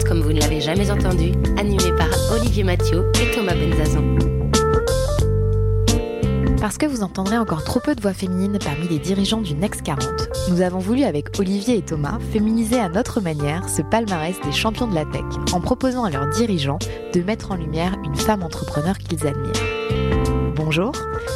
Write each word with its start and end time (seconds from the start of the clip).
Next 0.00 0.08
40 0.08 0.08
comme 0.08 0.20
vous 0.20 0.32
ne 0.32 0.40
l'avez 0.40 0.60
jamais 0.60 0.90
entendu, 0.90 1.32
animé 1.58 1.92
par 1.96 2.08
Olivier 2.32 2.64
Mathieu 2.64 3.10
et 3.20 3.34
Thomas 3.34 3.54
Benzazon. 3.54 4.16
Parce 6.60 6.78
que 6.78 6.86
vous 6.86 7.02
entendrez 7.02 7.36
encore 7.38 7.64
trop 7.64 7.80
peu 7.80 7.94
de 7.94 8.00
voix 8.00 8.12
féminines 8.12 8.58
parmi 8.62 8.88
les 8.88 8.98
dirigeants 8.98 9.40
du 9.40 9.54
Next 9.54 9.82
40, 9.82 10.04
nous 10.50 10.60
avons 10.60 10.78
voulu 10.78 11.04
avec 11.04 11.38
Olivier 11.38 11.78
et 11.78 11.82
Thomas 11.82 12.18
féminiser 12.32 12.78
à 12.78 12.88
notre 12.88 13.20
manière 13.20 13.68
ce 13.68 13.82
palmarès 13.82 14.36
des 14.44 14.52
champions 14.52 14.86
de 14.86 14.94
la 14.94 15.04
tech 15.04 15.24
en 15.52 15.60
proposant 15.60 16.04
à 16.04 16.10
leurs 16.10 16.28
dirigeants 16.28 16.78
de 17.12 17.20
mettre 17.20 17.52
en 17.52 17.56
lumière 17.56 17.96
une 18.04 18.16
femme 18.16 18.42
entrepreneur 18.42 18.96
qu'ils 18.98 19.26
admirent. 19.26 19.52
Bonjour, 20.54 20.92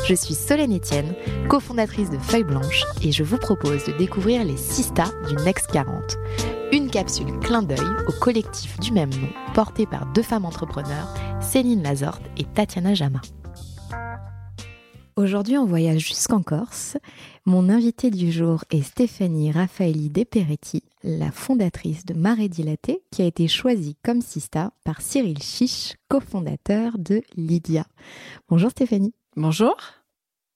je 0.07 0.15
suis 0.15 0.35
Solène 0.35 0.77
Etienne, 0.77 1.15
cofondatrice 1.49 2.11
de 2.11 2.19
Feuille 2.19 2.45
Blanche 2.45 2.85
et 3.03 3.13
je 3.13 3.25
vous 3.25 3.39
propose 3.39 3.85
de 3.85 3.93
découvrir 3.93 4.45
les 4.45 4.57
6 4.57 4.85
stars 4.85 5.13
du 5.29 5.35
Next 5.45 5.71
40. 5.71 6.19
Une 6.75 6.91
capsule 6.91 7.39
clin 7.39 7.63
d'œil 7.63 7.79
au 8.09 8.13
collectif 8.21 8.81
du 8.81 8.91
même 8.91 9.11
nom 9.11 9.29
porté 9.55 9.87
par 9.87 10.13
deux 10.13 10.25
femmes 10.25 10.45
entrepreneurs, 10.45 11.15
Céline 11.41 11.85
Lazorte 11.85 12.25
et 12.37 12.43
Tatiana 12.43 12.95
Jama. 12.95 13.21
Aujourd'hui, 15.15 15.57
on 15.57 15.67
voyage 15.67 16.05
jusqu'en 16.05 16.43
Corse. 16.43 16.97
Mon 17.47 17.69
invitée 17.69 18.11
du 18.11 18.33
jour 18.33 18.65
est 18.73 18.83
Stéphanie 18.83 19.53
Raffaelli 19.53 20.11
Deperetti, 20.11 20.83
la 21.05 21.31
fondatrice 21.31 22.05
de 22.07 22.15
Marée 22.15 22.49
Dilatée, 22.49 23.05
qui 23.13 23.23
a 23.23 23.27
été 23.27 23.47
choisie 23.47 23.97
comme 24.03 24.21
sista 24.21 24.73
par 24.85 25.01
Cyril 25.01 25.41
Chiche, 25.41 25.95
cofondateur 26.09 26.99
de 26.99 27.23
Lydia. 27.37 27.87
Bonjour 28.49 28.73
Stéphanie. 28.73 29.15
Bonjour. 29.37 29.77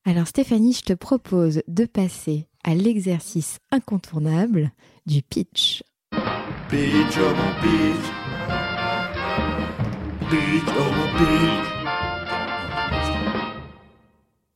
Alors 0.04 0.26
Stéphanie, 0.26 0.72
je 0.72 0.82
te 0.82 0.94
propose 0.94 1.62
de 1.68 1.84
passer 1.84 2.48
à 2.64 2.74
l'exercice 2.74 3.60
incontournable 3.70 4.72
du 5.06 5.22
pitch. 5.22 5.84
Oh 6.70 6.74
mon 6.74 6.82
oh 10.66 10.90
mon. 10.92 11.06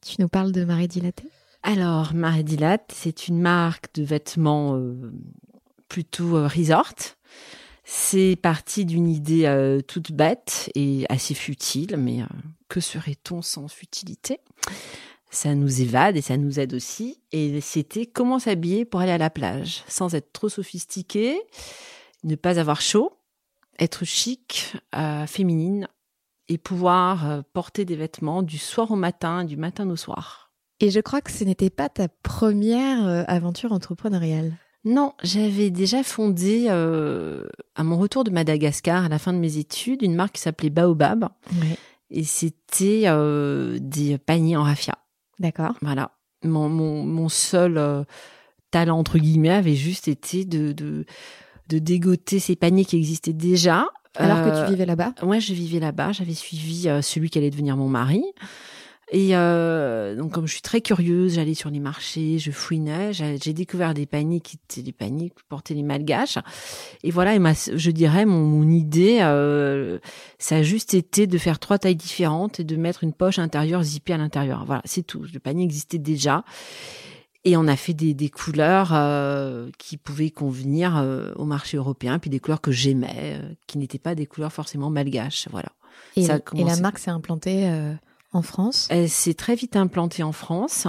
Tu 0.03 0.21
nous 0.21 0.29
parles 0.29 0.53
de 0.53 0.65
Marée 0.67 0.89
Dilatée 0.89 1.31
Alors, 1.63 2.13
Marie 2.13 2.45
Dilate, 2.45 2.93
c'est 2.95 3.29
une 3.29 3.41
marque 3.41 3.95
de 3.95 4.03
vêtements 4.03 4.77
euh, 4.77 5.11
plutôt 5.89 6.37
euh, 6.37 6.47
resort. 6.47 6.93
C'est 7.85 8.37
parti 8.41 8.85
d'une 8.85 9.09
idée 9.09 9.47
euh, 9.47 9.81
toute 9.81 10.13
bête 10.13 10.71
et 10.75 11.07
assez 11.09 11.33
futile, 11.33 11.97
mais 11.97 12.21
euh, 12.21 12.27
que 12.69 12.81
serait-on 12.81 13.41
sans 13.41 13.69
futilité? 13.69 14.39
Ça 15.31 15.55
nous 15.55 15.81
évade 15.81 16.19
et 16.19 16.21
ça 16.21 16.37
nous 16.37 16.61
aide 16.61 16.75
aussi. 16.75 17.19
Et 17.33 17.63
c'était 17.63 18.05
comment 18.05 18.39
s'habiller 18.39 18.85
pour 18.85 19.01
aller 19.01 19.13
à 19.13 19.19
la 19.19 19.31
plage, 19.31 19.83
sans 19.89 20.15
être 20.15 20.31
trop 20.35 20.51
sophistiqué, 20.51 21.41
ne 22.25 22.35
pas 22.35 22.59
avoir 22.59 22.81
chaud, 22.81 23.13
être 23.79 24.05
chic, 24.05 24.77
euh, 24.95 25.27
féminine 25.27 25.89
et 26.49 26.59
pouvoir 26.59 27.29
euh, 27.29 27.43
porter 27.53 27.85
des 27.85 27.97
vêtements 27.97 28.43
du 28.43 28.59
soir 28.59 28.91
au 28.91 28.97
matin, 28.97 29.45
du 29.45 29.57
matin 29.57 29.89
au 29.91 29.97
soir. 29.97 30.53
Et 30.81 30.91
je 30.91 31.01
crois 31.01 31.21
que 31.21 31.31
ce 31.31 31.45
n'était 31.45 31.71
pas 31.71 31.89
ta 31.89 32.09
première 32.09 33.07
euh, 33.07 33.25
aventure 33.27 33.73
entrepreneuriale. 33.73 34.53
Non, 34.85 35.13
j'avais 35.23 35.71
déjà 35.71 36.03
fondé 36.03 36.69
à 36.69 37.85
mon 37.85 37.97
retour 37.97 38.25
de 38.25 38.33
Madagascar 38.33 39.05
à 39.05 39.09
la 39.09 39.21
fin 39.21 39.33
de 39.33 39.39
mes 39.39 39.57
études 39.57 40.03
une 40.03 40.17
marque 40.17 40.35
qui 40.35 40.41
s'appelait 40.41 40.71
Baobab 40.71 41.29
et 42.11 42.25
c'était 42.25 43.03
des 43.79 44.19
paniers 44.19 44.57
en 44.57 44.65
raffia. 44.65 44.99
D'accord. 45.39 45.77
Voilà. 45.83 46.11
Mon, 46.43 46.69
mon, 46.69 47.05
mon 47.05 47.29
seul 47.29 48.05
talent 48.73 48.99
entre 48.99 49.19
guillemets 49.19 49.51
avait 49.51 49.77
juste 49.77 50.09
été 50.09 50.45
de, 50.45 50.73
de 50.73 51.07
de 51.73 51.79
dégoter 51.79 52.39
ces 52.39 52.57
paniers 52.57 52.85
qui 52.85 52.97
existaient 52.97 53.33
déjà. 53.33 53.87
Alors 54.17 54.43
que 54.43 54.51
Euh, 54.51 54.65
tu 54.65 54.71
vivais 54.73 54.87
là-bas? 54.87 55.15
Ouais, 55.23 55.41
je 55.41 55.55
vivais 55.55 55.81
là-bas. 55.81 56.13
J'avais 56.13 56.35
suivi 56.35 56.89
euh, 56.89 57.01
celui 57.01 57.31
qui 57.31 57.39
allait 57.39 57.51
devenir 57.51 57.77
mon 57.77 57.89
mari. 57.89 58.23
Et 59.15 59.37
euh, 59.37 60.17
donc, 60.17 60.33
comme 60.33 60.47
je 60.47 60.53
suis 60.53 60.63
très 60.63 60.81
curieuse, 60.81 61.35
j'allais 61.35 61.53
sur 61.53 61.69
les 61.69 61.81
marchés, 61.81 62.39
je 62.39 62.51
fouinais. 62.51 63.13
J'ai 63.13 63.37
j'ai 63.43 63.53
découvert 63.53 63.93
des 63.93 64.07
paniers 64.07 64.41
qui 64.41 64.57
étaient 64.57 64.83
des 64.83 64.93
paniers 64.93 65.31
que 65.31 65.43
portaient 65.51 65.75
les 65.75 65.83
malgaches. 65.83 66.39
Et 67.05 67.11
voilà, 67.11 67.35
et 67.35 67.39
ma, 67.39 67.53
je 67.53 67.91
dirais, 67.91 68.25
mon, 68.25 68.45
mon 68.45 68.69
idée, 68.71 69.19
euh, 69.21 69.99
ça 70.39 70.57
a 70.57 70.63
juste 70.63 70.95
été 70.95 71.27
de 71.27 71.37
faire 71.37 71.59
trois 71.59 71.79
tailles 71.79 71.97
différentes 71.97 72.61
et 72.61 72.65
de 72.65 72.77
mettre 72.77 73.05
une 73.05 73.13
poche 73.13 73.39
intérieure 73.39 73.83
zippée 73.83 74.15
à 74.15 74.19
l'intérieur. 74.19 74.65
Voilà, 74.67 74.83
c'est 74.87 75.07
tout. 75.07 75.25
Le 75.31 75.41
panier 75.41 75.65
existait 75.65 75.99
déjà. 75.99 76.45
Et 77.45 77.57
on 77.57 77.67
a 77.67 77.77
fait 77.77 77.95
des, 77.95 78.15
des 78.15 78.29
couleurs 78.29 78.91
euh, 78.93 79.69
qui 79.79 79.97
pouvaient 79.97 80.31
convenir 80.31 80.97
euh, 80.97 81.33
au 81.35 81.45
marché 81.45 81.77
européen, 81.77 82.19
puis 82.19 82.31
des 82.31 82.39
couleurs 82.39 82.61
que 82.61 82.71
j'aimais, 82.71 83.41
euh, 83.41 83.55
qui 83.67 83.79
n'étaient 83.79 83.99
pas 83.99 84.15
des 84.15 84.27
couleurs 84.27 84.53
forcément 84.53 84.91
malgaches. 84.91 85.49
Voilà. 85.51 85.71
et, 86.17 86.23
ça 86.25 86.35
a 86.35 86.39
et 86.57 86.65
la 86.65 86.77
marque 86.77 86.99
s'est 86.99 87.11
implantée 87.11 87.69
euh, 87.69 87.95
en 88.33 88.43
France? 88.43 88.87
Elle 88.91 89.09
s'est 89.09 89.35
très 89.35 89.57
vite 89.57 89.75
implantée 89.77 90.23
en 90.23 90.33
France. 90.33 90.87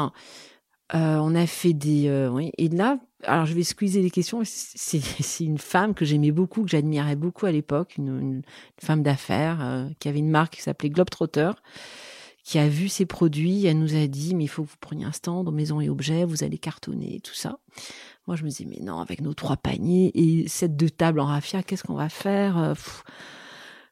Euh, 0.93 1.17
on 1.17 1.33
a 1.33 1.47
fait 1.47 1.73
des... 1.73 2.07
euh, 2.07 2.29
oui. 2.29 2.51
Et 2.57 2.69
là, 2.69 2.99
alors 3.23 3.45
je 3.45 3.53
vais 3.53 3.63
squeezer 3.63 4.01
les 4.01 4.11
questions. 4.11 4.41
C'est 4.45 5.43
une 5.43 5.57
femme 5.57 5.93
que 5.95 6.05
j'aimais 6.05 6.31
beaucoup, 6.31 6.63
que 6.63 6.69
j'admirais 6.69 7.15
beaucoup 7.15 7.45
à 7.47 7.51
l'époque, 7.51 7.95
une, 7.97 8.19
une 8.19 8.41
femme 8.79 9.01
d'affaires 9.01 9.59
euh, 9.61 9.87
qui 9.99 10.07
avait 10.07 10.19
une 10.19 10.29
marque 10.29 10.55
qui 10.55 10.61
s'appelait 10.61 10.89
Globetrotter, 10.89 11.51
qui 12.43 12.59
a 12.59 12.67
vu 12.67 12.89
ses 12.89 13.05
produits. 13.05 13.65
Elle 13.65 13.79
nous 13.79 13.95
a 13.95 14.07
dit, 14.07 14.35
mais 14.35 14.45
il 14.45 14.47
faut 14.47 14.63
que 14.63 14.69
vous 14.69 14.77
preniez 14.79 15.05
un 15.05 15.11
stand 15.11 15.47
aux 15.47 15.51
maisons 15.51 15.81
et 15.81 15.89
objets, 15.89 16.25
vous 16.25 16.43
allez 16.43 16.57
cartonner, 16.57 17.19
tout 17.23 17.33
ça. 17.33 17.57
Moi, 18.27 18.35
je 18.35 18.43
me 18.43 18.49
disais, 18.49 18.65
mais 18.69 18.79
non, 18.81 18.99
avec 18.99 19.21
nos 19.21 19.33
trois 19.33 19.57
paniers 19.57 20.11
et 20.13 20.47
cette 20.47 20.75
deux 20.75 20.89
tables 20.89 21.19
en 21.19 21.25
raffia, 21.25 21.63
qu'est-ce 21.63 21.83
qu'on 21.83 21.95
va 21.95 22.09
faire 22.09 22.57
Euh, 22.57 22.73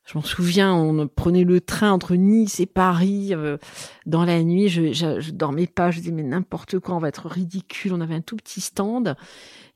je 0.05 0.17
m'en 0.17 0.23
souviens, 0.23 0.73
on 0.73 1.07
prenait 1.07 1.43
le 1.43 1.61
train 1.61 1.91
entre 1.91 2.15
Nice 2.15 2.59
et 2.59 2.65
Paris 2.65 3.29
euh, 3.31 3.57
dans 4.05 4.25
la 4.25 4.43
nuit. 4.43 4.67
Je, 4.67 4.91
je, 4.91 5.21
je 5.21 5.31
dormais 5.31 5.67
pas. 5.67 5.91
Je 5.91 5.99
disais 5.99 6.11
mais 6.11 6.23
n'importe 6.23 6.79
quoi, 6.79 6.95
on 6.95 6.99
va 6.99 7.07
être 7.07 7.29
ridicule. 7.29 7.93
On 7.93 8.01
avait 8.01 8.15
un 8.15 8.21
tout 8.21 8.35
petit 8.35 8.61
stand. 8.61 9.15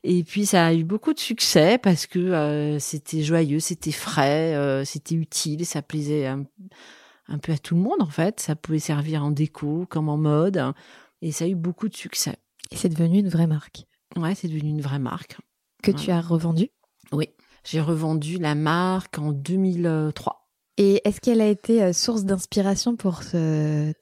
Et 0.04 0.24
puis 0.24 0.44
ça 0.44 0.66
a 0.66 0.74
eu 0.74 0.84
beaucoup 0.84 1.14
de 1.14 1.20
succès 1.20 1.78
parce 1.78 2.06
que 2.06 2.18
euh, 2.18 2.78
c'était 2.78 3.22
joyeux, 3.22 3.60
c'était 3.60 3.92
frais, 3.92 4.54
euh, 4.54 4.84
c'était 4.84 5.14
utile, 5.14 5.64
ça 5.64 5.80
plaisait 5.80 6.28
un, 7.28 7.38
peu 7.38 7.52
à 7.52 7.58
tout 7.58 7.74
le 7.74 7.80
monde 7.80 8.00
en 8.00 8.06
fait. 8.10 8.40
Ça 8.40 8.56
pouvait 8.56 8.78
servir 8.78 9.24
en 9.24 9.30
déco 9.30 9.86
comme 9.88 10.08
en 10.08 10.16
mode. 10.16 10.72
Et 11.22 11.32
ça 11.32 11.44
a 11.44 11.48
eu 11.48 11.54
beaucoup 11.54 11.88
de 11.88 11.96
succès. 11.96 12.36
Et 12.70 12.76
c'est 12.76 12.88
devenu 12.88 13.18
une 13.20 13.28
vraie 13.28 13.46
marque 13.46 13.84
Ouais, 14.16 14.34
c'est 14.34 14.48
devenu 14.48 14.70
une 14.70 14.80
vraie 14.80 14.98
marque. 14.98 15.36
que 15.82 15.90
Ouais. 15.90 15.96
tu 15.96 16.10
as 16.10 16.20
revendue. 16.20 16.70
Oui. 17.12 17.28
J'ai 17.64 17.80
revendu 17.80 18.38
la 18.38 18.54
marque 18.54 19.18
en 19.18 19.32
2003. 19.32 20.45
Et 20.78 21.00
est-ce 21.04 21.22
qu'elle 21.22 21.40
a 21.40 21.46
été 21.46 21.82
euh, 21.82 21.92
source 21.94 22.24
d'inspiration 22.24 22.96
pour 22.96 23.22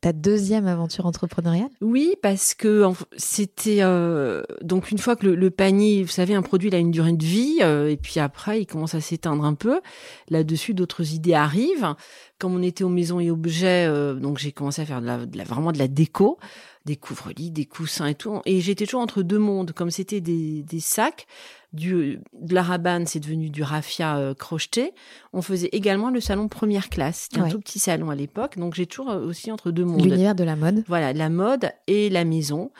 ta 0.00 0.12
deuxième 0.12 0.66
aventure 0.66 1.06
entrepreneuriale? 1.06 1.70
Oui, 1.80 2.14
parce 2.20 2.54
que 2.54 2.86
c'était 3.16 3.82
euh, 3.82 4.42
donc 4.60 4.90
une 4.90 4.98
fois 4.98 5.14
que 5.14 5.26
le, 5.26 5.50
panier, 5.50 6.02
vous 6.02 6.08
savez, 6.08 6.34
un 6.34 6.42
produit 6.42 6.68
il 6.68 6.74
a 6.74 6.78
une 6.78 6.90
durée 6.90 7.12
de 7.12 7.24
vie 7.24 7.58
euh, 7.62 7.88
et 7.88 7.96
puis 7.96 8.18
après 8.18 8.60
il 8.60 8.66
commence 8.66 8.94
à 8.94 9.00
s'éteindre 9.00 9.44
un 9.44 9.54
peu. 9.54 9.80
Là-dessus, 10.28 10.74
d'autres 10.74 11.14
idées 11.14 11.34
arrivent. 11.34 11.94
Comme 12.38 12.54
on 12.54 12.62
était 12.62 12.82
aux 12.84 12.88
maisons 12.88 13.20
et 13.20 13.30
objets, 13.30 13.86
euh, 13.86 14.14
donc 14.14 14.38
j'ai 14.38 14.50
commencé 14.50 14.82
à 14.82 14.86
faire 14.86 15.00
de 15.00 15.06
la- 15.06 15.44
vraiment 15.44 15.70
de 15.70 15.78
la 15.78 15.88
déco, 15.88 16.38
des 16.84 16.96
couvre-lits, 16.96 17.50
des 17.50 17.64
coussins 17.64 18.06
et 18.06 18.14
tout. 18.14 18.40
Et 18.44 18.60
j'étais 18.60 18.84
toujours 18.84 19.00
entre 19.00 19.22
deux 19.22 19.38
mondes, 19.38 19.72
comme 19.72 19.90
c'était 19.90 20.20
des, 20.20 20.62
des 20.62 20.80
sacs. 20.80 21.26
Du, 21.72 22.20
de 22.40 22.54
la 22.54 22.62
rabane, 22.62 23.04
c'est 23.06 23.18
devenu 23.18 23.50
du 23.50 23.62
raffia 23.64 24.16
euh, 24.16 24.32
crocheté. 24.34 24.92
On 25.32 25.42
faisait 25.42 25.70
également 25.72 26.10
le 26.10 26.20
salon 26.20 26.46
première 26.46 26.88
classe. 26.88 27.22
C'était 27.22 27.40
Ouais. 27.40 27.48
un 27.48 27.50
tout 27.50 27.58
petit 27.58 27.80
salon 27.80 28.10
à 28.10 28.14
l'époque, 28.14 28.58
donc 28.58 28.74
j'ai 28.74 28.86
toujours 28.86 29.10
euh, 29.10 29.26
aussi 29.26 29.50
entre 29.50 29.72
deux 29.72 29.84
mondes. 29.84 30.04
L'univers 30.04 30.36
de 30.36 30.44
la 30.44 30.54
mode. 30.54 30.84
Voilà, 30.86 31.12
la 31.12 31.30
mode 31.30 31.70
et 31.88 32.10
la 32.10 32.24
maison. 32.24 32.70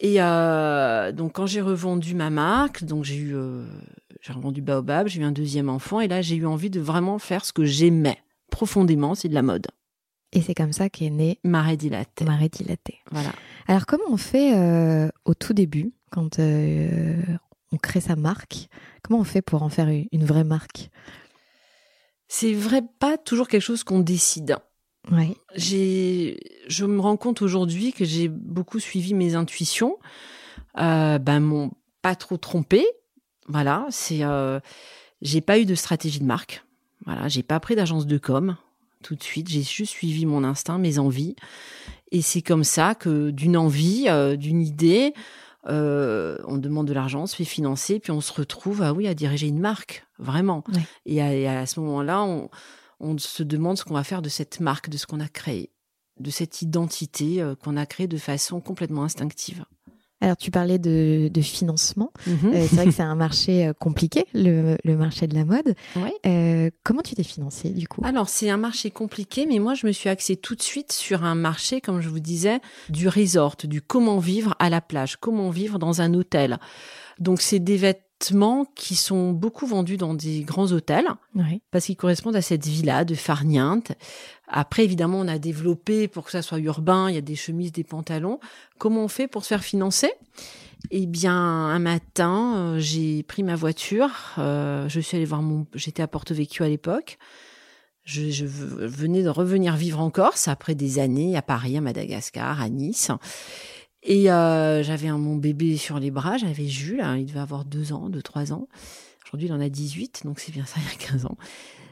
Et 0.00 0.22
euh, 0.22 1.10
donc 1.12 1.32
quand 1.32 1.46
j'ai 1.46 1.60
revendu 1.60 2.14
ma 2.14 2.30
marque, 2.30 2.84
donc 2.84 3.02
j'ai 3.04 3.16
eu, 3.16 3.34
euh, 3.34 3.66
j'ai 4.20 4.32
revendu 4.32 4.62
Baobab, 4.62 5.08
j'ai 5.08 5.20
eu 5.20 5.24
un 5.24 5.32
deuxième 5.32 5.68
enfant 5.68 6.00
et 6.00 6.06
là 6.08 6.22
j'ai 6.22 6.36
eu 6.36 6.46
envie 6.46 6.70
de 6.70 6.80
vraiment 6.80 7.18
faire 7.18 7.44
ce 7.44 7.52
que 7.52 7.64
j'aimais 7.64 8.18
profondément, 8.50 9.14
c'est 9.14 9.28
de 9.28 9.34
la 9.34 9.42
mode. 9.42 9.66
Et 10.32 10.40
c'est 10.40 10.54
comme 10.54 10.72
ça 10.72 10.88
qu'est 10.88 11.10
née 11.10 11.38
Marée 11.44 11.76
dilatée. 11.76 12.24
Marée 12.24 12.48
Dilatée. 12.48 12.98
Voilà. 13.10 13.32
Alors 13.66 13.86
comment 13.86 14.04
on 14.10 14.16
fait 14.16 14.56
euh, 14.56 15.08
au 15.24 15.34
tout 15.34 15.52
début 15.52 15.92
quand 16.10 16.38
euh, 16.38 17.20
on 17.70 17.76
crée 17.76 18.00
sa 18.00 18.16
marque. 18.16 18.68
Comment 19.02 19.20
on 19.20 19.24
fait 19.24 19.42
pour 19.42 19.62
en 19.62 19.68
faire 19.68 19.88
une 19.88 20.24
vraie 20.24 20.44
marque? 20.44 20.90
C'est 22.28 22.54
vrai, 22.54 22.82
pas 22.98 23.18
toujours 23.18 23.48
quelque 23.48 23.62
chose 23.62 23.84
qu'on 23.84 24.00
décide. 24.00 24.56
Ouais. 25.10 25.36
J'ai, 25.54 26.38
je 26.68 26.86
me 26.86 27.00
rends 27.00 27.16
compte 27.16 27.42
aujourd'hui 27.42 27.92
que 27.92 28.04
j'ai 28.04 28.28
beaucoup 28.28 28.78
suivi 28.78 29.12
mes 29.12 29.34
intuitions. 29.34 29.98
Euh, 30.78 31.18
ben, 31.18 31.40
m'ont 31.40 31.72
pas 32.00 32.14
trop 32.14 32.36
trompé. 32.36 32.86
Voilà, 33.48 33.86
c'est, 33.90 34.22
euh, 34.22 34.60
j'ai 35.20 35.40
pas 35.40 35.58
eu 35.58 35.66
de 35.66 35.74
stratégie 35.74 36.20
de 36.20 36.24
marque. 36.24 36.64
Voilà, 37.04 37.28
j'ai 37.28 37.42
pas 37.42 37.60
pris 37.60 37.74
d'agence 37.74 38.06
de 38.06 38.16
com 38.16 38.56
tout 39.02 39.14
de 39.14 39.22
suite. 39.22 39.48
J'ai 39.48 39.62
juste 39.62 39.92
suivi 39.92 40.24
mon 40.24 40.44
instinct, 40.44 40.78
mes 40.78 40.98
envies. 40.98 41.36
Et 42.10 42.22
c'est 42.22 42.42
comme 42.42 42.64
ça 42.64 42.94
que 42.94 43.30
d'une 43.30 43.56
envie, 43.56 44.04
euh, 44.08 44.36
d'une 44.36 44.62
idée, 44.62 45.12
euh, 45.68 46.38
on 46.46 46.58
demande 46.58 46.86
de 46.86 46.92
l'argent, 46.92 47.22
on 47.22 47.26
se 47.26 47.36
fait 47.36 47.44
financer, 47.44 48.00
puis 48.00 48.10
on 48.10 48.20
se 48.20 48.32
retrouve 48.32 48.82
ah 48.82 48.92
oui, 48.92 49.06
à 49.06 49.14
diriger 49.14 49.48
une 49.48 49.60
marque, 49.60 50.06
vraiment. 50.18 50.64
Et, 51.06 51.22
à, 51.22 51.34
et 51.34 51.46
à 51.46 51.66
ce 51.66 51.80
moment-là, 51.80 52.22
on, 52.22 52.48
on 53.00 53.18
se 53.18 53.42
demande 53.42 53.78
ce 53.78 53.84
qu'on 53.84 53.94
va 53.94 54.04
faire 54.04 54.22
de 54.22 54.28
cette 54.28 54.60
marque, 54.60 54.88
de 54.88 54.96
ce 54.96 55.06
qu'on 55.06 55.20
a 55.20 55.28
créé, 55.28 55.70
de 56.20 56.30
cette 56.30 56.62
identité 56.62 57.42
euh, 57.42 57.54
qu'on 57.54 57.76
a 57.76 57.86
créée 57.86 58.08
de 58.08 58.18
façon 58.18 58.60
complètement 58.60 59.04
instinctive. 59.04 59.64
Alors, 60.22 60.36
tu 60.36 60.52
parlais 60.52 60.78
de, 60.78 61.28
de 61.28 61.40
financement. 61.40 62.12
Mhm. 62.28 62.36
Euh, 62.54 62.66
c'est 62.68 62.76
vrai 62.76 62.84
que 62.86 62.92
c'est 62.92 63.02
un 63.02 63.16
marché 63.16 63.66
euh, 63.66 63.72
compliqué, 63.72 64.24
le, 64.34 64.76
le 64.84 64.96
marché 64.96 65.26
de 65.26 65.34
la 65.34 65.44
mode. 65.44 65.74
Ouais. 65.96 66.14
Euh, 66.26 66.70
comment 66.84 67.02
tu 67.02 67.16
t'es 67.16 67.24
financé 67.24 67.70
du 67.70 67.88
coup? 67.88 68.02
Alors, 68.04 68.28
c'est 68.28 68.48
un 68.48 68.56
marché 68.56 68.92
compliqué, 68.92 69.46
mais 69.46 69.58
moi, 69.58 69.74
je 69.74 69.84
me 69.84 69.90
suis 69.90 70.08
axée 70.08 70.36
tout 70.36 70.54
de 70.54 70.62
suite 70.62 70.92
sur 70.92 71.24
un 71.24 71.34
marché, 71.34 71.80
comme 71.80 72.00
je 72.00 72.08
vous 72.08 72.20
disais, 72.20 72.60
du 72.88 73.08
resort, 73.08 73.56
du 73.64 73.82
comment 73.82 74.20
vivre 74.20 74.54
à 74.60 74.70
la 74.70 74.80
plage, 74.80 75.16
comment 75.16 75.50
vivre 75.50 75.80
dans 75.80 76.00
un 76.00 76.14
hôtel. 76.14 76.58
Donc, 77.18 77.40
c'est 77.40 77.58
des 77.58 77.76
vêtements 77.76 78.00
qui 78.74 78.94
sont 78.94 79.32
beaucoup 79.32 79.66
vendus 79.66 79.96
dans 79.96 80.14
des 80.14 80.42
grands 80.42 80.72
hôtels 80.72 81.08
parce 81.70 81.86
qu'ils 81.86 81.96
correspondent 81.96 82.36
à 82.36 82.42
cette 82.42 82.66
villa 82.66 83.04
de 83.04 83.14
farniente. 83.14 83.92
Après, 84.46 84.84
évidemment, 84.84 85.18
on 85.20 85.28
a 85.28 85.38
développé 85.38 86.08
pour 86.08 86.24
que 86.24 86.30
ça 86.30 86.42
soit 86.42 86.58
urbain, 86.58 87.08
il 87.08 87.14
y 87.14 87.18
a 87.18 87.22
des 87.22 87.36
chemises, 87.36 87.72
des 87.72 87.84
pantalons. 87.84 88.38
Comment 88.78 89.04
on 89.04 89.08
fait 89.08 89.28
pour 89.28 89.42
se 89.42 89.48
faire 89.48 89.64
financer? 89.64 90.12
Eh 90.90 91.06
bien, 91.06 91.34
un 91.34 91.78
matin, 91.78 92.56
euh, 92.56 92.78
j'ai 92.78 93.22
pris 93.22 93.42
ma 93.42 93.54
voiture, 93.54 94.10
euh, 94.38 94.88
je 94.88 95.00
suis 95.00 95.16
allée 95.16 95.24
voir 95.24 95.42
mon... 95.42 95.66
J'étais 95.74 96.02
à 96.02 96.08
Porto 96.08 96.34
Vecchio 96.34 96.64
à 96.64 96.68
l'époque. 96.68 97.18
Je, 98.04 98.30
je 98.30 98.44
venais 98.44 99.22
de 99.22 99.28
revenir 99.28 99.76
vivre 99.76 100.00
en 100.00 100.10
Corse 100.10 100.48
après 100.48 100.74
des 100.74 100.98
années 100.98 101.36
à 101.36 101.42
Paris, 101.42 101.76
à 101.76 101.80
Madagascar, 101.80 102.60
à 102.60 102.68
Nice. 102.68 103.12
Et 104.02 104.30
euh, 104.30 104.82
j'avais 104.82 105.10
mon 105.12 105.36
bébé 105.36 105.76
sur 105.76 105.98
les 106.00 106.10
bras, 106.10 106.36
j'avais 106.36 106.66
Jules, 106.66 107.00
hein, 107.00 107.16
il 107.16 107.26
devait 107.26 107.40
avoir 107.40 107.64
deux 107.64 107.92
ans, 107.92 108.08
deux, 108.08 108.22
trois 108.22 108.52
ans. 108.52 108.68
Aujourd'hui, 109.26 109.48
il 109.48 109.52
en 109.52 109.60
a 109.60 109.68
18, 109.68 110.22
donc 110.24 110.40
c'est 110.40 110.52
bien 110.52 110.64
ça, 110.66 110.80
il 110.80 110.84
y 110.84 110.92
a 110.92 111.08
15 111.10 111.26
ans. 111.26 111.36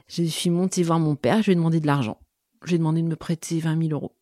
Je 0.09 0.25
suis 0.25 0.51
montée 0.51 0.83
voir 0.83 0.99
mon 0.99 1.15
père, 1.15 1.39
je 1.41 1.47
lui 1.47 1.53
ai 1.53 1.55
demandé 1.55 1.79
de 1.81 1.87
l'argent. 1.87 2.19
Je 2.65 2.69
lui 2.71 2.75
ai 2.75 2.79
demandé 2.79 3.01
de 3.01 3.07
me 3.07 3.17
prêter 3.17 3.61
20 3.61 3.81
000 3.81 3.93
euros. 3.93 4.17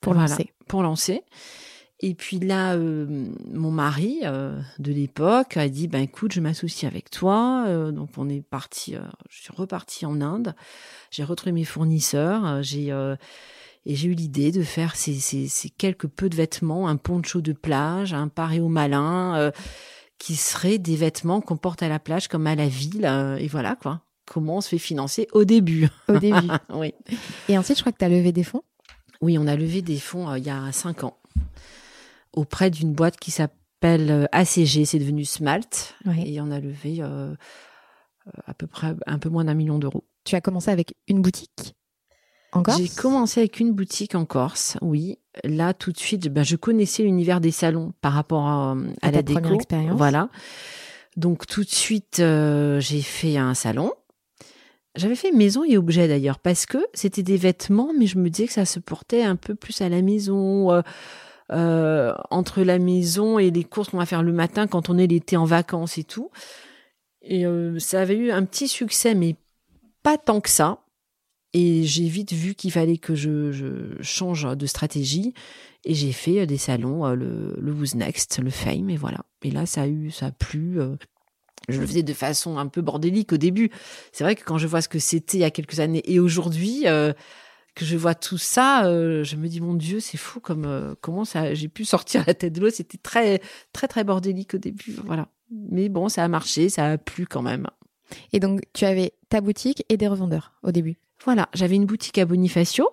Pour 0.00 0.12
Voilà, 0.14 0.28
lancer. 0.28 0.52
Pour 0.68 0.82
lancer. 0.82 1.22
Et 2.00 2.14
puis 2.14 2.38
là, 2.38 2.74
euh, 2.76 3.26
mon 3.52 3.72
mari 3.72 4.20
euh, 4.22 4.60
de 4.78 4.92
l'époque 4.92 5.56
a 5.56 5.68
dit, 5.68 5.88
ben 5.88 6.00
écoute, 6.00 6.32
je 6.32 6.40
m'associe 6.40 6.88
avec 6.90 7.10
toi. 7.10 7.64
Euh, 7.66 7.90
donc 7.90 8.10
on 8.16 8.28
est 8.28 8.40
parti, 8.40 8.94
euh, 8.94 9.00
je 9.28 9.42
suis 9.42 9.52
repartie 9.52 10.06
en 10.06 10.20
Inde. 10.20 10.54
J'ai 11.10 11.24
retrouvé 11.24 11.50
mes 11.50 11.64
fournisseurs. 11.64 12.46
euh, 12.46 12.62
j'ai 12.62 12.92
euh, 12.92 13.16
et 13.88 13.96
j'ai 13.96 14.08
eu 14.08 14.12
l'idée 14.14 14.52
de 14.52 14.62
faire 14.62 14.94
ces, 14.94 15.14
ces, 15.14 15.48
ces 15.48 15.70
quelques 15.70 16.06
peu 16.06 16.28
de 16.28 16.36
vêtements, 16.36 16.86
un 16.88 16.96
poncho 16.96 17.40
de 17.40 17.52
plage, 17.52 18.12
un 18.14 18.28
paréo 18.28 18.68
malin, 18.68 19.34
euh, 19.36 19.50
qui 20.18 20.36
seraient 20.36 20.78
des 20.78 20.94
vêtements 20.94 21.40
qu'on 21.40 21.56
porte 21.56 21.82
à 21.82 21.88
la 21.88 21.98
plage 21.98 22.28
comme 22.28 22.46
à 22.46 22.54
la 22.54 22.68
ville. 22.68 23.04
euh, 23.06 23.36
et 23.36 23.48
voilà 23.48 23.74
quoi. 23.76 24.02
Comment 24.26 24.58
on 24.58 24.60
se 24.60 24.68
fait 24.68 24.78
financer 24.78 25.26
au 25.32 25.44
début. 25.44 25.88
Au 26.08 26.18
début. 26.18 26.48
oui. 26.74 26.92
Et 27.48 27.56
ensuite, 27.56 27.78
je 27.78 27.82
crois 27.82 27.92
que 27.92 27.98
tu 27.98 28.04
as 28.04 28.10
levé 28.10 28.30
des 28.30 28.44
fonds? 28.44 28.62
Oui, 29.22 29.38
on 29.38 29.46
a 29.48 29.56
levé 29.56 29.80
des 29.82 29.98
fonds 29.98 30.28
euh, 30.28 30.38
il 30.38 30.44
y 30.44 30.50
a 30.50 30.70
cinq 30.70 31.02
ans 31.02 31.16
auprès 32.34 32.70
d'une 32.70 32.92
boîte 32.92 33.18
qui 33.18 33.30
s'appelle 33.30 34.28
ACG, 34.32 34.84
c'est 34.84 34.98
devenu 34.98 35.24
Smalt, 35.24 35.94
Ouais. 36.04 36.24
et 36.28 36.40
on 36.40 36.50
a 36.50 36.60
levé 36.60 37.00
à 37.00 38.54
peu 38.54 38.66
près 38.66 38.94
un 39.06 39.18
peu 39.18 39.28
moins 39.30 39.44
d'un 39.44 39.54
million 39.54 39.78
d'euros. 39.78 40.04
Tu 40.24 40.36
as 40.36 40.40
commencé 40.40 40.70
avec 40.70 40.94
une 41.08 41.22
boutique? 41.22 41.74
En 42.52 42.62
Corse? 42.62 42.78
J'ai 42.78 42.88
commencé 42.88 43.40
avec 43.40 43.60
une 43.60 43.72
boutique 43.72 44.14
en 44.14 44.24
Corse, 44.24 44.76
oui. 44.80 45.18
Là, 45.44 45.74
tout 45.74 45.92
de 45.92 45.98
suite, 45.98 46.28
ben, 46.28 46.42
je 46.44 46.56
connaissais 46.56 47.02
l'univers 47.02 47.40
des 47.40 47.50
salons 47.50 47.92
par 48.00 48.12
rapport 48.12 48.46
à, 48.46 48.76
à 49.02 49.08
À 49.08 49.10
la 49.10 49.22
déco. 49.22 49.54
expérience? 49.54 49.96
Voilà. 49.96 50.28
Donc 51.16 51.46
tout 51.46 51.62
de 51.64 51.68
suite, 51.70 52.18
euh, 52.20 52.80
j'ai 52.80 53.02
fait 53.02 53.36
un 53.36 53.54
salon. 53.54 53.92
J'avais 54.96 55.14
fait 55.16 55.30
maison 55.30 55.62
et 55.64 55.76
objet 55.76 56.08
d'ailleurs 56.08 56.38
parce 56.38 56.66
que 56.66 56.78
c'était 56.94 57.22
des 57.22 57.36
vêtements, 57.36 57.90
mais 57.96 58.06
je 58.06 58.18
me 58.18 58.30
disais 58.30 58.48
que 58.48 58.52
ça 58.52 58.64
se 58.64 58.80
portait 58.80 59.22
un 59.22 59.36
peu 59.36 59.54
plus 59.54 59.80
à 59.80 59.88
la 59.88 60.02
maison, 60.02 60.72
euh, 60.72 60.82
euh, 61.52 62.14
entre 62.30 62.62
la 62.62 62.78
maison 62.78 63.38
et 63.38 63.50
les 63.50 63.64
courses 63.64 63.90
qu'on 63.90 63.98
va 63.98 64.06
faire 64.06 64.22
le 64.22 64.32
matin 64.32 64.66
quand 64.66 64.88
on 64.90 64.98
est 64.98 65.06
l'été 65.06 65.36
en 65.36 65.44
vacances 65.44 65.98
et 65.98 66.04
tout. 66.04 66.30
Et 67.22 67.46
euh, 67.46 67.78
ça 67.78 68.00
avait 68.00 68.16
eu 68.16 68.30
un 68.32 68.44
petit 68.44 68.66
succès, 68.66 69.14
mais 69.14 69.36
pas 70.02 70.18
tant 70.18 70.40
que 70.40 70.50
ça. 70.50 70.80
Et 71.60 71.82
j'ai 71.82 72.06
vite 72.06 72.32
vu 72.32 72.54
qu'il 72.54 72.70
fallait 72.70 72.98
que 72.98 73.16
je, 73.16 73.96
change 74.00 74.46
de 74.56 74.66
stratégie. 74.66 75.34
Et 75.84 75.92
j'ai 75.92 76.12
fait 76.12 76.40
euh, 76.40 76.46
des 76.46 76.56
salons, 76.56 77.04
euh, 77.04 77.14
le, 77.16 77.56
le 77.58 77.72
Who's 77.72 77.96
Next, 77.96 78.38
le 78.38 78.50
Fame, 78.50 78.90
et 78.90 78.96
voilà. 78.96 79.24
Et 79.42 79.50
là, 79.50 79.66
ça 79.66 79.82
a 79.82 79.86
eu, 79.88 80.12
ça 80.12 80.26
a 80.26 80.30
plu. 80.30 80.80
euh, 80.80 80.94
je 81.68 81.80
le 81.80 81.86
faisais 81.86 82.04
de 82.04 82.12
façon 82.12 82.58
un 82.58 82.68
peu 82.68 82.80
bordélique 82.80 83.32
au 83.32 83.38
début. 83.38 83.70
C'est 84.12 84.22
vrai 84.22 84.36
que 84.36 84.44
quand 84.44 84.56
je 84.56 84.68
vois 84.68 84.82
ce 84.82 84.88
que 84.88 85.00
c'était 85.00 85.38
il 85.38 85.40
y 85.40 85.44
a 85.44 85.50
quelques 85.50 85.80
années 85.80 86.02
et 86.04 86.20
aujourd'hui, 86.20 86.84
que 86.84 87.84
je 87.84 87.96
vois 87.96 88.14
tout 88.14 88.38
ça, 88.38 88.84
je 88.84 89.36
me 89.36 89.48
dis 89.48 89.60
mon 89.60 89.74
Dieu, 89.74 90.00
c'est 90.00 90.16
fou 90.16 90.40
comme 90.40 90.96
comment 91.02 91.26
ça, 91.26 91.52
j'ai 91.52 91.68
pu 91.68 91.84
sortir 91.84 92.24
la 92.26 92.32
tête 92.32 92.54
de 92.54 92.60
l'eau. 92.60 92.70
C'était 92.70 92.96
très 92.96 93.42
très 93.74 93.86
très 93.86 94.02
bordélique 94.02 94.54
au 94.54 94.58
début, 94.58 94.96
voilà. 95.04 95.28
Mais 95.50 95.90
bon, 95.90 96.08
ça 96.08 96.24
a 96.24 96.28
marché, 96.28 96.70
ça 96.70 96.92
a 96.92 96.96
plu 96.96 97.26
quand 97.26 97.42
même. 97.42 97.66
Et 98.32 98.40
donc, 98.40 98.62
tu 98.72 98.86
avais 98.86 99.12
ta 99.28 99.42
boutique 99.42 99.84
et 99.90 99.98
des 99.98 100.08
revendeurs 100.08 100.54
au 100.62 100.72
début. 100.72 100.96
Voilà, 101.28 101.50
j'avais 101.52 101.76
une 101.76 101.84
boutique 101.84 102.16
à 102.16 102.24
Bonifacio. 102.24 102.88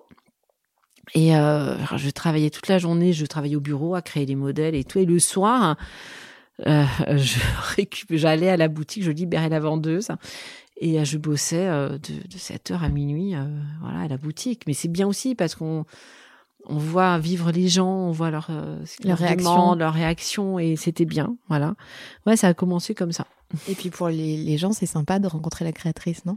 Et 1.14 1.34
euh, 1.34 1.74
je 1.96 2.10
travaillais 2.10 2.50
toute 2.50 2.68
la 2.68 2.78
journée, 2.78 3.14
je 3.14 3.24
travaillais 3.24 3.56
au 3.56 3.60
bureau 3.60 3.94
à 3.94 4.02
créer 4.02 4.26
les 4.26 4.34
modèles 4.34 4.74
et 4.74 4.84
tout. 4.84 4.98
Et 4.98 5.06
le 5.06 5.18
soir, 5.18 5.78
euh, 6.66 6.84
je 7.16 7.38
j'allais 8.10 8.50
à 8.50 8.58
la 8.58 8.68
boutique, 8.68 9.04
je 9.04 9.10
libérais 9.10 9.48
la 9.48 9.58
vendeuse 9.58 10.10
et 10.76 11.00
euh, 11.00 11.04
je 11.06 11.16
bossais 11.16 11.66
de, 11.66 11.96
de 11.96 12.36
7h 12.36 12.78
à 12.84 12.90
minuit 12.90 13.32
voilà, 13.80 14.00
à 14.00 14.06
la 14.06 14.18
boutique. 14.18 14.64
Mais 14.66 14.74
c'est 14.74 14.88
bien 14.88 15.06
aussi 15.06 15.34
parce 15.34 15.54
qu'on 15.54 15.86
on 16.66 16.76
voit 16.76 17.16
vivre 17.16 17.50
les 17.52 17.68
gens, 17.68 17.88
on 17.88 18.10
voit 18.10 18.30
leur, 18.30 18.48
euh, 18.50 18.84
Leur 19.02 19.18
leur 19.76 19.94
réaction 19.94 20.58
et 20.58 20.76
c'était 20.76 21.06
bien. 21.06 21.38
Voilà. 21.48 21.74
Ouais, 22.26 22.36
ça 22.36 22.48
a 22.48 22.52
commencé 22.54 22.94
comme 22.94 23.12
ça. 23.12 23.26
Et 23.66 23.74
puis 23.74 23.88
pour 23.88 24.08
les, 24.08 24.36
les 24.36 24.58
gens, 24.58 24.72
c'est 24.72 24.84
sympa 24.84 25.20
de 25.20 25.26
rencontrer 25.26 25.64
la 25.64 25.72
créatrice, 25.72 26.26
non? 26.26 26.36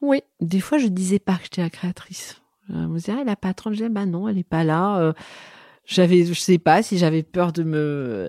Oui, 0.00 0.22
des 0.40 0.60
fois 0.60 0.78
je 0.78 0.86
disais 0.86 1.18
pas 1.18 1.36
que 1.36 1.44
j'étais 1.44 1.62
la 1.62 1.70
créatrice. 1.70 2.40
Je 2.68 2.74
me 2.74 2.98
disais, 2.98 3.12
ah, 3.16 3.24
la 3.24 3.36
patronne, 3.36 3.74
je 3.74 3.78
disais, 3.78 3.88
bah 3.88 4.06
non, 4.06 4.28
elle 4.28 4.38
est 4.38 4.42
pas 4.42 4.64
là. 4.64 4.98
Euh, 4.98 5.12
j'avais, 5.84 6.24
je 6.24 6.34
sais 6.34 6.58
pas 6.58 6.82
si 6.82 6.98
j'avais 6.98 7.22
peur 7.22 7.52
de 7.52 7.62
me, 7.62 8.28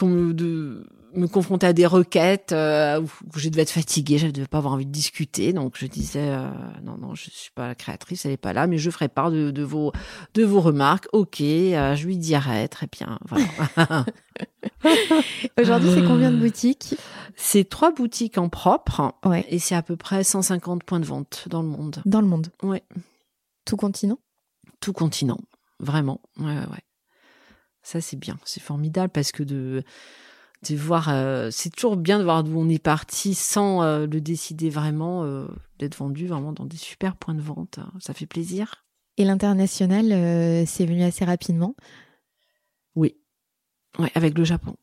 de 0.00 0.84
me 1.14 1.26
confronter 1.28 1.66
à 1.66 1.72
des 1.72 1.86
requêtes 1.86 2.52
euh, 2.52 3.00
où 3.00 3.38
je 3.38 3.48
devais 3.48 3.62
être 3.62 3.70
fatiguée, 3.70 4.18
je 4.18 4.28
devais 4.28 4.46
pas 4.46 4.58
avoir 4.58 4.74
envie 4.74 4.86
de 4.86 4.90
discuter. 4.90 5.52
Donc 5.52 5.74
je 5.78 5.86
disais, 5.86 6.28
euh, 6.28 6.48
non, 6.82 6.96
non, 6.98 7.14
je 7.14 7.30
suis 7.30 7.50
pas 7.54 7.68
la 7.68 7.74
créatrice, 7.74 8.24
elle 8.24 8.32
est 8.32 8.36
pas 8.36 8.52
là, 8.52 8.66
mais 8.66 8.78
je 8.78 8.90
ferai 8.90 9.08
part 9.08 9.30
de, 9.30 9.50
de 9.50 9.62
vos, 9.62 9.92
de 10.34 10.44
vos 10.44 10.60
remarques. 10.60 11.08
Ok, 11.12 11.40
euh, 11.40 11.94
je 11.94 12.06
lui 12.06 12.16
dirai, 12.16 12.68
très 12.68 12.88
bien. 12.90 13.18
Voilà. 13.28 14.04
Aujourd'hui, 15.60 15.90
c'est 15.94 16.04
combien 16.04 16.30
de 16.30 16.36
boutiques? 16.36 16.94
C'est 17.36 17.68
trois 17.68 17.92
boutiques 17.92 18.38
en 18.38 18.48
propre 18.48 19.14
Ouais. 19.24 19.44
et 19.48 19.58
c'est 19.58 19.74
à 19.74 19.82
peu 19.82 19.96
près 19.96 20.24
150 20.24 20.84
points 20.84 21.00
de 21.00 21.06
vente 21.06 21.48
dans 21.48 21.62
le 21.62 21.68
monde. 21.68 22.02
Dans 22.04 22.20
le 22.20 22.26
monde 22.26 22.48
Ouais. 22.62 22.82
Tout 23.64 23.76
continent 23.76 24.18
tout 24.80 24.92
continent, 24.92 25.38
vraiment. 25.78 26.20
Ouais, 26.38 26.46
ouais, 26.46 26.66
ouais. 26.66 26.84
Ça 27.82 28.00
c'est 28.00 28.16
bien, 28.16 28.38
c'est 28.44 28.62
formidable 28.62 29.10
parce 29.12 29.32
que 29.32 29.42
de 29.42 29.82
de 30.68 30.76
voir, 30.76 31.08
euh, 31.08 31.48
c'est 31.50 31.70
toujours 31.70 31.96
bien 31.96 32.18
de 32.18 32.24
voir 32.24 32.44
d'où 32.44 32.56
on 32.58 32.68
est 32.68 32.82
parti 32.82 33.34
sans 33.34 33.82
euh, 33.82 34.06
le 34.06 34.20
décider 34.20 34.70
vraiment, 34.70 35.24
euh, 35.24 35.48
d'être 35.78 35.96
vendu 35.96 36.26
vraiment 36.26 36.52
dans 36.52 36.66
des 36.66 36.76
super 36.76 37.16
points 37.16 37.34
de 37.34 37.40
vente. 37.40 37.80
Ça 38.00 38.14
fait 38.14 38.26
plaisir. 38.26 38.84
Et 39.16 39.24
l'international, 39.24 40.06
c'est 40.66 40.86
venu 40.86 41.02
assez 41.02 41.24
rapidement. 41.24 41.74
Oui, 42.94 43.16
ouais, 43.98 44.10
avec 44.14 44.38
le 44.38 44.44
Japon. 44.44 44.76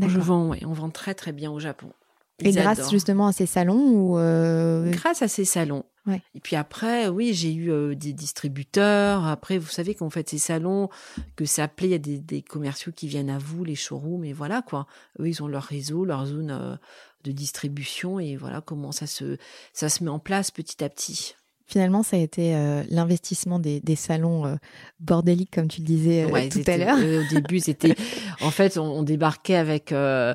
Je 0.00 0.18
vends, 0.18 0.48
ouais, 0.48 0.60
on 0.64 0.72
vend 0.72 0.90
très 0.90 1.14
très 1.14 1.32
bien 1.32 1.50
au 1.50 1.60
Japon. 1.60 1.92
Et 2.38 2.50
grâce 2.52 2.78
adorent. 2.80 2.90
justement 2.90 3.26
à 3.26 3.32
ces 3.32 3.46
salons 3.46 3.90
ou 3.90 4.18
euh, 4.18 4.90
Grâce 4.90 5.22
à 5.22 5.28
ces 5.28 5.44
salons. 5.44 5.84
Ouais. 6.06 6.20
Et 6.34 6.40
puis 6.40 6.56
après, 6.56 7.08
oui, 7.08 7.32
j'ai 7.32 7.52
eu 7.52 7.70
euh, 7.70 7.94
des 7.94 8.12
distributeurs. 8.12 9.24
Après, 9.26 9.58
vous 9.58 9.68
savez 9.68 9.94
qu'on 9.94 10.10
fait 10.10 10.28
ces 10.28 10.38
salons, 10.38 10.88
que 11.36 11.44
ça 11.44 11.68
plaît, 11.68 11.88
il 11.88 11.92
y 11.92 11.94
a 11.94 11.98
des, 11.98 12.18
des 12.18 12.42
commerciaux 12.42 12.90
qui 12.90 13.06
viennent 13.06 13.30
à 13.30 13.38
vous, 13.38 13.62
les 13.64 13.76
showrooms, 13.76 14.24
et 14.24 14.32
voilà 14.32 14.62
quoi. 14.62 14.86
Eux, 15.20 15.28
ils 15.28 15.42
ont 15.42 15.46
leur 15.46 15.62
réseau, 15.62 16.04
leur 16.04 16.26
zone 16.26 16.50
euh, 16.50 16.74
de 17.22 17.30
distribution, 17.30 18.18
et 18.18 18.36
voilà 18.36 18.60
comment 18.60 18.90
ça 18.90 19.06
se, 19.06 19.36
ça 19.72 19.88
se 19.88 20.02
met 20.02 20.10
en 20.10 20.18
place 20.18 20.50
petit 20.50 20.82
à 20.82 20.88
petit. 20.88 21.36
Finalement 21.66 22.02
ça 22.02 22.16
a 22.16 22.20
été 22.20 22.54
euh, 22.54 22.82
l'investissement 22.90 23.58
des, 23.58 23.80
des 23.80 23.96
salons 23.96 24.46
euh, 24.46 24.54
bordéliques 25.00 25.50
comme 25.54 25.68
tu 25.68 25.80
le 25.80 25.86
disais 25.86 26.24
euh, 26.24 26.28
Ouais, 26.28 26.48
tout 26.48 26.62
à 26.66 26.76
l'heure. 26.76 26.96
au 26.98 27.34
début, 27.34 27.60
c'était. 27.60 27.94
En 28.42 28.50
fait, 28.50 28.76
on, 28.78 28.82
on 28.98 29.02
débarquait 29.02 29.54
avec 29.56 29.92
euh, 29.92 30.34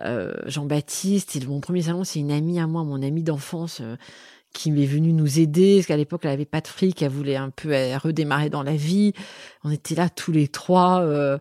euh, 0.00 0.34
Jean-Baptiste. 0.46 1.36
Et 1.36 1.46
mon 1.46 1.60
premier 1.60 1.82
salon, 1.82 2.04
c'est 2.04 2.18
une 2.18 2.30
amie 2.32 2.60
à 2.60 2.66
moi, 2.66 2.84
mon 2.84 3.02
amie 3.02 3.22
d'enfance, 3.22 3.78
euh, 3.80 3.96
qui 4.52 4.70
m'est 4.70 4.84
venue 4.86 5.12
nous 5.12 5.38
aider. 5.40 5.76
Parce 5.76 5.86
qu'à 5.86 5.96
l'époque, 5.96 6.20
elle 6.24 6.30
avait 6.30 6.44
pas 6.44 6.60
de 6.60 6.66
fric. 6.68 7.00
Elle 7.02 7.10
voulait 7.10 7.36
un 7.36 7.50
peu 7.50 7.70
redémarrer 8.02 8.50
dans 8.50 8.62
la 8.62 8.76
vie. 8.76 9.12
On 9.64 9.70
était 9.70 9.94
là 9.94 10.08
tous 10.10 10.32
les 10.32 10.48
trois. 10.48 11.00
euh, 11.02 11.38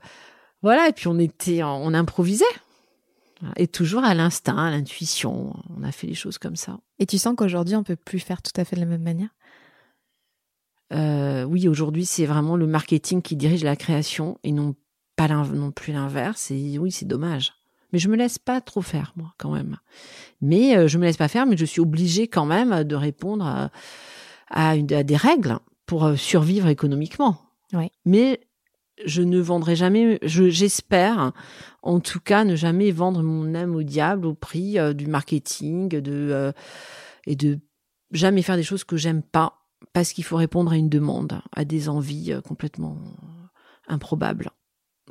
voilà. 0.61 0.87
Et 0.89 0.93
puis, 0.93 1.07
on 1.07 1.19
était, 1.19 1.63
on 1.63 1.93
improvisait. 1.93 2.45
Et 3.57 3.67
toujours 3.67 4.03
à 4.03 4.13
l'instinct, 4.13 4.57
à 4.57 4.71
l'intuition. 4.71 5.53
On 5.77 5.83
a 5.83 5.91
fait 5.91 6.07
les 6.07 6.13
choses 6.13 6.37
comme 6.37 6.55
ça. 6.55 6.79
Et 6.99 7.05
tu 7.05 7.17
sens 7.17 7.35
qu'aujourd'hui 7.35 7.75
on 7.75 7.83
peut 7.83 7.95
plus 7.95 8.19
faire 8.19 8.41
tout 8.41 8.53
à 8.59 8.65
fait 8.65 8.75
de 8.75 8.81
la 8.81 8.87
même 8.87 9.03
manière? 9.03 9.29
Euh, 10.93 11.43
oui, 11.43 11.67
aujourd'hui, 11.67 12.05
c'est 12.05 12.25
vraiment 12.25 12.55
le 12.55 12.67
marketing 12.67 13.21
qui 13.21 13.35
dirige 13.35 13.63
la 13.63 13.75
création 13.75 14.37
et 14.43 14.51
non 14.51 14.75
pas 15.15 15.27
non 15.27 15.71
plus 15.71 15.93
l'inverse. 15.93 16.51
Et 16.51 16.77
oui, 16.77 16.91
c'est 16.91 17.07
dommage. 17.07 17.53
Mais 17.91 17.99
je 17.99 18.09
me 18.09 18.15
laisse 18.15 18.37
pas 18.37 18.61
trop 18.61 18.81
faire, 18.81 19.13
moi, 19.15 19.33
quand 19.37 19.51
même. 19.51 19.77
Mais 20.41 20.77
euh, 20.77 20.87
je 20.87 20.97
me 20.97 21.03
laisse 21.05 21.17
pas 21.17 21.27
faire, 21.27 21.45
mais 21.45 21.57
je 21.57 21.65
suis 21.65 21.81
obligée 21.81 22.27
quand 22.27 22.45
même 22.45 22.83
de 22.83 22.95
répondre 22.95 23.45
à, 23.45 23.71
à 24.49 24.75
une- 24.75 24.91
à 24.93 25.03
des 25.03 25.15
règles 25.15 25.59
pour 25.85 26.05
euh, 26.05 26.15
survivre 26.15 26.67
économiquement. 26.67 27.37
Ouais. 27.73 27.91
Mais 28.05 28.41
je 29.03 29.21
ne 29.21 29.39
vendrai 29.39 29.75
jamais, 29.75 30.19
je- 30.23 30.49
j'espère, 30.49 31.33
en 31.83 31.99
tout 31.99 32.19
cas, 32.19 32.43
ne 32.45 32.55
jamais 32.55 32.91
vendre 32.91 33.21
mon 33.23 33.53
âme 33.55 33.75
au 33.75 33.83
diable 33.83 34.25
au 34.25 34.33
prix 34.33 34.79
euh, 34.79 34.93
du 34.93 35.07
marketing, 35.07 35.89
de 35.89 36.29
euh, 36.31 36.51
et 37.27 37.35
de 37.35 37.59
jamais 38.11 38.41
faire 38.41 38.55
des 38.55 38.63
choses 38.63 38.83
que 38.83 38.97
j'aime 38.97 39.21
pas 39.21 39.59
parce 39.93 40.13
qu'il 40.13 40.23
faut 40.23 40.37
répondre 40.37 40.71
à 40.71 40.77
une 40.77 40.89
demande, 40.89 41.39
à 41.55 41.65
des 41.65 41.89
envies 41.89 42.31
euh, 42.31 42.41
complètement 42.41 42.97
improbables. 43.87 44.51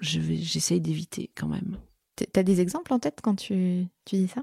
Je 0.01 0.21
j'essaye 0.21 0.81
d'éviter 0.81 1.31
quand 1.37 1.47
même. 1.49 1.79
T'as 2.33 2.43
des 2.43 2.61
exemples 2.61 2.93
en 2.93 2.99
tête 2.99 3.19
quand 3.23 3.35
tu, 3.35 3.87
tu 4.05 4.17
dis 4.17 4.29
ça? 4.29 4.43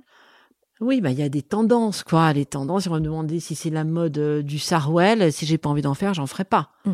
Oui, 0.79 0.99
bah 0.99 1.11
il 1.11 1.19
y 1.19 1.23
a 1.23 1.29
des 1.29 1.41
tendances 1.41 2.03
quoi. 2.03 2.33
Les 2.33 2.45
tendances, 2.45 2.87
on 2.87 2.91
va 2.91 2.99
me 2.99 3.05
demander 3.05 3.39
si 3.39 3.55
c'est 3.55 3.69
la 3.69 3.83
mode 3.83 4.17
du 4.43 4.59
Sarwell. 4.59 5.31
Si 5.31 5.45
j'ai 5.45 5.57
pas 5.57 5.69
envie 5.69 5.81
d'en 5.81 5.93
faire, 5.93 6.13
j'en 6.13 6.25
ferai 6.27 6.43
pas. 6.43 6.71
Mm. 6.85 6.93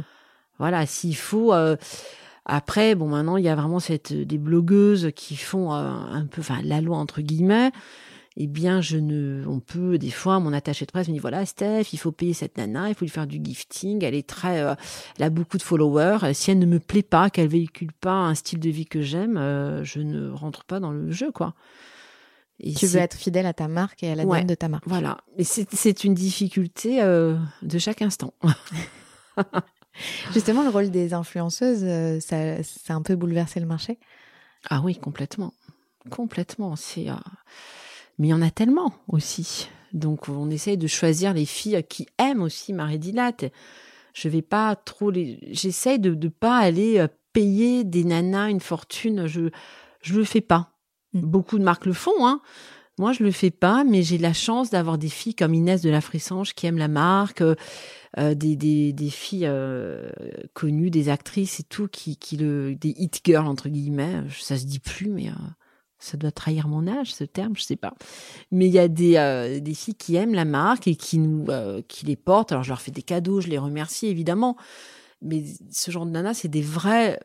Voilà, 0.60 0.86
s'il 0.86 1.16
faut. 1.16 1.54
euh, 1.54 1.78
Après, 2.50 2.96
bon, 2.96 3.08
maintenant 3.10 3.36
il 3.38 3.44
y 3.44 3.50
a 3.50 3.56
vraiment 3.56 3.80
cette 3.80 4.14
des 4.14 4.38
blogueuses 4.38 5.12
qui 5.16 5.36
font 5.36 5.74
euh, 5.74 5.78
un 5.78 6.26
peu, 6.26 6.40
enfin 6.42 6.60
la 6.64 6.80
loi 6.82 6.98
entre 6.98 7.22
guillemets. 7.22 7.72
Eh 8.40 8.46
bien, 8.46 8.82
je 8.82 8.98
ne, 8.98 9.44
on 9.48 9.60
peut 9.60 9.98
des 9.98 10.12
fois, 10.12 10.40
mon 10.40 10.54
attaché 10.54 10.86
de 10.86 10.92
presse 10.92 11.08
me 11.08 11.14
dit 11.14 11.20
voilà, 11.20 11.44
Steph, 11.48 11.86
il 11.92 11.98
faut 11.98 12.12
payer 12.12 12.34
cette 12.34 12.56
nana, 12.58 12.88
il 12.88 12.94
faut 12.94 13.04
lui 13.04 13.10
faire 13.10 13.26
du 13.26 13.42
gifting. 13.44 14.04
Elle 14.04 14.14
est 14.14 14.30
très, 14.30 14.62
euh, 14.62 14.76
elle 15.18 15.24
a 15.26 15.30
beaucoup 15.32 15.58
de 15.58 15.64
followers. 15.64 16.34
Si 16.36 16.52
elle 16.52 16.60
ne 16.60 16.68
me 16.68 16.80
plaît 16.80 17.02
pas, 17.02 17.32
qu'elle 17.32 17.48
véhicule 17.48 17.92
pas 17.94 18.14
un 18.14 18.36
style 18.36 18.60
de 18.60 18.70
vie 18.70 18.86
que 18.86 19.02
j'aime, 19.02 19.38
euh, 19.38 19.84
je 19.84 20.00
ne 20.02 20.30
rentre 20.30 20.66
pas 20.66 20.80
dans 20.80 20.92
le 20.92 21.12
jeu, 21.12 21.32
quoi. 21.32 21.56
Et 22.60 22.74
Tu 22.76 22.86
veux 22.86 23.00
être 23.00 23.16
fidèle 23.18 23.48
à 23.48 23.54
ta 23.54 23.68
marque 23.68 24.04
et 24.04 24.12
à 24.12 24.16
l'ADN 24.16 24.30
Ouais. 24.30 24.44
de 24.44 24.54
ta 24.56 24.68
marque. 24.70 24.88
voilà. 24.88 25.18
Et 25.38 25.44
c'est 25.44 25.68
c'est 25.74 26.04
une 26.04 26.14
difficulté 26.14 27.02
euh, 27.02 27.36
de 27.64 27.80
chaque 27.80 28.04
instant. 28.04 28.34
Justement, 30.34 30.64
le 30.64 30.70
rôle 30.70 30.90
des 30.90 31.14
influenceuses, 31.14 31.84
euh, 31.84 32.20
ça, 32.20 32.64
ça 32.64 32.94
a 32.94 32.96
un 32.96 33.02
peu 33.02 33.16
bouleversé 33.16 33.60
le 33.60 33.66
marché. 33.66 33.98
Ah 34.70 34.82
oui, 34.84 34.96
complètement. 34.98 35.54
Complètement. 36.10 36.76
C'est. 36.76 37.10
euh, 37.10 37.14
Mais 38.20 38.28
il 38.28 38.32
y 38.32 38.34
en 38.34 38.42
a 38.42 38.52
tellement 38.52 38.94
aussi. 39.08 39.70
Donc 39.94 40.30
on 40.30 40.50
essaye 40.50 40.78
de 40.78 40.88
choisir 40.88 41.34
les 41.34 41.46
filles 41.46 41.84
qui 41.88 42.08
aiment 42.18 42.42
aussi 42.42 42.74
Marie 42.74 43.00
Dilate. 43.00 43.46
Je 44.14 44.30
vais 44.30 44.42
pas 44.42 44.76
trop 44.76 45.12
les. 45.12 45.40
J'essaye 45.52 46.00
de 46.00 46.14
ne 46.14 46.28
pas 46.28 46.58
aller 46.58 47.00
euh, 47.00 47.08
payer 47.34 47.84
des 47.84 48.04
nanas 48.04 48.50
une 48.50 48.60
fortune. 48.62 49.28
Je 49.28 49.50
je 50.02 50.14
le 50.16 50.24
fais 50.24 50.42
pas. 50.42 50.72
Mm. 51.14 51.22
Beaucoup 51.22 51.58
de 51.60 51.64
marques 51.64 51.86
le 51.86 51.94
font, 51.94 52.26
hein. 52.28 52.42
Moi, 53.00 53.14
je 53.14 53.24
le 53.24 53.32
fais 53.32 53.52
pas, 53.52 53.84
mais 53.84 54.02
j'ai 54.02 54.18
la 54.18 54.34
chance 54.34 54.72
d'avoir 54.72 54.98
des 54.98 55.10
filles 55.10 55.36
comme 55.36 55.54
Inès 55.54 55.82
de 55.82 55.90
la 55.90 56.02
Frissange 56.02 56.54
qui 56.56 56.66
aiment 56.66 56.80
la 56.80 56.88
marque, 56.88 57.42
euh, 57.42 57.54
euh, 58.18 58.34
des, 58.34 58.56
des, 58.56 58.92
des 58.92 59.10
filles 59.12 59.46
euh, 59.46 60.10
connues, 60.54 60.90
des 60.90 61.10
actrices 61.10 61.60
et 61.60 61.64
tout, 61.64 61.88
qui, 61.88 62.18
qui 62.18 62.38
le, 62.38 62.74
des 62.74 62.96
hit 62.98 63.22
girls 63.24 63.46
entre 63.46 63.70
guillemets. 63.70 64.24
Ça 64.40 64.58
se 64.58 64.66
dit 64.66 64.80
plus, 64.80 65.10
mais 65.10 65.28
euh, 65.28 65.34
ça 66.00 66.18
doit 66.18 66.32
trahir 66.32 66.68
mon 66.68 66.88
âge, 66.88 67.14
ce 67.14 67.24
terme, 67.24 67.56
je 67.56 67.62
sais 67.62 67.76
pas. 67.76 67.94
Mais 68.50 68.66
il 68.66 68.74
y 68.74 68.80
a 68.80 68.88
des, 68.88 69.18
euh, 69.18 69.60
des 69.60 69.76
filles 69.76 69.96
qui 69.96 70.16
aiment 70.16 70.34
la 70.34 70.46
marque 70.46 70.88
et 70.88 70.96
qui 70.96 71.20
nous, 71.20 71.46
euh, 71.50 71.84
qui 71.88 72.04
les 72.08 72.16
portent. 72.16 72.52
Alors 72.52 72.64
je 72.64 72.70
leur 72.70 72.82
fais 72.82 72.92
des 72.92 73.04
cadeaux, 73.04 73.42
je 73.42 73.48
les 73.48 73.60
remercie 73.60 74.08
évidemment. 74.08 74.58
Mais 75.22 75.44
ce 75.72 75.92
genre 75.92 76.08
de 76.08 76.12
nana, 76.12 76.34
c'est 76.34 76.48
des 76.48 76.62
vraies 76.62 77.20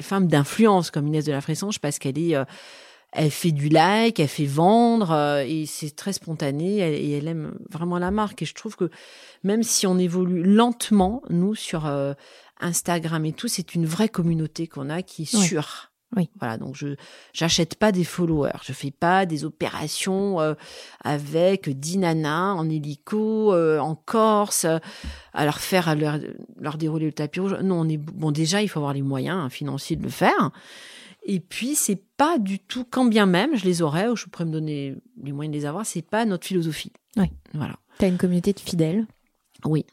femmes 0.00 0.28
d'influence 0.28 0.90
comme 0.90 1.06
Inès 1.06 1.24
de 1.24 1.32
la 1.32 1.40
Fressange 1.40 1.78
parce 1.78 1.98
qu'elle 1.98 2.18
est, 2.18 2.36
elle 3.14 3.30
fait 3.30 3.52
du 3.52 3.68
like, 3.68 4.18
elle 4.20 4.28
fait 4.28 4.44
vendre 4.44 5.12
euh, 5.12 5.44
et 5.46 5.66
c'est 5.66 5.94
très 5.94 6.12
spontané 6.12 6.78
elle- 6.78 6.94
et 6.94 7.10
elle 7.12 7.28
aime 7.28 7.54
vraiment 7.70 7.98
la 7.98 8.10
marque. 8.10 8.42
Et 8.42 8.46
je 8.46 8.54
trouve 8.54 8.76
que 8.76 8.90
même 9.42 9.62
si 9.62 9.86
on 9.86 9.98
évolue 9.98 10.42
lentement, 10.42 11.22
nous 11.30 11.54
sur 11.54 11.86
euh, 11.86 12.12
Instagram 12.60 13.24
et 13.24 13.32
tout, 13.32 13.48
c'est 13.48 13.74
une 13.74 13.86
vraie 13.86 14.08
communauté 14.08 14.66
qu'on 14.66 14.90
a 14.90 15.02
qui 15.02 15.22
est 15.22 15.34
Ouais. 15.34 15.42
sûre. 15.46 15.90
Oui. 16.16 16.28
Voilà, 16.38 16.58
donc 16.58 16.76
je 16.76 16.94
j'achète 17.32 17.74
pas 17.74 17.90
des 17.90 18.04
followers, 18.04 18.60
je 18.64 18.72
fais 18.72 18.92
pas 18.92 19.26
des 19.26 19.44
opérations 19.44 20.40
euh, 20.40 20.54
avec 21.02 21.68
dix 21.68 21.98
nanas 21.98 22.52
en 22.52 22.70
hélico, 22.70 23.52
euh, 23.52 23.80
en 23.80 23.96
Corse, 23.96 24.64
euh, 24.64 24.78
à 25.32 25.44
leur 25.44 25.58
faire 25.58 25.88
à 25.88 25.96
leur, 25.96 26.18
leur 26.60 26.78
dérouler 26.78 27.06
le 27.06 27.12
tapis 27.12 27.40
rouge. 27.40 27.56
Non, 27.62 27.80
on 27.80 27.88
est 27.88 27.96
bon 27.96 28.30
déjà, 28.30 28.62
il 28.62 28.68
faut 28.68 28.78
avoir 28.78 28.94
les 28.94 29.02
moyens 29.02 29.38
hein, 29.42 29.50
financiers 29.50 29.96
de 29.96 30.04
le 30.04 30.08
faire. 30.08 30.52
Et 31.26 31.40
puis 31.40 31.74
c'est 31.74 32.02
pas 32.16 32.38
du 32.38 32.58
tout, 32.58 32.84
quand 32.84 33.06
bien 33.06 33.26
même 33.26 33.56
je 33.56 33.64
les 33.64 33.80
aurais, 33.82 34.08
ou 34.08 34.16
je 34.16 34.26
pourrais 34.26 34.44
me 34.44 34.50
donner 34.52 34.94
les 35.22 35.32
moyens 35.32 35.52
de 35.54 35.58
les 35.58 35.66
avoir, 35.66 35.86
c'est 35.86 36.02
pas 36.02 36.24
notre 36.26 36.46
philosophie. 36.46 36.92
Oui. 37.16 37.26
Voilà. 37.54 37.76
T'as 37.98 38.08
une 38.08 38.18
communauté 38.18 38.52
de 38.52 38.60
fidèles? 38.60 39.06
Oui. 39.64 39.86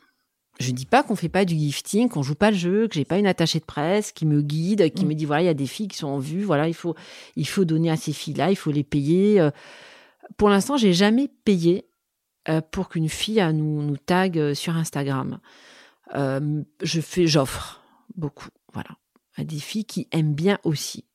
Je 0.59 0.71
dis 0.71 0.85
pas 0.85 1.01
qu'on 1.03 1.15
fait 1.15 1.29
pas 1.29 1.45
du 1.45 1.55
gifting, 1.55 2.09
qu'on 2.09 2.21
joue 2.21 2.35
pas 2.35 2.51
le 2.51 2.57
jeu, 2.57 2.87
que 2.87 2.95
j'ai 2.95 3.05
pas 3.05 3.17
une 3.17 3.25
attachée 3.27 3.59
de 3.59 3.65
presse 3.65 4.11
qui 4.11 4.25
me 4.25 4.41
guide, 4.41 4.93
qui 4.93 5.05
Mm. 5.05 5.07
me 5.07 5.13
dit 5.15 5.25
voilà, 5.25 5.41
il 5.43 5.45
y 5.45 5.49
a 5.49 5.53
des 5.55 5.65
filles 5.67 5.87
qui 5.87 5.97
sont 5.97 6.07
en 6.09 6.19
vue, 6.19 6.43
voilà, 6.43 6.67
il 6.67 6.73
faut 6.73 6.95
il 7.35 7.47
faut 7.47 7.63
donner 7.65 7.89
à 7.89 7.95
ces 7.97 8.11
filles-là, 8.13 8.51
il 8.51 8.55
faut 8.57 8.71
les 8.71 8.83
payer. 8.83 9.39
Euh, 9.39 9.49
Pour 10.37 10.49
l'instant, 10.49 10.77
j'ai 10.77 10.93
jamais 10.93 11.29
payé 11.45 11.85
euh, 12.49 12.61
pour 12.61 12.89
qu'une 12.89 13.09
fille 13.09 13.39
euh, 13.41 13.51
nous 13.53 13.81
nous 13.81 13.97
tague 13.97 14.53
sur 14.53 14.75
Instagram. 14.75 15.39
Euh, 16.15 16.61
je 16.83 17.01
fais 17.01 17.25
j'offre 17.27 17.81
beaucoup, 18.15 18.49
voilà, 18.73 18.89
à 19.37 19.43
des 19.43 19.59
filles 19.59 19.85
qui 19.85 20.07
aiment 20.11 20.33
bien 20.33 20.59
aussi. 20.63 21.05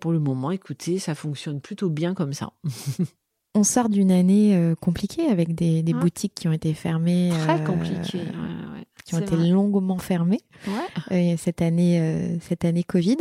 Pour 0.00 0.12
le 0.12 0.18
moment, 0.20 0.50
écoutez, 0.50 0.98
ça 0.98 1.14
fonctionne 1.14 1.60
plutôt 1.60 1.90
bien 1.90 2.14
comme 2.14 2.32
ça. 2.32 2.52
On 3.54 3.64
sort 3.64 3.88
d'une 3.88 4.12
année 4.12 4.54
euh, 4.56 4.74
compliquée 4.76 5.26
avec 5.26 5.54
des, 5.54 5.82
des 5.82 5.92
Ouais. 5.94 6.00
boutiques 6.00 6.34
qui 6.34 6.46
ont 6.48 6.52
été 6.52 6.74
fermées. 6.74 7.30
Très 7.32 7.60
euh, 7.60 7.64
compliqué. 7.64 8.18
ouais, 8.18 8.24
ouais, 8.24 8.86
Qui 9.04 9.14
ont 9.16 9.18
été 9.18 9.34
vrai. 9.34 9.48
longuement 9.48 9.98
fermées 9.98 10.42
Ouais. 10.68 11.32
euh, 11.32 11.36
cette 11.36 11.62
année, 11.62 12.00
euh, 12.00 12.38
cette 12.40 12.64
année 12.64 12.84
Covid. 12.84 13.16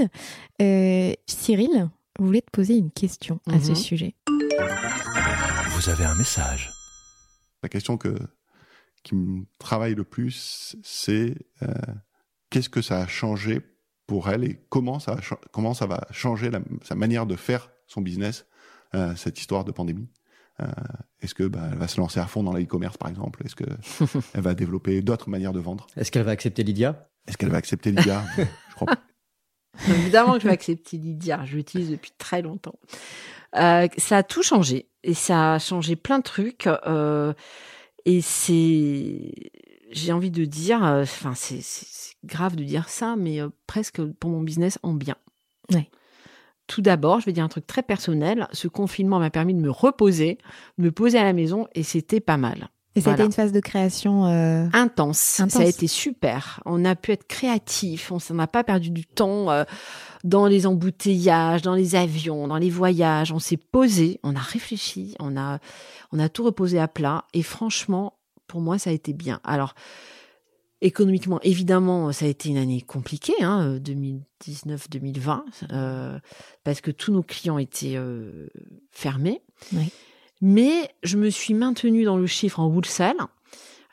Euh, 0.62 1.13
Cyril 1.25 1.89
voulait 2.19 2.41
te 2.41 2.51
poser 2.51 2.75
une 2.77 2.91
question 2.91 3.39
à 3.48 3.60
ce 3.60 3.69
Mhm. 3.69 3.75
sujet? 3.75 4.15
Vous 5.72 5.89
avez 5.89 6.03
un 6.03 6.15
message. 6.15 6.72
La 7.63 7.69
question 7.69 7.98
que, 7.98 8.15
qui 9.03 9.15
me 9.15 9.46
travaille 9.57 9.96
le 9.96 10.03
plus, 10.03 10.75
c'est 10.84 11.36
euh, 11.63 11.67
qu'est-ce 12.51 12.69
que 12.69 12.81
ça 12.81 13.00
a 13.01 13.07
changé 13.07 13.62
pour 14.07 14.29
elle 14.29 14.43
et 14.45 14.59
comment 14.69 14.99
ça, 14.99 15.17
comment 15.51 15.73
ça 15.73 15.85
va 15.85 16.07
changer 16.11 16.49
la- 16.49 16.61
sa 16.83 16.95
manière 16.95 17.25
de 17.25 17.35
faire 17.35 17.69
son 17.87 18.01
business, 18.01 18.45
euh, 18.95 19.15
cette 19.15 19.39
histoire 19.39 19.63
de 19.65 19.71
pandémie? 19.71 20.07
Euh, 20.59 20.65
Est-ce 21.21 21.35
que 21.35 21.43
bah, 21.43 21.67
elle 21.71 21.77
va 21.77 21.87
se 21.87 21.99
lancer 21.99 22.19
à 22.19 22.25
fond 22.25 22.41
dans 22.41 22.53
l'e-commerce, 22.53 22.97
par 22.97 23.09
exemple? 23.09 23.43
Est-ce 23.45 23.55
que 23.55 23.65
elle 24.33 24.41
va 24.41 24.55
développer 24.55 25.01
d'autres 25.01 25.29
manières 25.29 25.53
de 25.53 25.59
vendre? 25.59 25.85
Est-ce 25.95 26.11
qu'elle 26.11 26.23
va 26.23 26.31
accepter 26.31 26.63
Lydia? 26.63 27.07
Est-ce 27.27 27.37
qu'elle 27.37 27.49
va 27.51 27.57
accepter 27.57 27.91
Lydia? 27.91 28.23
Je 28.37 28.75
crois 28.75 28.87
pas. 28.87 29.01
Évidemment 29.93 30.33
que 30.33 30.39
je 30.39 30.47
vais 30.47 30.53
accepter 30.53 30.97
Lydia, 30.97 31.45
je 31.45 31.55
l'utilise 31.55 31.91
depuis 31.91 32.11
très 32.17 32.41
longtemps. 32.41 32.79
Euh, 33.55 33.87
ça 33.97 34.17
a 34.17 34.23
tout 34.23 34.41
changé 34.41 34.89
et 35.03 35.13
ça 35.13 35.53
a 35.53 35.59
changé 35.59 35.95
plein 35.95 36.17
de 36.17 36.23
trucs 36.23 36.65
euh, 36.67 37.33
et 38.05 38.21
c'est, 38.21 39.31
j'ai 39.91 40.12
envie 40.13 40.32
de 40.32 40.46
dire, 40.46 40.84
euh, 40.86 41.03
enfin 41.03 41.34
c'est 41.36 41.62
grave 42.25 42.56
de 42.56 42.63
dire 42.63 42.89
ça, 42.89 43.15
mais 43.17 43.39
euh, 43.41 43.50
presque 43.67 44.01
pour 44.03 44.29
mon 44.29 44.41
business 44.41 44.79
en 44.84 44.94
bien. 44.94 45.15
Ouais. 45.74 45.89
tout 46.67 46.82
d'abord, 46.82 47.20
je 47.22 47.25
vais 47.25 47.32
dire 47.34 47.44
un 47.44 47.50
truc 47.50 47.65
très 47.67 47.84
personnel. 47.84 48.48
Ce 48.51 48.67
confinement 48.67 49.20
m'a 49.20 49.29
permis 49.29 49.53
de 49.53 49.60
me 49.60 49.70
reposer, 49.72 50.38
de 50.77 50.84
me 50.84 50.91
poser 50.91 51.17
à 51.17 51.24
la 51.24 51.34
maison 51.34 51.67
et 51.75 51.84
c'était 51.84 52.20
pas 52.20 52.38
mal. 52.38 52.70
Et 52.96 53.00
ça 53.01 53.12
a 53.12 53.13
Voilà. 53.13 53.24
été 53.25 53.27
une 53.27 53.32
phase 53.34 53.51
de 53.51 53.60
création. 53.60 54.25
euh, 54.25 54.65
Intense. 54.74 55.39
Intense. 55.39 55.53
Ça 55.53 55.60
a 55.60 55.65
été 55.65 55.88
super. 55.88 56.62
On 56.65 56.84
a 56.84 56.96
pu 56.96 57.12
être 57.12 57.27
créatif. 57.27 58.12
On 58.12 58.34
n'a 58.34 58.48
pas 58.48 58.63
perdu 58.63 58.89
du 58.89 59.06
temps 59.06 59.51
euh, 59.51 59.63
dans 60.24 60.48
les 60.48 60.65
embouteillages, 60.65 61.62
dans 61.62 61.75
les 61.75 61.96
avions, 61.96 62.48
dans 62.48 62.58
les 62.58 62.72
voyages. 62.72 63.32
On 63.32 63.39
s'est 63.39 63.56
posé, 63.58 64.20
on 64.24 64.36
a 64.36 64.39
réfléchi, 64.39 65.15
on 65.20 65.38
a, 65.38 65.60
on 66.12 66.17
a 66.20 66.27
tout 66.27 66.44
reposé 66.44 66.79
à 66.79 66.88
plat. 66.88 67.25
Et 67.34 67.44
franchement, 67.44 68.16
pour 68.48 68.62
moi, 68.62 68.80
ça 68.80 68.89
a 68.89 68.94
été 68.94 69.13
bien. 69.13 69.39
Alors, 69.44 69.75
économiquement, 70.82 71.39
évidemment, 71.42 72.12
ça 72.12 72.25
a 72.25 72.27
été 72.27 72.50
une 72.50 72.58
année 72.58 72.82
compliquée, 72.82 73.42
hein, 73.42 73.77
2019-2020, 73.80 75.42
euh, 75.72 76.20
parce 76.63 76.82
que 76.82 76.92
tous 76.92 77.12
nos 77.12 77.24
clients 77.24 77.58
étaient 77.58 77.96
euh, 77.96 78.48
fermés. 78.92 79.42
Oui. 79.74 79.92
Mais 80.42 80.89
je 81.04 81.18
me 81.18 81.30
suis 81.30 81.54
maintenue 81.54 82.04
dans 82.04 82.18
le 82.18 82.27
chiffre 82.27 82.60
en 82.60 82.68
wholesale. 82.68 83.18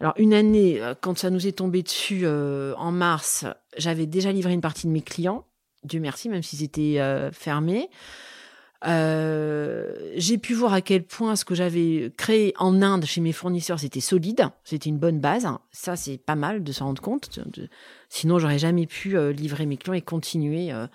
Alors 0.01 0.15
une 0.17 0.35
année, 0.35 0.81
euh, 0.81 0.95
quand 1.01 1.17
ça 1.17 1.31
nous 1.31 1.47
est 1.47 1.53
tombé 1.53 1.83
dessus 1.83 2.23
euh, 2.25 2.75
en 2.77 2.93
mars, 2.93 3.47
j'avais 3.77 4.07
déjà 4.07 4.33
livré 4.33 4.53
une 4.53 4.61
partie 4.61 4.87
de 4.87 4.93
mes 4.93 5.01
clients. 5.01 5.47
Dieu 5.85 6.01
merci, 6.01 6.29
même 6.29 6.43
s'ils 6.43 6.63
étaient 6.63 6.99
euh, 6.99 7.31
fermés. 7.31 7.89
Euh, 8.87 9.95
j'ai 10.17 10.37
pu 10.39 10.53
voir 10.55 10.73
à 10.75 10.81
quel 10.81 11.05
point 11.05 11.37
ce 11.37 11.45
que 11.45 11.55
j'avais 11.55 12.13
créé 12.17 12.53
en 12.59 12.83
Inde 12.83 13.05
chez 13.05 13.21
mes 13.21 13.33
fournisseurs, 13.33 13.81
c'était 13.81 14.01
solide, 14.01 14.49
c'était 14.65 14.91
une 14.91 14.99
bonne 14.99 15.21
base. 15.21 15.47
Ça, 15.73 15.97
c'est 15.97 16.19
pas 16.19 16.35
mal 16.35 16.63
de 16.63 16.73
s'en 16.73 16.87
rendre 16.87 17.01
compte. 17.03 17.39
Sinon, 18.09 18.39
j'aurais 18.39 18.59
jamais 18.59 18.87
pu 18.87 19.17
euh, 19.17 19.33
livrer 19.33 19.67
mes 19.67 19.77
clients 19.77 19.95
et 19.95 20.03
continuer 20.03 20.73
euh, 20.73 20.87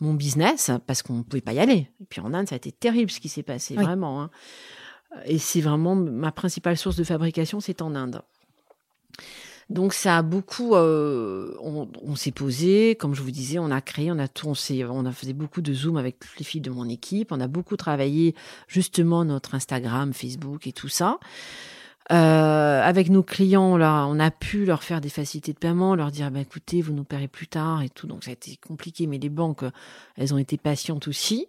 mon 0.00 0.14
business 0.14 0.70
parce 0.86 1.02
qu'on 1.02 1.14
ne 1.14 1.22
pouvait 1.22 1.40
pas 1.40 1.52
y 1.52 1.58
aller. 1.58 1.88
Et 2.00 2.04
puis 2.08 2.20
en 2.20 2.32
Inde, 2.34 2.48
ça 2.48 2.54
a 2.54 2.56
été 2.56 2.72
terrible 2.72 3.10
ce 3.10 3.20
qui 3.20 3.28
s'est 3.28 3.42
passé, 3.42 3.74
Oui. 3.76 3.84
vraiment. 3.84 4.22
hein. 4.22 4.30
Et 5.26 5.38
c'est 5.38 5.60
vraiment 5.60 5.94
ma 5.94 6.32
principale 6.32 6.76
source 6.76 6.96
de 6.96 7.04
fabrication, 7.04 7.60
c'est 7.60 7.82
en 7.82 7.94
Inde. 7.94 8.22
Donc 9.70 9.94
ça 9.94 10.18
a 10.18 10.22
beaucoup, 10.22 10.74
euh, 10.74 11.56
on, 11.60 12.16
s'est 12.16 12.32
posé, 12.32 12.96
comme 12.96 13.14
je 13.14 13.22
vous 13.22 13.30
disais, 13.30 13.58
on 13.58 13.70
a 13.70 13.80
créé, 13.80 14.12
on 14.12 14.18
a 14.18 14.28
tout, 14.28 14.48
on 14.48 15.06
a 15.06 15.12
fait 15.12 15.32
beaucoup 15.32 15.62
de 15.62 15.72
zoom 15.72 15.96
avec 15.96 16.16
les 16.38 16.44
filles 16.44 16.60
de 16.60 16.70
mon 16.70 16.88
équipe, 16.88 17.32
on 17.32 17.40
a 17.40 17.48
beaucoup 17.48 17.76
travaillé 17.76 18.34
justement 18.68 19.24
notre 19.24 19.54
Instagram, 19.54 20.12
Facebook 20.12 20.66
et 20.66 20.72
tout 20.72 20.88
ça. 20.88 21.18
Euh, 22.12 22.82
avec 22.82 23.08
nos 23.08 23.22
clients 23.22 23.78
là, 23.78 24.04
on 24.06 24.20
a 24.20 24.30
pu 24.30 24.66
leur 24.66 24.82
faire 24.82 25.00
des 25.00 25.08
facilités 25.08 25.54
de 25.54 25.58
paiement, 25.58 25.94
leur 25.94 26.10
dire 26.10 26.30
bah 26.30 26.40
écoutez, 26.40 26.82
vous 26.82 26.92
nous 26.92 27.04
paierez 27.04 27.28
plus 27.28 27.48
tard 27.48 27.82
et 27.82 27.88
tout. 27.88 28.06
Donc 28.06 28.24
ça 28.24 28.30
a 28.30 28.34
été 28.34 28.58
compliqué, 28.66 29.06
mais 29.06 29.18
les 29.18 29.30
banques, 29.30 29.64
elles 30.16 30.34
ont 30.34 30.38
été 30.38 30.58
patientes 30.58 31.08
aussi. 31.08 31.46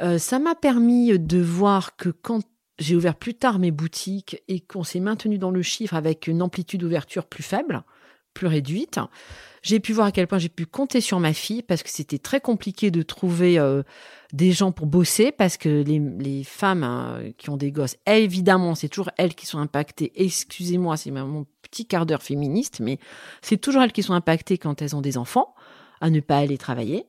Euh, 0.00 0.18
ça 0.18 0.38
m'a 0.38 0.54
permis 0.54 1.18
de 1.18 1.40
voir 1.40 1.96
que 1.96 2.10
quand 2.10 2.42
j'ai 2.82 2.96
ouvert 2.96 3.14
plus 3.14 3.34
tard 3.34 3.58
mes 3.58 3.70
boutiques 3.70 4.42
et 4.48 4.60
qu'on 4.60 4.84
s'est 4.84 5.00
maintenu 5.00 5.38
dans 5.38 5.50
le 5.50 5.62
chiffre 5.62 5.94
avec 5.94 6.26
une 6.26 6.42
amplitude 6.42 6.80
d'ouverture 6.80 7.26
plus 7.26 7.42
faible, 7.42 7.82
plus 8.34 8.46
réduite. 8.46 8.98
J'ai 9.62 9.78
pu 9.78 9.92
voir 9.92 10.08
à 10.08 10.12
quel 10.12 10.26
point 10.26 10.38
j'ai 10.38 10.48
pu 10.48 10.66
compter 10.66 11.00
sur 11.00 11.20
ma 11.20 11.32
fille 11.32 11.62
parce 11.62 11.84
que 11.84 11.90
c'était 11.90 12.18
très 12.18 12.40
compliqué 12.40 12.90
de 12.90 13.02
trouver 13.02 13.58
euh, 13.58 13.82
des 14.32 14.50
gens 14.50 14.72
pour 14.72 14.86
bosser 14.86 15.30
parce 15.30 15.56
que 15.56 15.84
les, 15.84 16.42
femmes 16.42 16.82
hein, 16.82 17.20
qui 17.38 17.50
ont 17.50 17.56
des 17.56 17.70
gosses, 17.70 17.96
évidemment, 18.06 18.74
c'est 18.74 18.88
toujours 18.88 19.10
elles 19.18 19.36
qui 19.36 19.46
sont 19.46 19.58
impactées. 19.58 20.12
Excusez-moi, 20.16 20.96
c'est 20.96 21.12
mon 21.12 21.46
petit 21.62 21.86
quart 21.86 22.06
d'heure 22.06 22.22
féministe, 22.22 22.80
mais 22.80 22.98
c'est 23.40 23.58
toujours 23.58 23.82
elles 23.82 23.92
qui 23.92 24.02
sont 24.02 24.14
impactées 24.14 24.58
quand 24.58 24.82
elles 24.82 24.96
ont 24.96 25.00
des 25.00 25.16
enfants 25.16 25.54
à 26.00 26.10
ne 26.10 26.18
pas 26.18 26.38
aller 26.38 26.58
travailler. 26.58 27.06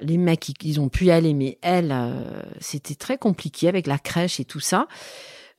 Les 0.00 0.18
mecs, 0.18 0.48
ils, 0.62 0.80
ont 0.80 0.88
pu 0.88 1.06
y 1.06 1.10
aller, 1.10 1.32
mais 1.32 1.58
elles, 1.62 1.90
euh, 1.92 2.42
c'était 2.60 2.94
très 2.94 3.16
compliqué 3.16 3.68
avec 3.68 3.86
la 3.86 3.98
crèche 3.98 4.40
et 4.40 4.44
tout 4.44 4.60
ça. 4.60 4.88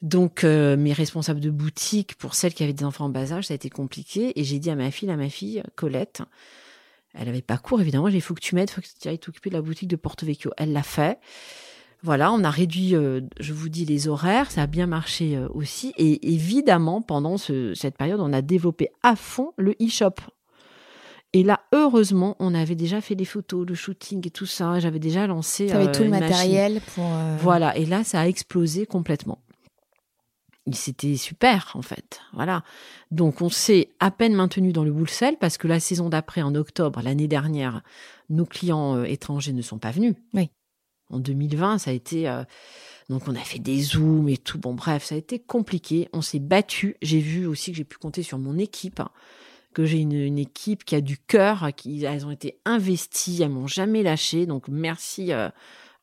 Donc, 0.03 0.43
euh, 0.43 0.77
mes 0.77 0.93
responsables 0.93 1.39
de 1.39 1.49
boutique, 1.49 2.15
pour 2.15 2.35
celles 2.35 2.53
qui 2.53 2.63
avaient 2.63 2.73
des 2.73 2.83
enfants 2.85 3.05
en 3.05 3.09
bas 3.09 3.33
âge, 3.33 3.45
ça 3.45 3.53
a 3.53 3.55
été 3.55 3.69
compliqué. 3.71 4.39
Et 4.39 4.43
j'ai 4.43 4.59
dit 4.59 4.69
à 4.69 4.75
ma 4.75 4.91
fille, 4.91 5.09
à 5.09 5.17
ma 5.17 5.29
fille, 5.29 5.63
Colette, 5.75 6.21
elle 7.15 7.29
avait 7.29 7.41
pas 7.41 7.57
cours, 7.57 7.81
évidemment, 7.81 8.07
j'ai 8.07 8.17
dit, 8.17 8.21
faut 8.21 8.35
que 8.35 8.41
tu 8.41 8.53
m'aides, 8.53 8.69
faut 8.69 8.81
que 8.81 8.87
tu 9.01 9.07
ailles 9.07 9.17
t'occuper 9.17 9.49
de 9.49 9.55
la 9.55 9.61
boutique 9.63 9.87
de 9.89 9.95
Porto 9.95 10.23
Vecchio. 10.25 10.51
Elle 10.57 10.71
l'a 10.71 10.83
fait. 10.83 11.17
Voilà, 12.03 12.31
on 12.31 12.43
a 12.43 12.51
réduit, 12.51 12.93
euh, 12.93 13.21
je 13.39 13.53
vous 13.53 13.69
dis, 13.69 13.85
les 13.85 14.07
horaires, 14.07 14.51
ça 14.51 14.61
a 14.61 14.67
bien 14.67 14.85
marché 14.85 15.35
euh, 15.35 15.47
aussi. 15.51 15.93
Et 15.97 16.31
évidemment, 16.31 17.01
pendant 17.01 17.37
ce- 17.37 17.73
cette 17.73 17.97
période, 17.97 18.19
on 18.19 18.33
a 18.33 18.43
développé 18.43 18.89
à 19.01 19.15
fond 19.15 19.51
le 19.57 19.71
e-shop. 19.81 20.13
Et 21.37 21.43
là, 21.43 21.59
heureusement, 21.71 22.35
on 22.39 22.55
avait 22.55 22.73
déjà 22.73 22.99
fait 22.99 23.13
des 23.13 23.23
photos, 23.25 23.63
le 23.67 23.75
shooting 23.75 24.25
et 24.25 24.31
tout 24.31 24.47
ça. 24.47 24.79
J'avais 24.79 24.97
déjà 24.97 25.27
lancé. 25.27 25.67
Tu 25.67 25.71
avais 25.73 25.89
euh, 25.89 25.91
tout 25.93 26.01
le 26.01 26.09
machine. 26.09 26.25
matériel 26.29 26.81
pour. 26.95 27.03
euh, 27.05 27.37
Voilà, 27.39 27.77
et 27.77 27.85
là, 27.85 28.03
ça 28.03 28.21
a 28.21 28.27
explosé 28.27 28.87
complètement. 28.87 29.37
C'était 30.71 31.15
super, 31.15 31.71
en 31.75 31.83
fait. 31.83 32.21
Voilà. 32.33 32.63
Donc, 33.11 33.43
on 33.43 33.49
s'est 33.49 33.89
à 33.99 34.09
peine 34.09 34.33
maintenu 34.33 34.73
dans 34.73 34.83
le 34.83 34.89
wholesale 34.89 35.37
parce 35.39 35.59
que 35.59 35.67
la 35.67 35.79
saison 35.79 36.09
d'après, 36.09 36.41
en 36.41 36.55
octobre, 36.55 37.01
l'année 37.03 37.27
dernière, 37.27 37.83
nos 38.31 38.45
clients 38.45 38.95
euh, 38.97 39.03
étrangers 39.03 39.53
ne 39.53 39.61
sont 39.61 39.77
pas 39.77 39.91
venus. 39.91 40.15
Oui. 40.33 40.49
En 41.11 41.19
2020, 41.19 41.77
ça 41.77 41.91
a 41.91 41.93
été. 41.93 42.27
euh, 42.27 42.43
donc, 43.09 43.27
on 43.27 43.35
a 43.35 43.39
fait 43.41 43.59
des 43.59 43.79
zooms 43.81 44.27
et 44.27 44.37
tout. 44.37 44.57
Bon, 44.57 44.73
bref, 44.73 45.05
ça 45.05 45.13
a 45.13 45.17
été 45.19 45.37
compliqué. 45.37 46.09
On 46.13 46.21
s'est 46.21 46.39
battu. 46.39 46.97
J'ai 47.03 47.19
vu 47.19 47.45
aussi 47.45 47.71
que 47.71 47.77
j'ai 47.77 47.85
pu 47.85 47.97
compter 47.97 48.23
sur 48.23 48.39
mon 48.39 48.57
équipe, 48.57 49.01
que 49.77 49.85
j'ai 49.85 49.99
une, 49.99 50.39
équipe 50.39 50.83
qui 50.85 50.95
a 50.95 51.01
du 51.01 51.19
cœur, 51.19 51.69
qui 51.75 52.03
elles 52.03 52.25
ont 52.25 52.31
été 52.31 52.57
investies, 52.65 53.43
elles 53.43 53.49
m'ont 53.49 53.67
jamais 53.67 54.01
lâché. 54.01 54.47
Donc, 54.47 54.69
merci. 54.69 55.31
euh, 55.31 55.49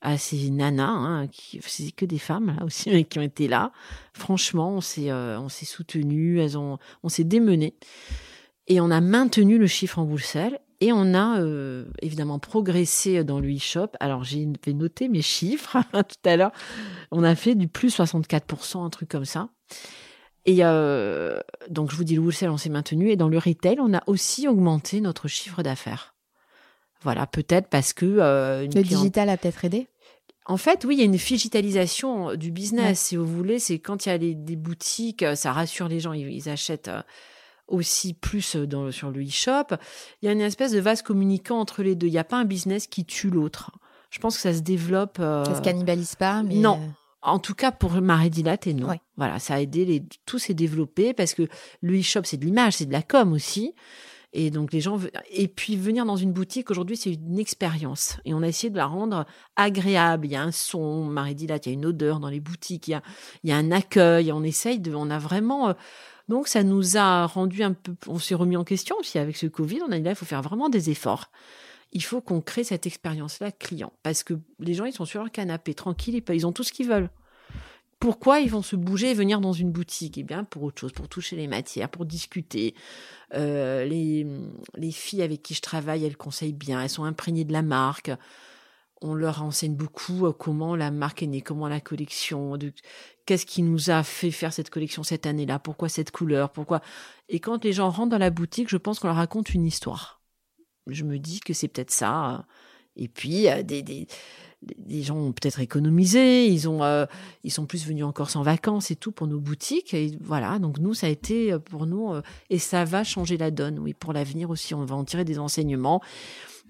à 0.00 0.18
ces 0.18 0.50
nanas, 0.50 0.90
hein, 0.90 1.26
qui 1.28 1.60
c'est 1.66 1.90
que 1.90 2.04
des 2.04 2.18
femmes 2.18 2.54
là 2.58 2.66
aussi 2.66 3.04
qui 3.08 3.18
ont 3.18 3.22
été 3.22 3.48
là. 3.48 3.72
Franchement, 4.12 4.74
on 4.74 4.80
s'est 4.82 5.10
euh, 5.10 5.40
on 5.40 5.48
s'est 5.48 5.64
soutenus, 5.64 6.40
elles 6.42 6.58
ont 6.58 6.78
on 7.02 7.08
s'est 7.08 7.24
démené 7.24 7.74
et 8.66 8.82
on 8.82 8.90
a 8.90 9.00
maintenu 9.00 9.56
le 9.56 9.66
chiffre 9.66 9.98
en 9.98 10.04
wholesale 10.04 10.60
et 10.80 10.92
on 10.92 11.14
a 11.14 11.40
euh, 11.40 11.86
évidemment 12.02 12.38
progressé 12.38 13.24
dans 13.24 13.40
le 13.40 13.48
e-shop. 13.56 13.88
Alors 13.98 14.24
j'ai 14.24 14.46
noter 14.74 15.08
mes 15.08 15.22
chiffres 15.22 15.78
tout 15.92 16.28
à 16.28 16.36
l'heure. 16.36 16.52
On 17.10 17.24
a 17.24 17.34
fait 17.34 17.54
du 17.54 17.66
plus 17.66 17.98
64%, 17.98 18.84
un 18.84 18.90
truc 18.90 19.08
comme 19.08 19.24
ça. 19.24 19.48
Et 20.46 20.58
euh, 20.60 21.40
donc 21.70 21.90
je 21.90 21.96
vous 21.96 22.04
dis 22.04 22.14
le 22.16 22.20
wholesale, 22.20 22.50
on 22.50 22.56
s'est 22.58 22.68
maintenu 22.68 23.10
et 23.10 23.16
dans 23.16 23.28
le 23.28 23.38
retail, 23.38 23.76
on 23.80 23.94
a 23.94 24.02
aussi 24.06 24.46
augmenté 24.48 25.00
notre 25.00 25.26
chiffre 25.28 25.62
d'affaires. 25.62 26.14
Voilà, 27.02 27.26
peut-être 27.26 27.68
parce 27.68 27.92
que 27.92 28.04
euh, 28.06 28.64
une 28.64 28.74
Le 28.74 28.82
digital 28.82 29.28
a 29.30 29.36
peut-être 29.36 29.64
aidé? 29.64 29.88
en 30.46 30.58
fait, 30.58 30.84
oui, 30.84 30.96
il 30.96 30.98
y 30.98 31.02
a 31.02 31.06
une 31.06 31.12
digitalisation 31.12 32.34
du 32.36 32.50
business, 32.50 32.86
Ouais. 32.88 32.94
si 32.94 33.16
vous 33.16 33.26
voulez. 33.26 33.58
C'est 33.58 33.78
quand 33.78 34.04
il 34.04 34.08
y 34.10 34.12
a 34.12 34.18
les- 34.18 34.34
des 34.34 34.56
boutiques, 34.56 35.24
ça 35.36 35.52
rassure 35.52 35.88
les 35.88 36.00
gens, 36.00 36.12
ils, 36.12 36.30
ils 36.30 36.48
achètent 36.50 36.88
euh, 36.88 37.00
aussi 37.66 38.12
plus 38.12 38.56
dans, 38.56 38.90
sur 38.90 39.10
le 39.10 39.22
e-shop. 39.22 39.76
Il 40.20 40.26
y 40.26 40.28
a 40.28 40.32
une 40.32 40.42
espèce 40.42 40.72
de 40.72 40.80
vase 40.80 41.00
communicant 41.00 41.58
entre 41.60 41.82
les 41.82 41.94
deux. 41.94 42.08
Il 42.08 42.12
n'y 42.12 42.18
a 42.18 42.24
pas 42.24 42.36
un 42.36 42.44
business 42.44 42.86
qui 42.86 43.06
tue 43.06 43.30
l'autre. 43.30 43.70
Je 44.10 44.18
pense 44.18 44.36
que 44.36 44.42
ça 44.42 44.52
se 44.52 44.60
développe. 44.60 45.16
euh, 45.18 45.44
Ça 45.46 45.54
se 45.54 45.62
cannibalise 45.62 46.14
pas, 46.16 46.42
mais. 46.42 46.56
non. 46.56 46.78
En 47.24 47.38
tout 47.38 47.54
cas, 47.54 47.72
pour 47.72 47.92
Marais 47.92 48.30
Dilaté, 48.30 48.74
non. 48.74 48.88
Ouais. 48.88 49.00
Voilà, 49.16 49.38
ça 49.38 49.54
a 49.54 49.60
aidé, 49.60 49.84
les, 49.84 50.04
tout 50.26 50.38
s'est 50.38 50.54
développé 50.54 51.14
parce 51.14 51.34
que 51.34 51.48
le 51.80 51.98
e-shop, 51.98 52.22
c'est 52.24 52.36
de 52.36 52.44
l'image, 52.44 52.74
c'est 52.74 52.86
de 52.86 52.92
la 52.92 53.02
com 53.02 53.32
aussi. 53.32 53.74
Et 54.36 54.50
donc, 54.50 54.72
les 54.72 54.80
gens. 54.80 54.98
Et 55.30 55.46
puis, 55.46 55.76
venir 55.76 56.04
dans 56.04 56.16
une 56.16 56.32
boutique, 56.32 56.70
aujourd'hui, 56.70 56.96
c'est 56.96 57.12
une 57.12 57.38
expérience. 57.38 58.18
Et 58.24 58.34
on 58.34 58.42
a 58.42 58.48
essayé 58.48 58.68
de 58.68 58.76
la 58.76 58.86
rendre 58.86 59.26
agréable. 59.54 60.26
Il 60.26 60.32
y 60.32 60.36
a 60.36 60.42
un 60.42 60.50
son, 60.50 61.04
Marie 61.04 61.36
il 61.38 61.48
y 61.48 61.52
a 61.52 61.58
une 61.70 61.86
odeur 61.86 62.18
dans 62.18 62.28
les 62.28 62.40
boutiques, 62.40 62.88
il 62.88 62.92
y 62.92 62.94
a, 62.94 63.02
il 63.44 63.50
y 63.50 63.52
a 63.52 63.56
un 63.56 63.70
accueil. 63.70 64.32
On 64.32 64.42
essaye 64.42 64.80
de. 64.80 64.92
On 64.92 65.08
a 65.08 65.18
vraiment. 65.20 65.68
euh, 65.68 65.72
donc, 66.28 66.48
ça 66.48 66.64
nous 66.64 66.96
a 66.96 67.26
rendu 67.26 67.62
un 67.62 67.74
peu. 67.74 67.94
On 68.08 68.18
s'est 68.18 68.34
remis 68.34 68.56
en 68.56 68.64
question 68.64 68.96
aussi 68.98 69.20
avec 69.20 69.36
ce 69.36 69.46
Covid. 69.46 69.80
On 69.86 69.92
a 69.92 69.98
dit 69.98 70.02
là, 70.02 70.10
il 70.10 70.16
faut 70.16 70.24
faire 70.24 70.42
vraiment 70.42 70.68
des 70.68 70.90
efforts. 70.90 71.30
Il 71.94 72.02
faut 72.02 72.20
qu'on 72.20 72.40
crée 72.40 72.64
cette 72.64 72.86
expérience-là 72.86 73.52
client. 73.52 73.92
Parce 74.02 74.22
que 74.22 74.34
les 74.58 74.74
gens, 74.74 74.84
ils 74.84 74.92
sont 74.92 75.04
sur 75.04 75.20
leur 75.20 75.30
canapé, 75.30 75.74
tranquilles, 75.74 76.22
ils 76.28 76.46
ont 76.46 76.52
tout 76.52 76.64
ce 76.64 76.72
qu'ils 76.72 76.88
veulent. 76.88 77.08
Pourquoi 78.00 78.40
ils 78.40 78.50
vont 78.50 78.60
se 78.60 78.76
bouger 78.76 79.12
et 79.12 79.14
venir 79.14 79.40
dans 79.40 79.54
une 79.54 79.70
boutique? 79.70 80.18
Eh 80.18 80.24
bien, 80.24 80.44
pour 80.44 80.64
autre 80.64 80.80
chose, 80.80 80.92
pour 80.92 81.08
toucher 81.08 81.36
les 81.36 81.46
matières, 81.46 81.88
pour 81.88 82.04
discuter. 82.04 82.74
Euh, 83.32 83.84
les, 83.86 84.26
les 84.76 84.90
filles 84.90 85.22
avec 85.22 85.42
qui 85.42 85.54
je 85.54 85.62
travaille, 85.62 86.04
elles 86.04 86.16
conseillent 86.16 86.52
bien, 86.52 86.82
elles 86.82 86.90
sont 86.90 87.04
imprégnées 87.04 87.44
de 87.44 87.52
la 87.52 87.62
marque. 87.62 88.10
On 89.00 89.14
leur 89.14 89.42
enseigne 89.42 89.74
beaucoup 89.74 90.26
euh, 90.26 90.32
comment 90.32 90.76
la 90.76 90.90
marque 90.90 91.22
est 91.22 91.26
née, 91.26 91.40
comment 91.40 91.68
la 91.68 91.80
collection, 91.80 92.58
qu'est-ce 93.24 93.46
qui 93.46 93.62
nous 93.62 93.90
a 93.90 94.02
fait 94.02 94.30
faire 94.30 94.52
cette 94.52 94.70
collection 94.70 95.02
cette 95.02 95.26
année-là, 95.26 95.58
pourquoi 95.58 95.88
cette 95.88 96.10
couleur, 96.10 96.50
pourquoi? 96.50 96.82
Et 97.28 97.40
quand 97.40 97.64
les 97.64 97.72
gens 97.72 97.88
rentrent 97.88 98.10
dans 98.10 98.18
la 98.18 98.30
boutique, 98.30 98.68
je 98.68 98.76
pense 98.76 98.98
qu'on 98.98 99.08
leur 99.08 99.16
raconte 99.16 99.54
une 99.54 99.64
histoire. 99.64 100.23
Je 100.86 101.04
me 101.04 101.18
dis 101.18 101.40
que 101.40 101.52
c'est 101.52 101.68
peut-être 101.68 101.90
ça. 101.90 102.46
Et 102.96 103.08
puis, 103.08 103.48
euh, 103.48 103.62
des, 103.62 103.82
des, 103.82 104.06
des 104.62 105.02
gens 105.02 105.16
ont 105.16 105.32
peut-être 105.32 105.60
économisé, 105.60 106.46
ils 106.46 106.68
ont, 106.68 106.82
euh, 106.84 107.06
ils 107.42 107.50
sont 107.50 107.66
plus 107.66 107.86
venus 107.86 108.04
en 108.04 108.12
Corse 108.12 108.36
en 108.36 108.42
vacances 108.42 108.90
et 108.90 108.96
tout 108.96 109.12
pour 109.12 109.26
nos 109.26 109.40
boutiques. 109.40 109.94
Et 109.94 110.16
voilà, 110.20 110.58
donc 110.58 110.78
nous, 110.78 110.94
ça 110.94 111.06
a 111.06 111.10
été 111.10 111.52
euh, 111.52 111.58
pour 111.58 111.86
nous, 111.86 112.14
et 112.50 112.58
ça 112.58 112.84
va 112.84 113.04
changer 113.04 113.36
la 113.36 113.50
donne, 113.50 113.78
oui, 113.78 113.94
pour 113.94 114.12
l'avenir 114.12 114.50
aussi, 114.50 114.74
on 114.74 114.84
va 114.84 114.94
en 114.94 115.04
tirer 115.04 115.24
des 115.24 115.38
enseignements. 115.38 116.02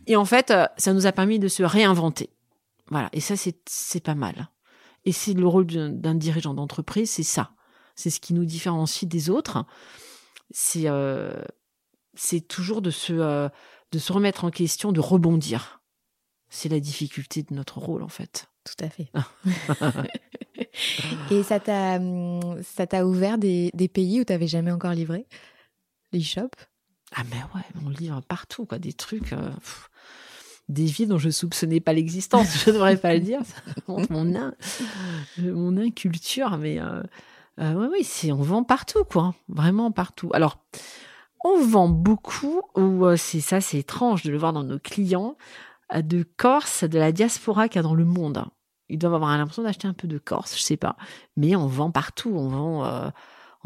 Et 0.07 0.17
en 0.17 0.25
fait, 0.25 0.53
ça 0.77 0.93
nous 0.93 1.07
a 1.07 1.13
permis 1.13 1.39
de 1.39 1.49
se 1.49 1.63
réinventer. 1.63 2.31
Voilà. 2.89 3.09
Et 3.13 3.21
ça, 3.21 3.35
c'est 3.37 4.03
pas 4.03 4.15
mal. 4.15 4.51
Et 5.07 5.13
c'est 5.13 5.35
le 5.35 5.47
rôle 5.47 5.67
d'un 5.67 6.15
dirigeant 6.15 6.55
d'entreprise, 6.55 7.11
c'est 7.11 7.23
ça. 7.23 7.53
C'est 7.95 8.11
ce 8.11 8.21
qui 8.21 8.35
nous 8.35 8.45
différencie 8.45 9.09
des 9.09 9.31
autres. 9.31 9.65
C'est 10.51 10.89
toujours 12.49 12.83
de 12.83 12.91
se 12.91 13.49
de 13.95 13.99
se 14.01 14.13
remettre 14.13 14.45
en 14.45 14.51
question, 14.51 14.91
de 14.93 14.99
rebondir. 15.01 15.81
C'est 16.51 16.69
la 16.69 16.81
difficulté 16.81 17.43
de 17.45 17.55
notre 17.55 17.79
rôle 17.79 18.03
en 18.03 18.09
fait. 18.09 18.49
Tout 18.65 18.85
à 18.85 18.91
fait. 18.91 19.11
Et 21.31 21.43
ça 21.43 21.61
t'a, 21.61 21.97
hum, 21.97 22.63
ça 22.63 22.87
t'a 22.87 23.07
ouvert 23.07 23.39
des, 23.39 23.71
des 23.75 23.89
pays 23.89 24.21
où 24.21 24.25
tu 24.25 24.33
n'avais 24.33 24.47
jamais 24.49 24.73
encore 24.73 24.93
livré? 24.93 25.27
L'e-shop 26.13 26.51
Ah 27.15 27.23
mais 27.31 27.37
ouais, 27.55 27.63
on 27.85 27.89
livre 27.89 28.21
partout 28.23 28.67
quoi, 28.67 28.79
des 28.79 28.93
trucs. 28.93 29.33
euh, 29.33 29.51
des 30.69 30.87
vies 30.87 31.07
dont 31.07 31.19
je 31.19 31.31
soupçonnais 31.31 31.81
pas 31.81 31.93
l'existence, 31.93 32.57
je 32.65 32.71
ne 32.71 32.75
devrais 32.75 32.97
pas 32.97 33.15
le 33.15 33.21
dire, 33.21 33.41
ça 33.45 33.57
montre 33.87 34.11
mon, 34.11 34.35
in- 34.35 34.55
mon 35.39 35.77
inculture, 35.77 36.57
mais 36.59 36.81
euh, 36.81 37.03
euh, 37.61 37.75
ouais, 37.75 37.89
oui, 37.93 38.05
c'est, 38.05 38.33
on 38.33 38.43
vend 38.43 38.65
partout, 38.65 39.05
quoi, 39.05 39.35
vraiment 39.49 39.93
partout. 39.93 40.31
Alors, 40.33 40.59
on 41.45 41.61
vend 41.63 41.89
beaucoup, 41.89 42.63
ou 42.75 43.05
euh, 43.05 43.17
c'est 43.17 43.41
ça, 43.41 43.61
c'est 43.61 43.79
étrange 43.79 44.23
de 44.25 44.33
le 44.33 44.39
voir 44.39 44.53
dans 44.53 44.65
nos 44.65 44.79
clients, 44.79 45.37
euh, 45.95 46.03
de 46.03 46.25
Corse, 46.37 46.85
de 46.85 46.99
la 46.99 47.13
diaspora 47.13 47.69
qu'il 47.69 47.77
y 47.77 47.81
a 47.81 47.83
dans 47.83 47.95
le 47.95 48.05
monde. 48.05 48.45
Ils 48.89 48.99
doivent 48.99 49.15
avoir 49.15 49.37
l'impression 49.37 49.63
d'acheter 49.63 49.87
un 49.89 49.95
peu 49.95 50.09
de 50.09 50.19
Corse, 50.19 50.57
je 50.57 50.63
sais 50.63 50.77
pas, 50.77 50.97
mais 51.37 51.55
on 51.57 51.67
vend 51.67 51.91
partout, 51.91 52.33
on 52.35 52.49
vend. 52.49 52.85
euh, 52.85 53.11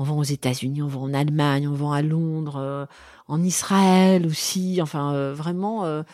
on 0.00 0.04
vend 0.04 0.18
aux 0.18 0.22
États-Unis, 0.22 0.80
on 0.80 0.86
vend 0.86 1.02
en 1.02 1.12
Allemagne, 1.12 1.66
on 1.66 1.72
vend 1.74 1.90
à 1.90 2.02
Londres, 2.02 2.56
euh, 2.58 2.86
en 3.26 3.42
Israël 3.42 4.26
aussi. 4.28 4.78
Enfin, 4.80 5.12
euh, 5.12 5.34
vraiment, 5.34 5.84
euh, 5.86 6.04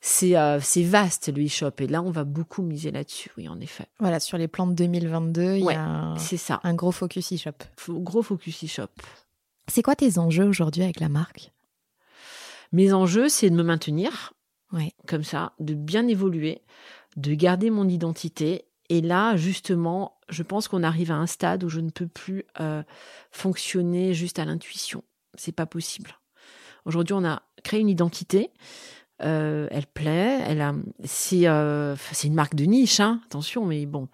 c'est 0.00 0.36
euh, 0.36 0.60
c'est 0.62 0.84
vaste 0.84 1.32
le 1.36 1.44
e-shop. 1.44 1.72
Et 1.80 1.88
là, 1.88 2.00
on 2.00 2.12
va 2.12 2.22
beaucoup 2.22 2.62
miser 2.62 2.92
là-dessus, 2.92 3.32
oui, 3.36 3.48
en 3.48 3.58
effet. 3.58 3.86
Voilà, 3.98 4.20
sur 4.20 4.38
les 4.38 4.46
plans 4.46 4.68
de 4.68 4.74
2022, 4.74 5.56
il 5.56 5.64
Ouais, 5.64 5.74
y 5.74 5.76
a 5.76 5.82
un, 5.82 6.16
C'est 6.16 6.36
ça. 6.36 6.60
un 6.62 6.74
gros 6.74 6.92
focus 6.92 7.32
e-shop. 7.32 7.50
Gros 7.88 8.22
focus 8.22 8.62
e-shop. 8.62 8.86
C'est 9.68 9.82
quoi 9.82 9.96
tes 9.96 10.18
enjeux 10.18 10.44
aujourd'hui 10.46 10.82
avec 10.82 11.00
la 11.00 11.08
marque? 11.08 11.52
Mes 12.72 12.92
enjeux, 12.92 13.28
c'est 13.28 13.50
de 13.50 13.54
me 13.54 13.62
maintenir, 13.62 14.32
Ouais. 14.72 14.92
comme 15.06 15.22
ça, 15.24 15.52
de 15.60 15.74
bien 15.74 16.06
évoluer, 16.08 16.62
de 17.16 17.34
garder 17.34 17.70
mon 17.70 17.88
identité. 17.88 18.64
Et 18.88 19.00
là, 19.00 19.36
justement, 19.36 20.18
je 20.28 20.42
pense 20.42 20.68
qu'on 20.68 20.82
arrive 20.82 21.10
à 21.12 21.16
un 21.16 21.26
stade 21.26 21.64
où 21.64 21.68
je 21.68 21.80
ne 21.80 21.90
peux 21.90 22.08
plus 22.08 22.44
euh, 22.60 22.82
fonctionner 23.30 24.12
juste 24.14 24.38
à 24.38 24.44
l'intuition. 24.44 25.04
C'est 25.34 25.52
pas 25.52 25.66
possible. 25.66 26.18
Aujourd'hui, 26.84 27.14
on 27.14 27.24
a 27.24 27.42
créé 27.62 27.80
une 27.80 27.88
identité. 27.88 28.50
Euh, 29.22 29.68
elle 29.70 29.86
plaît. 29.86 30.40
Elle 30.46 30.60
a. 30.60 30.74
C'est 31.04 31.46
euh, 31.46 31.94
c'est 32.12 32.26
une 32.26 32.34
marque 32.34 32.56
de 32.56 32.64
niche, 32.64 33.00
hein, 33.00 33.20
attention, 33.26 33.64
mais 33.64 33.86
bon, 33.86 34.08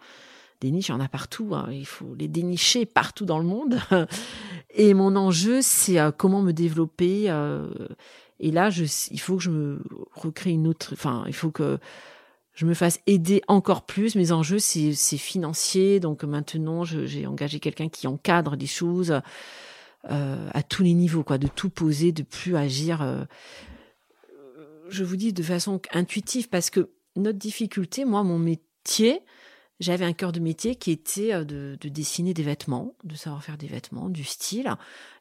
des 0.61 0.71
niches, 0.71 0.89
il 0.89 0.93
y 0.93 0.95
en 0.95 1.01
a 1.01 1.09
partout. 1.09 1.51
hein, 1.55 1.69
il 1.71 1.87
faut 1.87 2.15
les 2.19 2.29
dénicher 2.29 2.87
partout 2.87 3.25
dans 3.25 3.39
le 3.39 3.45
monde. 3.45 3.79
Et 4.75 4.95
mon 4.95 5.17
enjeu, 5.17 5.61
c'est 5.63 5.99
euh, 5.99 6.13
comment 6.13 6.43
me 6.43 6.53
développer. 6.53 7.25
euh, 7.29 7.69
et 8.43 8.51
là, 8.53 8.71
je, 8.71 8.85
il 9.11 9.21
faut 9.21 9.37
que 9.37 9.43
je 9.43 9.51
me 9.51 9.83
recrée 10.15 10.51
une 10.51 10.67
autre. 10.67 10.91
Enfin, 10.95 11.25
il 11.27 11.35
faut 11.35 11.51
que 11.51 11.79
je 12.55 12.65
me 12.65 12.73
fasse 12.75 13.01
aider 13.07 13.43
encore 13.49 13.85
plus. 13.85 14.15
Mes 14.15 14.33
enjeux, 14.33 14.59
c'est 14.59 14.95
c'est 14.95 15.19
financier. 15.19 16.01
Donc 16.01 16.25
maintenant, 16.25 16.85
j'ai 16.85 17.27
engagé 17.27 17.61
quelqu'un 17.61 17.89
qui 17.89 18.07
encadre 18.07 18.57
les 18.57 18.67
choses 18.67 19.21
euh, 20.11 20.51
à 20.55 20.63
tous 20.63 20.83
les 20.83 20.95
niveaux, 20.95 21.23
quoi, 21.23 21.37
de 21.37 21.49
tout 21.49 21.69
poser, 21.69 22.13
de 22.13 22.23
plus 22.23 22.57
agir. 22.57 23.03
euh, 23.03 23.25
je 24.89 25.05
vous 25.05 25.17
dis 25.17 25.33
de 25.33 25.43
façon 25.43 25.81
intuitive 25.93 26.49
parce 26.49 26.71
que 26.71 26.91
notre 27.17 27.39
difficulté, 27.39 28.05
moi, 28.05 28.23
mon 28.23 28.39
métier, 28.39 29.21
j'avais 29.81 30.05
un 30.05 30.13
cœur 30.13 30.31
de 30.31 30.41
métier 30.41 30.77
qui 30.77 30.93
était 30.93 31.35
euh, 31.35 31.45
de, 31.45 31.77
de 31.81 31.89
dessiner 31.89 32.35
des 32.35 32.43
vêtements, 32.43 32.95
de 33.03 33.17
savoir 33.17 33.43
faire 33.43 33.59
des 33.59 33.67
vêtements, 33.67 34.09
du 34.09 34.25
style, 34.25 34.73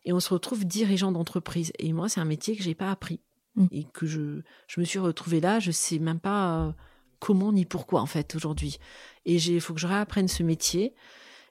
et 0.06 0.13
on 0.13 0.19
se 0.19 0.34
retrouve 0.34 0.65
dirigeant 0.65 1.12
d'entreprise. 1.12 1.72
Et 1.80 1.93
moi, 1.93 2.10
c'est 2.10 2.19
un 2.19 2.26
métier 2.26 2.56
que 2.56 2.63
j'ai 2.63 2.76
pas 2.76 2.91
appris 2.91 3.22
Mm. 3.56 3.65
et 3.72 3.84
que 3.86 4.06
je, 4.06 4.41
je 4.67 4.80
me 4.80 4.86
suis 4.86 5.00
retrouvée 5.00 5.41
là. 5.41 5.60
Je 5.60 5.72
sais 5.72 6.00
même 6.00 6.19
pas 6.19 6.67
euh, 6.67 6.72
comment 7.19 7.52
ni 7.52 7.65
pourquoi 7.65 8.02
en 8.02 8.06
fait 8.06 8.36
aujourd'hui. 8.36 8.80
Et 9.26 9.36
il 9.36 9.62
faut 9.62 9.74
que 9.74 9.80
je 9.80 9.88
réapprenne 9.88 10.28
ce 10.28 10.43
métier 10.43 10.93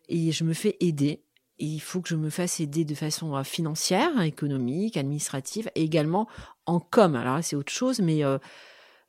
et 0.08 0.32
je 0.32 0.44
me 0.44 0.54
fais 0.54 0.76
aider. 0.80 1.22
Et 1.60 1.66
il 1.66 1.80
faut 1.80 2.00
que 2.00 2.08
je 2.08 2.14
me 2.14 2.30
fasse 2.30 2.60
aider 2.60 2.84
de 2.84 2.94
façon 2.94 3.36
euh, 3.36 3.42
financière, 3.42 4.20
économique, 4.22 4.96
administrative 4.96 5.70
et 5.74 5.82
également 5.82 6.28
en 6.66 6.80
com. 6.80 7.14
Alors 7.14 7.36
là, 7.36 7.42
c'est 7.42 7.56
autre 7.56 7.72
chose, 7.72 8.00
mais 8.00 8.24
euh, 8.24 8.38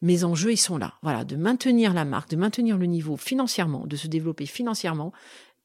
mes 0.02 0.24
enjeux, 0.24 0.52
ils 0.54 0.58
sont 0.58 0.78
là. 0.78 0.94
Voilà, 1.02 1.24
de 1.26 1.36
maintenir 1.36 1.94
la 1.94 2.06
marque, 2.06 2.30
de 2.32 2.36
maintenir 2.38 2.78
le 2.78 2.86
niveau 2.86 3.18
financièrement, 3.18 3.86
de 3.86 3.96
se 3.96 4.08
développer 4.08 4.46
financièrement 4.46 5.12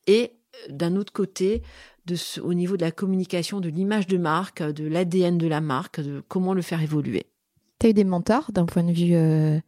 et 0.06 0.32
euh, 0.68 0.72
d'un 0.72 0.96
autre 0.96 1.12
côté, 1.12 1.62
de 2.06 2.16
ce- 2.16 2.40
au 2.40 2.52
niveau 2.54 2.76
de 2.76 2.82
la 2.84 2.90
communication, 2.90 3.60
de 3.60 3.68
l'image 3.68 4.06
de 4.06 4.18
marque, 4.18 4.62
de 4.62 4.86
l'ADN 4.86 5.38
de 5.38 5.46
la 5.46 5.60
marque, 5.60 6.00
de 6.00 6.22
comment 6.28 6.52
le 6.54 6.62
faire 6.62 6.82
évoluer. 6.82 7.24
Tu 7.78 7.86
as 7.86 7.90
eu 7.90 7.94
des 7.94 8.04
mentors 8.04 8.52
d'un 8.52 8.66
point 8.66 8.82
de 8.84 8.92
vue 8.92 9.14
euh, 9.14 9.58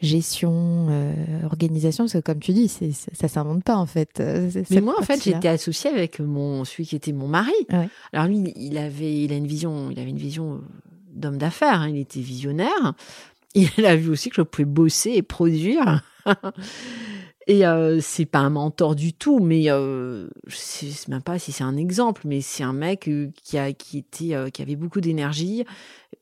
gestion, 0.00 0.86
euh, 0.90 1.12
organisation? 1.44 2.04
Parce 2.04 2.12
que 2.14 2.18
comme 2.18 2.38
tu 2.40 2.52
dis, 2.52 2.68
c'est, 2.68 2.92
ça 2.92 3.28
s'invente 3.28 3.64
pas 3.64 3.76
en 3.76 3.86
fait. 3.86 4.10
c'est- 4.16 4.70
Mais 4.70 4.80
moi, 4.80 4.94
en 4.98 5.02
fait, 5.02 5.22
j'étais 5.34 5.48
associée 5.48 5.90
avec 5.90 6.20
mon 6.20 6.64
celui 6.64 6.86
qui 6.86 6.96
était 6.96 7.12
mon 7.12 7.28
mari. 7.28 7.52
Ouais. 7.70 7.88
Alors 8.12 8.26
lui, 8.26 8.52
il 8.56 8.78
avait, 8.78 9.22
il 9.24 9.32
a 9.32 9.36
une 9.36 9.46
vision, 9.46 9.90
il 9.90 9.98
avait 9.98 10.10
une 10.10 10.16
vision 10.18 10.60
d'homme 11.12 11.38
d'affaires. 11.38 11.80
hein, 11.82 11.88
il 11.88 11.98
était 11.98 12.20
visionnaire. 12.20 12.94
Il 13.54 13.84
a 13.84 13.96
vu 13.96 14.10
aussi 14.10 14.30
que 14.30 14.36
je 14.36 14.42
pouvais 14.42 14.64
bosser 14.64 15.10
et 15.12 15.22
produire. 15.22 16.02
et 17.46 17.66
euh, 17.66 17.98
c'est 18.00 18.26
pas 18.26 18.38
un 18.38 18.50
mentor 18.50 18.94
du 18.94 19.12
tout, 19.12 19.40
mais 19.40 19.64
euh, 19.70 20.28
je 20.46 20.56
sais 20.56 21.10
même 21.10 21.22
pas 21.22 21.38
si 21.38 21.50
c'est 21.52 21.64
un 21.64 21.76
exemple, 21.76 22.22
mais 22.24 22.40
c'est 22.40 22.62
un 22.62 22.72
mec 22.72 23.08
euh, 23.08 23.30
qui 23.42 23.58
a, 23.58 23.72
qui 23.72 23.98
était, 23.98 24.34
euh, 24.34 24.50
qui 24.50 24.62
avait 24.62 24.76
beaucoup 24.76 25.00
d'énergie, 25.00 25.64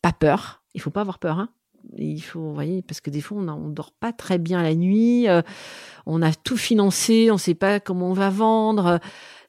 pas 0.00 0.12
peur. 0.12 0.62
Il 0.74 0.80
faut 0.80 0.90
pas 0.90 1.02
avoir 1.02 1.18
peur, 1.18 1.38
hein. 1.38 1.50
Il 1.96 2.20
faut, 2.20 2.40
vous 2.40 2.54
voyez, 2.54 2.82
parce 2.82 3.00
que 3.00 3.08
des 3.08 3.20
fois, 3.20 3.38
on, 3.38 3.48
on 3.48 3.68
dort 3.68 3.92
pas 3.92 4.12
très 4.12 4.38
bien 4.38 4.62
la 4.62 4.74
nuit. 4.74 5.26
on 6.06 6.22
a 6.22 6.34
tout 6.34 6.56
financé, 6.56 7.30
on 7.30 7.38
sait 7.38 7.54
pas 7.54 7.80
comment 7.80 8.10
on 8.10 8.14
va 8.14 8.30
vendre. 8.30 8.98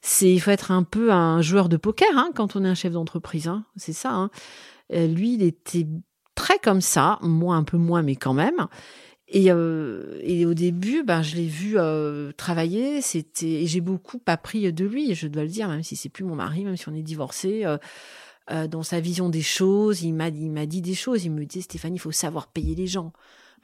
C'est, 0.00 0.32
il 0.32 0.38
faut 0.38 0.50
être 0.50 0.70
un 0.70 0.84
peu 0.84 1.12
un 1.12 1.42
joueur 1.42 1.68
de 1.68 1.76
poker 1.76 2.08
hein, 2.14 2.30
quand 2.34 2.56
on 2.56 2.64
est 2.64 2.68
un 2.68 2.74
chef 2.74 2.92
d'entreprise. 2.92 3.48
Hein, 3.48 3.66
c'est 3.76 3.92
ça. 3.92 4.30
Lui, 4.90 5.34
il 5.34 5.42
était 5.42 5.86
très 6.40 6.58
comme 6.58 6.80
ça, 6.80 7.18
moi 7.20 7.54
un 7.54 7.64
peu 7.64 7.76
moins, 7.76 8.00
mais 8.00 8.16
quand 8.16 8.32
même. 8.32 8.66
Et, 9.28 9.52
euh, 9.52 10.18
et 10.22 10.46
au 10.46 10.54
début, 10.54 11.04
ben, 11.04 11.20
je 11.20 11.36
l'ai 11.36 11.46
vu 11.46 11.74
euh, 11.76 12.32
travailler. 12.32 13.02
C'était, 13.02 13.62
et 13.62 13.66
j'ai 13.66 13.82
beaucoup 13.82 14.22
appris 14.24 14.72
de 14.72 14.84
lui. 14.86 15.14
Je 15.14 15.28
dois 15.28 15.42
le 15.42 15.50
dire, 15.50 15.68
même 15.68 15.82
si 15.82 15.96
c'est 15.96 16.08
plus 16.08 16.24
mon 16.24 16.34
mari, 16.34 16.64
même 16.64 16.78
si 16.78 16.88
on 16.88 16.94
est 16.94 17.02
divorcé. 17.02 17.64
euh, 17.64 18.66
dans 18.68 18.82
sa 18.82 19.00
vision 19.00 19.28
des 19.28 19.42
choses, 19.42 20.02
il 20.02 20.14
m'a, 20.14 20.28
il 20.28 20.50
m'a 20.50 20.64
dit 20.64 20.80
des 20.80 20.94
choses. 20.94 21.26
Il 21.26 21.30
me 21.32 21.44
dit 21.44 21.60
Stéphanie, 21.60 21.96
il 21.96 22.00
faut 22.00 22.10
savoir 22.10 22.48
payer 22.48 22.74
les 22.74 22.86
gens. 22.86 23.12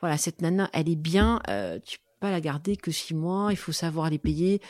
Voilà, 0.01 0.19
cette 0.19 0.43
nana, 0.43 0.69
elle 0.75 0.91
est 0.91 0.97
bien. 0.97 1.41
tu 1.83 1.99
peux 1.99 2.05
pas 2.21 2.31
la 2.31 2.43
garder 2.43 2.77
que 2.77 2.91
six 2.91 3.15
mois. 3.15 3.49
Il 3.53 3.57
faut 3.57 3.73
savoir 3.73 4.11
les 4.11 4.19
payer. 4.19 4.61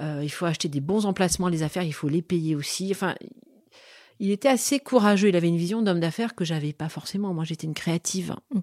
Il 0.00 0.30
faut 0.30 0.46
acheter 0.46 0.68
des 0.68 0.80
bons 0.80 1.06
emplacements, 1.06 1.48
les 1.48 1.64
affaires. 1.64 1.82
Il 1.82 1.92
faut 1.92 2.08
les 2.08 2.22
payer 2.22 2.54
aussi. 2.54 2.88
Enfin, 2.92 3.16
il 4.22 4.30
était 4.30 4.48
assez 4.48 4.78
courageux. 4.80 5.28
Il 5.28 5.36
avait 5.36 5.48
une 5.48 5.56
vision 5.56 5.82
d'homme 5.82 6.00
d'affaires 6.00 6.34
que 6.34 6.44
j'avais 6.44 6.72
pas 6.72 6.88
forcément. 6.88 7.34
Moi, 7.34 7.44
j'étais 7.44 7.66
une 7.66 7.74
créative. 7.74 8.34
Mm. 8.54 8.60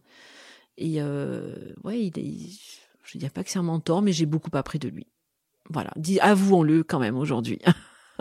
Et 0.78 0.96
euh, 1.02 1.56
ouais, 1.84 2.00
il, 2.00 2.18
il- 2.18 2.58
je 3.04 3.18
ne 3.18 3.20
dirais 3.20 3.32
pas 3.32 3.44
que 3.44 3.50
c'est 3.52 3.60
un 3.60 3.64
mentor, 3.64 4.02
mais 4.02 4.12
j'ai 4.14 4.26
beaucoup 4.26 4.50
appris 4.54 4.80
de 4.80 4.88
lui. 4.88 5.08
Voilà, 5.70 5.92
Dis- 5.96 6.20
avouons-le 6.20 6.84
quand 6.84 7.00
même 7.00 7.18
aujourd'hui. 7.18 7.60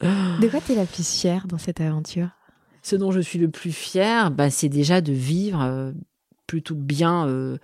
De 0.00 0.48
quoi 0.48 0.60
tu 0.60 0.72
es 0.72 0.74
la 0.74 0.86
plus 0.86 1.08
fière 1.08 1.46
dans 1.46 1.58
cette 1.58 1.80
aventure? 1.80 2.28
Ce 2.82 2.96
dont 2.96 3.12
je 3.12 3.20
suis 3.20 3.38
le 3.38 3.48
plus 3.50 3.72
fière, 3.72 4.30
bah, 4.30 4.50
c'est 4.50 4.68
déjà 4.68 5.00
de 5.00 5.12
vivre 5.12 5.62
euh, 5.62 5.92
plutôt 6.46 6.74
bien 6.74 7.26
euh, 7.28 7.56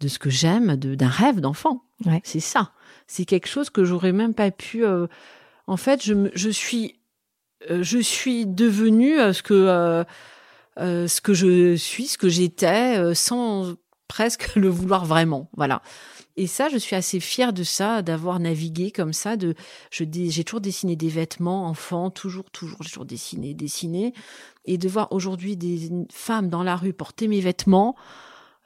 de 0.00 0.08
ce 0.08 0.18
que 0.18 0.30
j'aime, 0.30 0.76
de- 0.76 0.94
d'un 0.94 1.08
rêve 1.08 1.40
d'enfant. 1.40 1.84
Ouais. 2.04 2.20
C'est 2.24 2.40
ça. 2.40 2.72
C'est 3.06 3.24
quelque 3.24 3.46
chose 3.46 3.70
que 3.70 3.84
j'aurais 3.84 4.12
même 4.12 4.34
pas 4.34 4.50
pu. 4.50 4.84
euh, 4.84 5.06
En 5.68 5.76
fait, 5.76 6.04
je, 6.04 6.14
me- 6.14 6.30
je 6.34 6.50
suis, 6.50 6.98
je 7.68 7.98
suis 7.98 8.46
devenue 8.46 9.18
euh, 9.18 9.32
ce 9.32 9.42
que 9.42 9.54
euh, 9.54 10.04
euh, 10.78 11.08
ce 11.08 11.22
que 11.22 11.32
je 11.32 11.74
suis, 11.74 12.06
ce 12.06 12.18
que 12.18 12.28
j'étais, 12.28 12.98
euh, 12.98 13.14
sans 13.14 13.74
presque 14.08 14.54
le 14.56 14.68
vouloir 14.68 15.06
vraiment. 15.06 15.48
Voilà. 15.56 15.82
Et 16.38 16.46
ça, 16.46 16.68
je 16.68 16.76
suis 16.76 16.94
assez 16.94 17.18
fière 17.18 17.54
de 17.54 17.62
ça, 17.62 18.02
d'avoir 18.02 18.38
navigué 18.40 18.90
comme 18.90 19.14
ça. 19.14 19.38
De, 19.38 19.54
je 19.90 20.04
j'ai 20.12 20.44
toujours 20.44 20.60
dessiné 20.60 20.94
des 20.94 21.08
vêtements, 21.08 21.66
enfants, 21.66 22.10
toujours, 22.10 22.50
toujours, 22.50 22.80
toujours 22.80 23.06
dessiné, 23.06 23.54
dessiné, 23.54 24.12
et 24.66 24.76
de 24.76 24.86
voir 24.86 25.08
aujourd'hui 25.12 25.56
des 25.56 25.90
femmes 26.12 26.50
dans 26.50 26.62
la 26.62 26.76
rue 26.76 26.92
porter 26.92 27.26
mes 27.26 27.40
vêtements, 27.40 27.96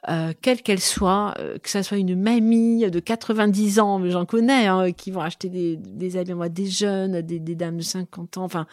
euh, 0.09 0.33
quelles 0.41 0.61
qu'elles 0.61 0.79
soient, 0.81 1.35
euh, 1.39 1.57
que 1.59 1.69
ça 1.69 1.83
soit 1.83 1.97
une 1.97 2.19
mamie 2.19 2.89
de 2.89 2.99
90 2.99 3.79
ans, 3.79 3.99
mais 3.99 4.09
j'en 4.11 4.25
connais, 4.25 4.67
hein, 4.67 4.91
qui 4.91 5.11
vont 5.11 5.21
acheter 5.21 5.49
des, 5.49 5.77
des 5.77 6.17
habits, 6.17 6.33
moi, 6.33 6.49
des 6.49 6.67
jeunes, 6.67 7.21
des, 7.21 7.39
des 7.39 7.55
dames 7.55 7.77
de 7.77 7.83
50 7.83 8.37
ans, 8.37 8.43
enfin. 8.43 8.67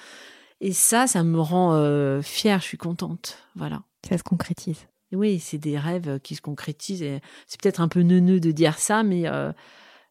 Et 0.61 0.73
ça, 0.73 1.07
ça 1.07 1.23
me 1.23 1.39
rend 1.39 1.75
euh, 1.75 2.21
fière, 2.21 2.59
je 2.61 2.65
suis 2.65 2.79
contente. 2.79 3.39
Voilà. 3.55 3.83
Ça 4.09 4.19
se 4.19 4.25
concrétise. 4.25 4.87
Oui, 5.13 5.39
c'est 5.39 5.59
des 5.59 5.79
rêves 5.79 6.19
qui 6.21 6.35
se 6.35 6.41
concrétisent. 6.41 7.03
et 7.03 7.21
C'est 7.47 7.61
peut-être 7.61 7.81
un 7.81 7.89
peu 7.89 8.01
neuneux 8.01 8.41
de 8.41 8.51
dire 8.51 8.79
ça, 8.79 9.03
mais 9.05 9.29
euh, 9.29 9.53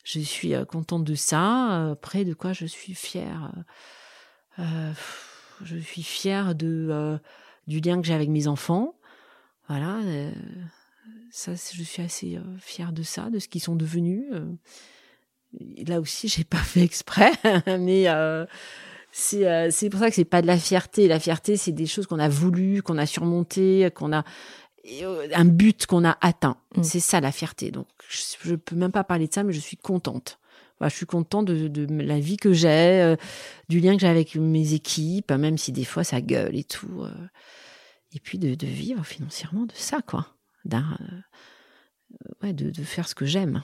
je 0.04 0.20
suis 0.20 0.56
euh, 0.56 0.64
contente 0.64 1.04
de 1.04 1.16
ça. 1.16 1.92
Après, 1.92 2.24
de 2.24 2.34
quoi 2.34 2.54
je 2.54 2.66
suis 2.66 2.94
fière 2.96 3.52
Euh, 4.60 4.94
Je 5.64 5.78
suis 5.78 6.04
fière 6.04 6.56
de 6.56 6.88
euh, 6.90 7.18
du 7.68 7.80
lien 7.82 8.00
que 8.00 8.08
j'ai 8.08 8.14
avec 8.14 8.30
mes 8.30 8.48
enfants. 8.48 8.96
Voilà, 9.68 9.98
euh, 10.06 10.32
ça, 11.32 11.54
je 11.54 11.84
suis 11.84 12.02
assez 12.02 12.38
euh, 12.38 12.42
fière 12.60 12.92
de 12.92 13.04
ça, 13.04 13.30
de 13.30 13.40
ce 13.40 13.48
qu'ils 13.48 13.62
sont 13.62 13.76
devenus. 13.76 14.26
euh. 14.34 14.46
Là 15.88 16.00
aussi, 16.02 16.28
j'ai 16.28 16.44
pas 16.44 16.58
fait 16.58 16.82
exprès, 16.82 17.32
mais 17.80 18.08
euh, 18.10 18.46
c'est 19.12 19.90
pour 19.90 20.00
ça 20.00 20.10
que 20.10 20.16
c'est 20.16 20.26
pas 20.26 20.42
de 20.42 20.48
la 20.48 20.58
fierté. 20.58 21.08
La 21.08 21.20
fierté, 21.20 21.58
c'est 21.58 21.72
des 21.72 21.86
choses 21.88 22.06
qu'on 22.06 22.20
a 22.20 22.30
voulu, 22.30 22.82
qu'on 22.82 22.98
a 22.98 23.06
surmonté, 23.06 23.90
qu'on 23.96 24.14
a 24.14 24.24
un 25.34 25.46
but 25.46 25.86
qu'on 25.86 26.06
a 26.06 26.18
atteint. 26.22 26.58
Mm. 26.76 26.84
C'est 26.84 27.00
ça 27.00 27.20
la 27.22 27.32
fierté. 27.32 27.72
Donc 27.72 27.88
je, 28.10 28.22
je 28.44 28.56
peux 28.56 28.76
même 28.76 28.92
pas 28.92 29.04
parler 29.04 29.28
de 29.28 29.34
ça, 29.34 29.44
mais 29.44 29.54
je 29.54 29.60
suis 29.60 29.78
contente. 29.78 30.40
Je 30.80 30.90
suis 30.90 31.08
contente 31.08 31.46
de, 31.46 31.68
de 31.68 31.88
la 32.04 32.20
vie 32.20 32.38
que 32.38 32.54
j'ai, 32.54 32.68
euh, 33.02 33.16
du 33.68 33.80
lien 33.80 33.96
que 33.96 34.02
j'ai 34.02 34.08
avec 34.08 34.36
mes 34.36 34.74
équipes, 34.74 35.32
même 35.32 35.58
si 35.58 35.72
des 35.72 35.86
fois 35.86 36.04
ça 36.04 36.22
gueule 36.22 36.56
et 36.56 36.64
tout. 36.64 37.02
euh. 37.04 37.10
et 38.14 38.20
puis 38.20 38.38
de, 38.38 38.54
de 38.54 38.68
vivre 38.68 39.04
financièrement 39.04 39.66
de 39.66 39.74
ça, 39.74 40.02
quoi. 40.06 40.37
Euh, 40.74 41.18
ouais, 42.44 42.54
de, 42.54 42.70
de 42.70 42.84
faire 42.84 43.08
ce 43.08 43.16
que 43.16 43.26
j'aime. 43.26 43.64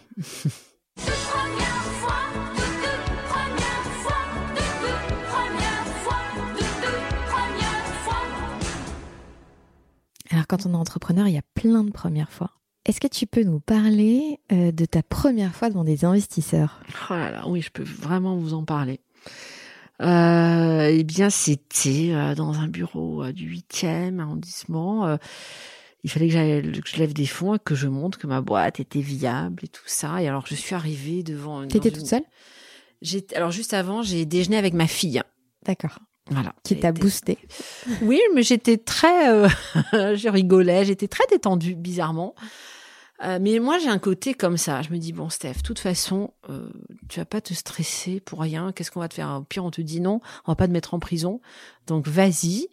Alors, 10.30 10.48
quand 10.48 10.66
on 10.66 10.74
est 10.74 10.78
entrepreneur, 10.78 11.28
il 11.28 11.36
y 11.36 11.38
a 11.38 11.44
plein 11.54 11.84
de 11.84 11.92
premières 11.92 12.32
fois. 12.32 12.52
Est-ce 12.86 13.00
que 13.00 13.08
tu 13.08 13.28
peux 13.28 13.44
nous 13.44 13.60
parler 13.60 14.40
euh, 14.52 14.72
de 14.72 14.86
ta 14.86 15.04
première 15.04 15.56
fois 15.56 15.70
devant 15.70 15.84
des 15.84 16.06
investisseurs? 16.06 16.82
Oh 17.10 17.14
là 17.14 17.32
là, 17.32 17.48
oui, 17.48 17.62
je 17.62 17.70
peux 17.70 17.84
vraiment 17.84 18.36
vous 18.36 18.54
en 18.54 18.66
parler. 18.66 19.00
Euh, 20.02 20.88
eh 20.92 21.04
bien, 21.04 21.30
c'était 21.30 22.10
euh, 22.14 22.36
dans 22.36 22.60
un 22.60 22.68
bureau 22.68 23.32
du 23.32 23.56
8e 23.56 24.20
arrondissement. 24.20 25.18
Il 26.04 26.10
fallait 26.12 26.28
que, 26.28 26.34
je 26.86 26.98
lève 26.98 27.14
des 27.14 27.26
fonds 27.26 27.56
et 27.56 27.60
que 27.60 27.76
je 27.76 27.88
montre 27.88 28.18
que 28.20 28.28
ma 28.28 28.42
boîte 28.42 28.80
était 28.80 29.02
viable 29.02 29.64
et 29.64 29.68
tout 29.68 29.84
ça. 29.86 30.22
Et 30.22 30.28
alors, 30.28 30.46
je 30.48 30.56
suis 30.56 30.76
arrivée 30.76 31.24
devant. 31.24 31.64
une- 31.64 31.70
T'étais 31.70 31.92
toute 31.92 32.02
une- 32.02 32.06
seule? 32.08 32.24
Alors, 33.36 33.52
juste 33.52 33.74
avant, 33.74 34.02
j'ai 34.02 34.26
déjeuné 34.26 34.58
avec 34.58 34.74
ma 34.74 34.88
fille. 34.88 35.22
D'accord. 35.66 36.00
Voilà. 36.30 36.56
Qui 36.64 36.80
t'a 36.80 36.92
boosté 36.94 37.38
Oui, 38.02 38.20
mais 38.34 38.44
j'étais 38.44 38.78
très, 38.78 39.30
euh, 39.30 39.48
je 40.16 40.30
rigolais, 40.30 40.86
j'étais 40.86 41.08
très 41.10 41.26
détendue, 41.30 41.76
bizarrement. 41.76 42.34
Euh, 43.24 43.40
mais 43.42 43.60
moi, 43.60 43.78
j'ai 43.80 43.90
un 43.90 44.00
côté 44.00 44.34
comme 44.34 44.58
ça. 44.58 44.82
Je 44.82 44.90
me 44.90 44.98
dis 44.98 45.14
bon, 45.14 45.30
Steph, 45.30 45.56
de 45.58 45.62
toute 45.62 45.80
façon, 45.80 46.32
euh, 46.50 46.70
tu 47.10 47.20
vas 47.20 47.26
pas 47.26 47.42
te 47.42 47.54
stresser 47.54 48.20
pour 48.20 48.40
rien. 48.42 48.72
Qu'est-ce 48.74 48.92
qu'on 48.92 49.00
va 49.02 49.08
te 49.08 49.14
faire? 49.14 49.30
Au 49.40 49.44
pire, 49.44 49.64
on 49.64 49.72
te 49.72 49.82
dit 49.82 50.02
non, 50.02 50.20
on 50.46 50.52
va 50.52 50.56
pas 50.56 50.68
te 50.68 50.74
mettre 50.74 50.94
en 50.94 51.00
prison. 51.00 51.40
Donc, 51.88 52.08
vas-y. 52.08 52.68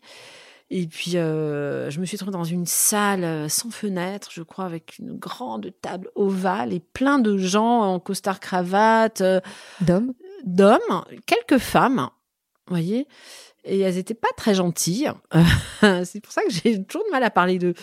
Et 0.73 0.87
puis, 0.87 1.17
euh, 1.17 1.91
je 1.91 1.99
me 2.01 2.05
suis 2.05 2.17
trouvée 2.17 2.33
dans 2.33 2.45
une 2.45 2.67
salle 2.67 3.25
euh, 3.25 3.49
sans 3.49 3.71
fenêtre, 3.71 4.29
je 4.33 4.43
crois, 4.43 4.65
avec 4.67 4.99
une 4.99 5.17
grande 5.19 5.73
table 5.83 6.11
ovale 6.15 6.73
et 6.73 6.79
plein 6.79 7.19
de 7.19 7.37
gens 7.37 7.81
en 7.81 7.99
costard 7.99 8.39
cravate. 8.39 9.21
euh, 9.21 9.41
D'homme 9.81 10.13
d'hommes, 10.45 11.05
quelques 11.27 11.59
femmes, 11.61 12.09
vous 12.67 12.75
voyez, 12.75 13.07
et 13.65 13.81
elles 13.81 13.99
étaient 13.99 14.15
pas 14.15 14.29
très 14.39 14.55
gentilles. 14.55 15.11
c'est 15.81 16.21
pour 16.21 16.33
ça 16.33 16.43
que 16.43 16.51
j'ai 16.51 16.83
toujours 16.83 17.05
de 17.05 17.11
mal 17.11 17.23
à 17.23 17.31
parler 17.31 17.59
de, 17.59 17.75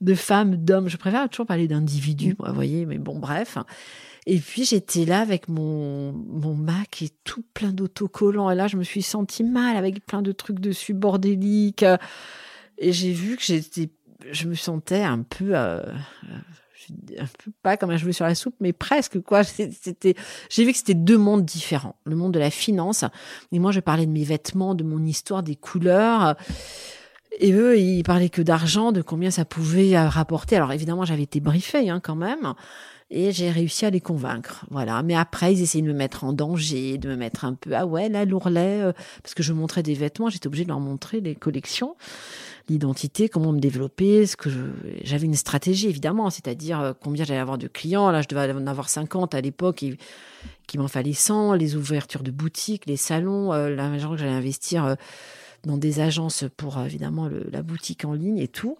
de 0.00 0.14
femmes, 0.14 0.56
d'hommes. 0.56 0.88
Je 0.88 0.96
préfère 0.96 1.28
toujours 1.28 1.44
parler 1.46 1.68
d'individus, 1.68 2.34
vous 2.38 2.54
voyez, 2.54 2.86
mais 2.86 2.96
bon, 2.96 3.18
bref. 3.18 3.58
Et 4.30 4.40
puis 4.40 4.66
j'étais 4.66 5.06
là 5.06 5.20
avec 5.20 5.48
mon, 5.48 6.12
mon 6.12 6.52
Mac 6.52 7.00
et 7.00 7.08
tout 7.24 7.42
plein 7.54 7.72
d'autocollants. 7.72 8.50
Et 8.50 8.54
là, 8.54 8.66
je 8.66 8.76
me 8.76 8.82
suis 8.82 9.00
sentie 9.00 9.42
mal 9.42 9.74
avec 9.74 10.04
plein 10.04 10.20
de 10.20 10.32
trucs 10.32 10.60
dessus 10.60 10.92
bordéliques. 10.92 11.86
Et 12.76 12.92
j'ai 12.92 13.14
vu 13.14 13.38
que 13.38 13.42
j'étais, 13.42 13.88
je 14.30 14.46
me 14.46 14.54
sentais 14.54 15.00
un 15.00 15.22
peu, 15.22 15.52
euh, 15.54 15.80
un 17.18 17.26
peu 17.42 17.50
pas 17.62 17.78
comme 17.78 17.88
un 17.88 17.96
cheveu 17.96 18.12
sur 18.12 18.26
la 18.26 18.34
soupe, 18.34 18.54
mais 18.60 18.74
presque 18.74 19.18
quoi. 19.22 19.44
C'était, 19.44 20.14
j'ai 20.50 20.64
vu 20.66 20.72
que 20.72 20.78
c'était 20.78 20.92
deux 20.92 21.16
mondes 21.16 21.46
différents. 21.46 21.96
Le 22.04 22.14
monde 22.14 22.34
de 22.34 22.38
la 22.38 22.50
finance. 22.50 23.06
Et 23.50 23.58
moi, 23.58 23.72
je 23.72 23.80
parlais 23.80 24.04
de 24.04 24.12
mes 24.12 24.24
vêtements, 24.24 24.74
de 24.74 24.84
mon 24.84 25.06
histoire, 25.06 25.42
des 25.42 25.56
couleurs. 25.56 26.36
Et 27.40 27.52
eux, 27.52 27.78
ils 27.78 28.02
parlaient 28.02 28.28
que 28.28 28.42
d'argent, 28.42 28.92
de 28.92 29.00
combien 29.00 29.30
ça 29.30 29.46
pouvait 29.46 29.96
euh, 29.96 30.06
rapporter. 30.06 30.56
Alors 30.56 30.72
évidemment, 30.72 31.06
j'avais 31.06 31.22
été 31.22 31.40
briefée 31.40 31.88
hein, 31.88 32.00
quand 32.00 32.16
même. 32.16 32.52
Et 33.10 33.32
j'ai 33.32 33.50
réussi 33.50 33.86
à 33.86 33.90
les 33.90 34.00
convaincre. 34.00 34.66
Voilà. 34.70 35.02
Mais 35.02 35.14
après, 35.14 35.54
ils 35.54 35.62
essayaient 35.62 35.82
de 35.82 35.88
me 35.88 35.94
mettre 35.94 36.24
en 36.24 36.32
danger, 36.32 36.98
de 36.98 37.08
me 37.08 37.16
mettre 37.16 37.44
un 37.44 37.54
peu, 37.54 37.74
ah 37.74 37.86
ouais, 37.86 38.08
là, 38.08 38.24
l'ourlet, 38.24 38.82
euh, 38.82 38.92
parce 39.22 39.34
que 39.34 39.42
je 39.42 39.52
montrais 39.54 39.82
des 39.82 39.94
vêtements, 39.94 40.28
j'étais 40.28 40.46
obligée 40.46 40.64
de 40.64 40.68
leur 40.68 40.80
montrer 40.80 41.20
les 41.20 41.34
collections, 41.34 41.96
l'identité, 42.68 43.30
comment 43.30 43.52
me 43.52 43.60
développer, 43.60 44.26
ce 44.26 44.36
que 44.36 44.50
j'avais 45.04 45.24
une 45.24 45.34
stratégie, 45.34 45.88
évidemment, 45.88 46.28
c'est-à-dire 46.28 46.80
euh, 46.80 46.92
combien 47.02 47.24
j'allais 47.24 47.40
avoir 47.40 47.56
de 47.56 47.66
clients. 47.66 48.10
Là, 48.10 48.20
je 48.20 48.28
devais 48.28 48.52
en 48.52 48.66
avoir 48.66 48.90
50 48.90 49.34
à 49.34 49.40
l'époque, 49.40 49.82
et 49.82 49.96
qu'il 50.68 50.80
m'en 50.80 50.88
fallait 50.88 51.14
100, 51.14 51.54
les 51.54 51.74
ouvertures 51.74 52.22
de 52.22 52.30
boutiques, 52.30 52.86
les 52.86 52.96
salons, 52.96 53.52
euh, 53.52 53.70
l'argent 53.70 54.12
que 54.12 54.18
j'allais 54.18 54.30
investir 54.30 54.84
euh, 54.84 54.94
dans 55.64 55.78
des 55.78 55.98
agences 56.00 56.44
pour, 56.56 56.78
euh, 56.78 56.84
évidemment, 56.84 57.26
le, 57.26 57.48
la 57.50 57.62
boutique 57.62 58.04
en 58.04 58.12
ligne 58.12 58.38
et 58.38 58.48
tout. 58.48 58.78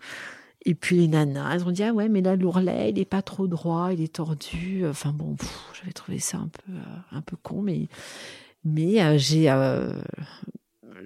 Et 0.70 0.74
puis 0.74 0.96
les 0.96 1.09
nanas, 1.09 1.54
elles 1.54 1.64
ont 1.66 1.70
dit 1.70 1.83
ah 1.83 1.92
ouais 1.94 2.09
mais 2.11 2.20
là 2.20 2.37
l'ourlet 2.37 2.90
il 2.90 2.98
est 2.98 3.04
pas 3.07 3.22
trop 3.22 3.46
droit, 3.46 3.88
il 3.92 4.02
est 4.02 4.12
tordu. 4.14 4.85
Enfin 4.87 5.12
bon, 5.14 5.35
j'avais 5.78 5.92
trouvé 5.94 6.18
ça 6.18 6.37
un 6.38 6.48
peu 6.48 6.72
euh, 6.72 7.16
un 7.16 7.22
peu 7.22 7.37
con, 7.42 7.62
mais 7.62 7.88
mais 8.64 9.00
euh, 9.02 9.16
j'ai, 9.16 9.48
euh, 9.50 9.92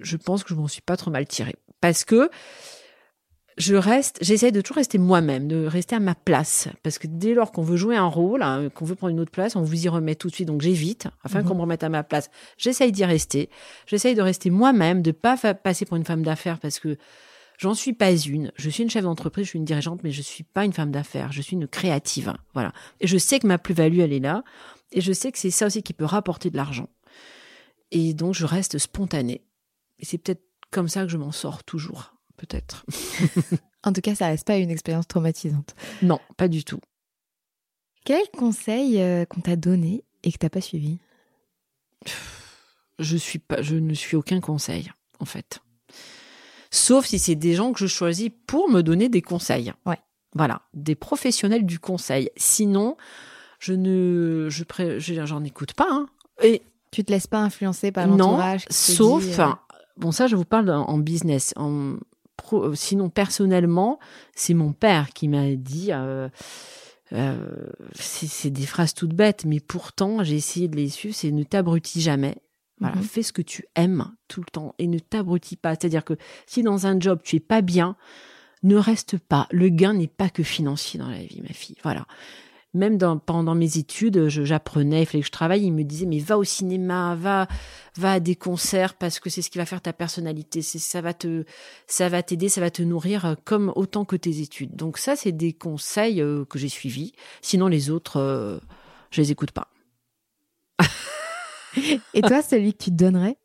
je 0.01 0.17
pense 0.17 0.43
que 0.43 0.49
je 0.49 0.55
m'en 0.55 0.67
suis 0.67 0.81
pas 0.81 0.97
trop 0.97 1.11
mal 1.11 1.25
tirée 1.25 1.55
parce 1.79 2.03
que 2.03 2.29
je 3.55 3.75
reste, 3.75 4.17
j'essaie 4.21 4.51
de 4.51 4.61
toujours 4.61 4.77
rester 4.77 4.97
moi-même, 4.97 5.47
de 5.47 5.65
rester 5.67 5.95
à 5.95 5.99
ma 5.99 6.15
place, 6.15 6.67
parce 6.81 6.97
que 6.97 7.05
dès 7.05 7.35
lors 7.35 7.51
qu'on 7.51 7.61
veut 7.61 7.77
jouer 7.77 7.95
un 7.95 8.07
rôle, 8.07 8.41
hein, 8.41 8.69
qu'on 8.73 8.83
veut 8.83 8.95
prendre 8.95 9.11
une 9.11 9.19
autre 9.19 9.31
place, 9.31 9.55
on 9.55 9.61
vous 9.61 9.85
y 9.85 9.89
remet 9.89 10.15
tout 10.15 10.27
de 10.29 10.33
suite. 10.33 10.47
Donc 10.47 10.61
j'évite, 10.61 11.07
afin 11.23 11.41
Mhm. 11.41 11.47
qu'on 11.47 11.55
me 11.55 11.61
remette 11.61 11.83
à 11.83 11.89
ma 11.89 12.01
place. 12.01 12.31
J'essaye 12.57 12.91
d'y 12.91 13.05
rester. 13.05 13.51
J'essaye 13.85 14.15
de 14.15 14.23
rester 14.23 14.49
moi-même, 14.49 15.03
de 15.03 15.11
pas 15.11 15.37
fa- 15.37 15.53
passer 15.53 15.85
pour 15.85 15.97
une 15.97 16.03
femme 16.03 16.23
d'affaires, 16.23 16.57
parce 16.59 16.79
que 16.79 16.97
J'en 17.63 17.73
suis 17.73 17.93
pas 17.93 18.11
une. 18.11 18.51
Je 18.57 18.69
suis 18.69 18.83
une 18.83 18.89
chef 18.89 19.03
d'entreprise, 19.03 19.45
je 19.45 19.51
suis 19.51 19.57
une 19.57 19.63
dirigeante, 19.63 20.03
mais 20.03 20.11
je 20.11 20.21
suis 20.21 20.43
pas 20.43 20.65
une 20.65 20.73
femme 20.73 20.91
d'affaires. 20.91 21.31
Je 21.31 21.41
suis 21.41 21.53
une 21.53 21.65
créative. 21.65 22.33
Voilà. 22.53 22.73
Et 22.99 23.07
je 23.07 23.17
sais 23.17 23.39
que 23.39 23.47
ma 23.47 23.57
plus-value, 23.57 23.99
elle 23.99 24.11
est 24.11 24.19
là. 24.19 24.43
Et 24.91 24.99
je 24.99 25.13
sais 25.13 25.31
que 25.31 25.37
c'est 25.37 25.49
ça 25.49 25.67
aussi 25.67 25.81
qui 25.81 25.93
peut 25.93 26.03
rapporter 26.03 26.49
de 26.49 26.57
l'argent. 26.57 26.89
Et 27.91 28.13
donc, 28.13 28.33
je 28.33 28.45
reste 28.45 28.79
spontanée. 28.79 29.45
Et 29.97 30.03
c'est 30.03 30.17
peut-être 30.17 30.43
comme 30.71 30.89
ça 30.89 31.03
que 31.03 31.07
je 31.07 31.15
m'en 31.15 31.31
sors 31.31 31.63
toujours. 31.63 32.13
Peut-être. 32.35 32.85
En 33.85 33.91
tout 33.91 33.99
cas, 33.99 34.15
ça 34.15 34.27
reste 34.27 34.47
pas 34.47 34.57
une 34.57 34.69
expérience 34.69 35.09
traumatisante. 35.09 35.75
Non, 36.01 36.19
pas 36.37 36.49
du 36.49 36.63
tout. 36.63 36.79
Quel 38.05 38.29
conseil 38.29 39.01
euh, 39.01 39.25
qu'on 39.25 39.41
t'a 39.41 39.57
donné 39.57 40.05
et 40.23 40.31
que 40.31 40.37
t'as 40.37 40.49
pas 40.49 40.61
suivi? 40.61 40.99
Je 42.99 43.17
suis 43.17 43.39
pas, 43.39 43.61
je 43.61 43.75
ne 43.75 43.93
suis 43.93 44.15
aucun 44.15 44.39
conseil, 44.39 44.89
en 45.19 45.25
fait. 45.25 45.62
Sauf 46.75 47.05
si 47.05 47.19
c'est 47.19 47.35
des 47.35 47.53
gens 47.53 47.71
que 47.71 47.79
je 47.79 47.85
choisis 47.85 48.29
pour 48.47 48.67
me 48.67 48.81
donner 48.81 49.07
des 49.07 49.21
conseils. 49.21 49.71
Ouais. 49.85 49.99
Voilà, 50.33 50.63
des 50.73 50.95
professionnels 50.95 51.67
du 51.67 51.77
conseil. 51.77 52.31
Sinon, 52.35 52.97
je 53.59 53.73
ne, 53.73 54.47
je 54.49 54.63
pré- 54.63 54.99
je- 54.99 55.23
j'en 55.25 55.43
écoute 55.43 55.73
pas. 55.73 55.87
hein. 55.91 56.07
Et 56.41 56.63
Tu 56.91 57.03
te 57.03 57.11
laisses 57.11 57.27
pas 57.27 57.39
influencer 57.39 57.91
par 57.91 58.05
l'entourage 58.27 58.65
sauf, 58.69 59.23
dit, 59.23 59.29
euh, 59.51 59.53
bon 59.97 60.11
ça, 60.11 60.25
je 60.27 60.35
vous 60.35 60.45
parle 60.45 60.71
en, 60.71 60.97
business. 60.97 61.53
En 61.55 61.97
pro- 62.37 62.73
sinon, 62.73 63.09
personnellement, 63.09 63.99
c'est 64.35 64.53
mon 64.55 64.73
père 64.73 65.09
qui 65.13 65.27
m'a 65.27 65.51
dit. 65.55 65.89
euh, 65.91 66.29
euh, 67.11 67.67
c'est 67.93 68.25
c'est 68.27 68.49
des 68.49 68.65
phrases 68.65 68.95
toutes 68.95 69.13
bêtes, 69.13 69.45
mais 69.45 69.59
pourtant, 69.59 70.23
j'ai 70.23 70.35
essayé 70.35 70.67
de 70.67 70.75
les 70.75 70.89
suivre. 70.89 71.13
C'est 71.15 71.29
ne 71.31 71.43
t'abrutis 71.43 72.01
jamais. 72.01 72.37
Voilà, 72.83 72.97
Mhm. 72.97 73.03
fais 73.03 73.23
ce 73.23 73.33
que 73.33 73.41
tu 73.41 73.65
aimes 73.75 74.11
tout 74.27 74.41
le 74.41 74.51
temps 74.51 74.75
et 74.79 74.87
ne 74.87 74.99
t'abrutis 74.99 75.55
pas. 75.55 75.71
C'est-à-dire 75.71 76.03
que 76.05 76.15
si 76.45 76.63
dans 76.63 76.85
un 76.87 76.99
job 76.99 77.19
tu 77.23 77.37
es 77.37 77.39
pas 77.39 77.61
bien, 77.61 77.95
ne 78.63 78.75
reste 78.77 79.17
pas. 79.17 79.47
Le 79.51 79.69
gain 79.69 79.93
n'est 79.93 80.07
pas 80.07 80.29
que 80.29 80.43
financier 80.43 80.99
dans 80.99 81.09
la 81.09 81.23
vie, 81.23 81.41
ma 81.41 81.53
fille. 81.53 81.75
Voilà. 81.83 82.05
Même 82.75 82.97
dans, 82.97 83.19
pendant 83.19 83.53
mes 83.53 83.77
études, 83.77 84.29
j'apprenais, 84.29 85.03
il 85.03 85.05
fallait 85.05 85.19
que 85.21 85.27
je 85.27 85.31
travaille. 85.31 85.63
Il 85.63 85.71
me 85.73 85.83
disait 85.83 86.07
mais 86.07 86.17
va 86.17 86.39
au 86.39 86.43
cinéma, 86.43 87.13
va, 87.13 87.47
va 87.97 88.13
à 88.13 88.19
des 88.19 88.35
concerts 88.35 88.95
parce 88.95 89.19
que 89.19 89.29
c'est 89.29 89.43
ce 89.43 89.51
qui 89.51 89.59
va 89.59 89.65
faire 89.67 89.79
ta 89.81 89.93
personnalité. 89.93 90.63
C'est 90.63 90.79
ça 90.79 90.99
va 91.01 91.13
te, 91.13 91.43
ça 91.85 92.09
va 92.09 92.23
t'aider, 92.23 92.49
ça 92.49 92.61
va 92.61 92.71
te 92.71 92.81
nourrir 92.81 93.25
euh, 93.25 93.35
comme 93.45 93.71
autant 93.75 94.05
que 94.05 94.15
tes 94.15 94.39
études. 94.41 94.75
Donc 94.75 94.97
ça, 94.97 95.15
c'est 95.15 95.31
des 95.33 95.53
conseils 95.53 96.19
euh, 96.19 96.45
que 96.45 96.57
j'ai 96.57 96.69
suivis. 96.69 97.13
Sinon 97.43 97.67
les 97.67 97.91
autres, 97.91 98.17
euh, 98.19 98.57
je 99.11 99.21
les 99.21 99.31
écoute 99.31 99.51
pas. 99.51 99.67
Et 102.13 102.21
toi, 102.21 102.41
celui 102.41 102.73
que 102.73 102.83
tu 102.83 102.89
te 102.91 102.95
donnerais? 102.95 103.37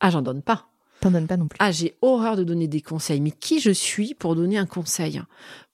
Ah, 0.00 0.10
j'en 0.10 0.22
donne 0.22 0.42
pas. 0.42 0.66
T'en 1.00 1.10
donnes 1.10 1.26
pas 1.26 1.36
non 1.36 1.46
plus. 1.48 1.58
Ah, 1.60 1.72
j'ai 1.72 1.96
horreur 2.00 2.36
de 2.36 2.44
donner 2.44 2.68
des 2.68 2.80
conseils. 2.80 3.20
Mais 3.20 3.30
qui 3.30 3.60
je 3.60 3.70
suis 3.70 4.14
pour 4.14 4.34
donner 4.34 4.58
un 4.58 4.66
conseil? 4.66 5.20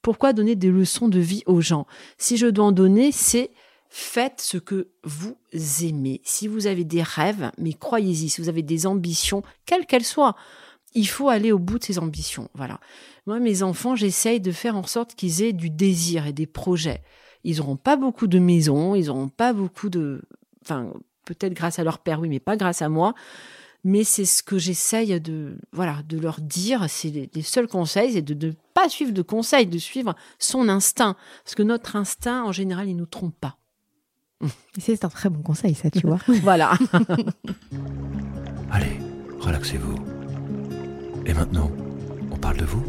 Pourquoi 0.02 0.33
donner 0.33 0.57
des 0.57 0.70
leçons 0.70 1.09
de 1.09 1.20
vie 1.20 1.42
aux 1.46 1.61
gens? 1.61 1.87
Si 2.18 2.37
je 2.37 2.46
dois 2.46 2.66
en 2.66 2.72
donner, 2.72 3.12
c'est 3.12 3.50
faites 3.88 4.40
ce 4.40 4.57
que 4.57 4.88
vous 5.05 5.37
aimez. 5.83 6.20
Si 6.24 6.48
vous 6.48 6.66
avez 6.66 6.85
des 6.85 7.02
rêves, 7.02 7.52
mais 7.59 7.74
croyez-y, 7.74 8.31
si 8.31 8.40
vous 8.40 8.48
avez 8.48 8.62
des 8.62 8.87
ambitions, 8.87 9.42
quelles 9.66 9.87
qu'elles 9.87 10.05
soient, 10.05 10.35
il 10.94 11.07
faut 11.07 11.28
aller 11.28 11.52
au 11.52 11.59
bout 11.59 11.78
de 11.78 11.85
ces 11.85 11.98
ambitions. 11.98 12.48
Voilà. 12.55 12.81
Moi, 13.26 13.38
mes 13.38 13.62
enfants, 13.62 13.94
j'essaye 13.94 14.40
de 14.40 14.50
faire 14.50 14.76
en 14.76 14.87
sorte 14.87 15.14
qu'ils 15.14 15.42
aient 15.42 15.52
du 15.52 15.70
désir 15.70 16.26
et 16.26 16.33
des 16.33 16.46
projets. 16.46 17.02
Ils 17.44 17.59
n'auront 17.59 17.76
pas 17.76 17.96
beaucoup 17.96 18.26
de 18.26 18.38
maisons, 18.38 18.94
ils 18.94 19.07
n'auront 19.07 19.28
pas 19.28 19.52
beaucoup 19.52 19.88
de... 19.90 20.22
Enfin, 20.62 20.92
peut-être 21.25 21.55
grâce 21.55 21.79
à 21.79 21.85
leur 21.85 21.99
père, 21.99 22.21
oui, 22.21 22.29
mais 22.29 22.41
pas 22.41 22.57
grâce 22.57 22.83
à 22.83 22.89
moi. 22.89 23.15
Mais 23.85 24.05
c'est 24.05 24.25
ce 24.25 24.43
que 24.45 24.59
j'essaye 24.59 25.21
de, 25.21 25.57
voilà, 25.73 26.03
de 26.09 26.19
leur 26.19 26.41
dire. 26.41 26.87
C'est 26.89 27.11
les, 27.11 27.31
les 27.35 27.43
seuls 27.43 27.67
conseils, 27.67 28.13
c'est 28.13 28.23
de 28.23 28.47
ne 28.47 28.53
pas 28.75 28.89
suivre 28.89 29.13
de 29.13 29.23
conseils, 29.23 29.67
de 29.67 29.79
suivre 29.79 30.15
son 30.39 30.69
instinct. 30.69 31.17
Parce 31.45 31.57
que 31.57 31.65
notre 31.65 31.97
instinct, 31.97 32.45
en 32.45 32.53
général, 32.53 32.89
il 32.89 32.97
nous 32.97 33.07
trompe 33.07 33.35
pas. 33.41 33.57
C'est 34.79 35.05
un 35.05 35.09
très 35.09 35.29
bon 35.29 35.43
conseil, 35.43 35.75
ça, 35.75 35.91
tu 35.91 36.07
vois. 36.07 36.19
Voilà. 36.43 36.73
Allez, 38.71 38.99
relaxez-vous. 39.39 39.95
Et 41.27 41.35
maintenant, 41.35 41.71
on 42.31 42.37
parle 42.37 42.57
de 42.57 42.65
vous 42.65 42.83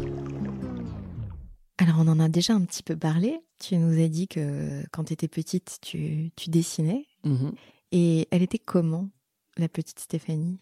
Alors, 1.78 1.96
on 1.98 2.08
en 2.08 2.18
a 2.18 2.28
déjà 2.28 2.54
un 2.54 2.62
petit 2.62 2.82
peu 2.82 2.96
parlé. 2.96 3.38
Tu 3.60 3.76
nous 3.76 4.02
as 4.02 4.08
dit 4.08 4.26
que 4.26 4.82
quand 4.90 5.04
tu 5.04 5.12
étais 5.12 5.28
petite, 5.28 5.78
tu, 5.80 6.32
tu 6.36 6.50
dessinais. 6.50 7.06
Mhm. 7.24 7.52
Et 7.96 8.26
elle 8.32 8.42
était 8.42 8.58
comment, 8.58 9.08
la 9.56 9.68
petite 9.68 10.00
Stéphanie? 10.00 10.58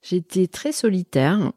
J'étais 0.00 0.46
très 0.46 0.72
solitaire 0.72 1.52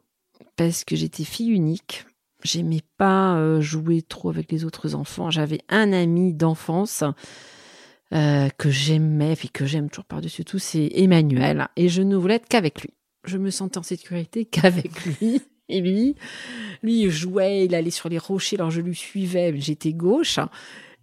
parce 0.56 0.84
que 0.84 0.94
j'étais 0.94 1.24
fille 1.24 1.48
unique. 1.48 2.04
J'aimais 2.42 2.82
pas 2.98 3.36
euh, 3.36 3.62
jouer 3.62 4.02
trop 4.02 4.28
avec 4.28 4.52
les 4.52 4.66
autres 4.66 4.94
enfants. 4.94 5.30
J'avais 5.30 5.62
un 5.70 5.94
ami 5.94 6.34
d'enfance 6.34 7.02
euh, 8.12 8.50
que 8.58 8.68
j'aimais, 8.68 9.32
et 9.32 9.48
que 9.48 9.64
j'aime 9.64 9.88
toujours 9.88 10.04
par-dessus 10.04 10.44
tout, 10.44 10.58
c'est 10.58 10.90
Emmanuel. 10.94 11.66
Et 11.76 11.88
je 11.88 12.02
ne 12.02 12.14
voulais 12.14 12.34
être 12.34 12.48
qu'avec 12.48 12.82
lui. 12.82 12.90
Je 13.24 13.38
me 13.38 13.48
sentais 13.48 13.78
en 13.78 13.82
sécurité 13.82 14.44
qu'avec 14.50 15.02
lui. 15.06 15.40
Et 15.70 15.80
lui, 15.80 16.14
lui, 16.82 17.04
il 17.04 17.10
jouait, 17.10 17.64
il 17.64 17.74
allait 17.74 17.90
sur 17.90 18.10
les 18.10 18.18
rochers, 18.18 18.56
alors 18.56 18.70
je 18.70 18.82
lui 18.82 18.94
suivais, 18.94 19.58
j'étais 19.58 19.94
gauche. 19.94 20.38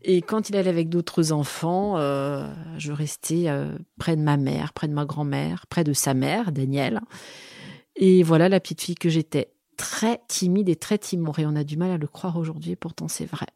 Et 0.04 0.22
quand 0.22 0.50
il 0.50 0.56
allait 0.56 0.70
avec 0.70 0.90
d'autres 0.90 1.32
enfants, 1.32 1.98
euh, 1.98 2.52
je 2.78 2.92
restais 2.92 3.46
euh, 3.48 3.78
près 4.00 4.16
de 4.16 4.22
ma 4.22 4.38
mère, 4.38 4.74
près 4.74 4.88
de 4.88 4.94
ma 4.94 5.06
grand-mère, 5.06 5.68
près 5.68 5.84
de 5.84 5.94
sa 5.94 6.14
mère, 6.14 6.52
Danielle. 6.52 7.02
Et 7.96 8.24
voilà 8.24 8.50
la 8.50 8.60
petite 8.60 8.82
fille 8.82 8.96
que 8.96 9.10
j'étais. 9.10 9.52
Très 9.78 10.20
timide 10.28 10.70
et 10.70 10.76
très 10.76 10.98
timorée. 10.98 11.46
On 11.46 11.56
a 11.56 11.64
du 11.64 11.78
mal 11.78 11.92
à 11.92 11.98
le 11.98 12.08
croire 12.08 12.38
aujourd'hui, 12.38 12.76
pourtant 12.76 13.08
c'est 13.08 13.26
vrai. 13.26 13.48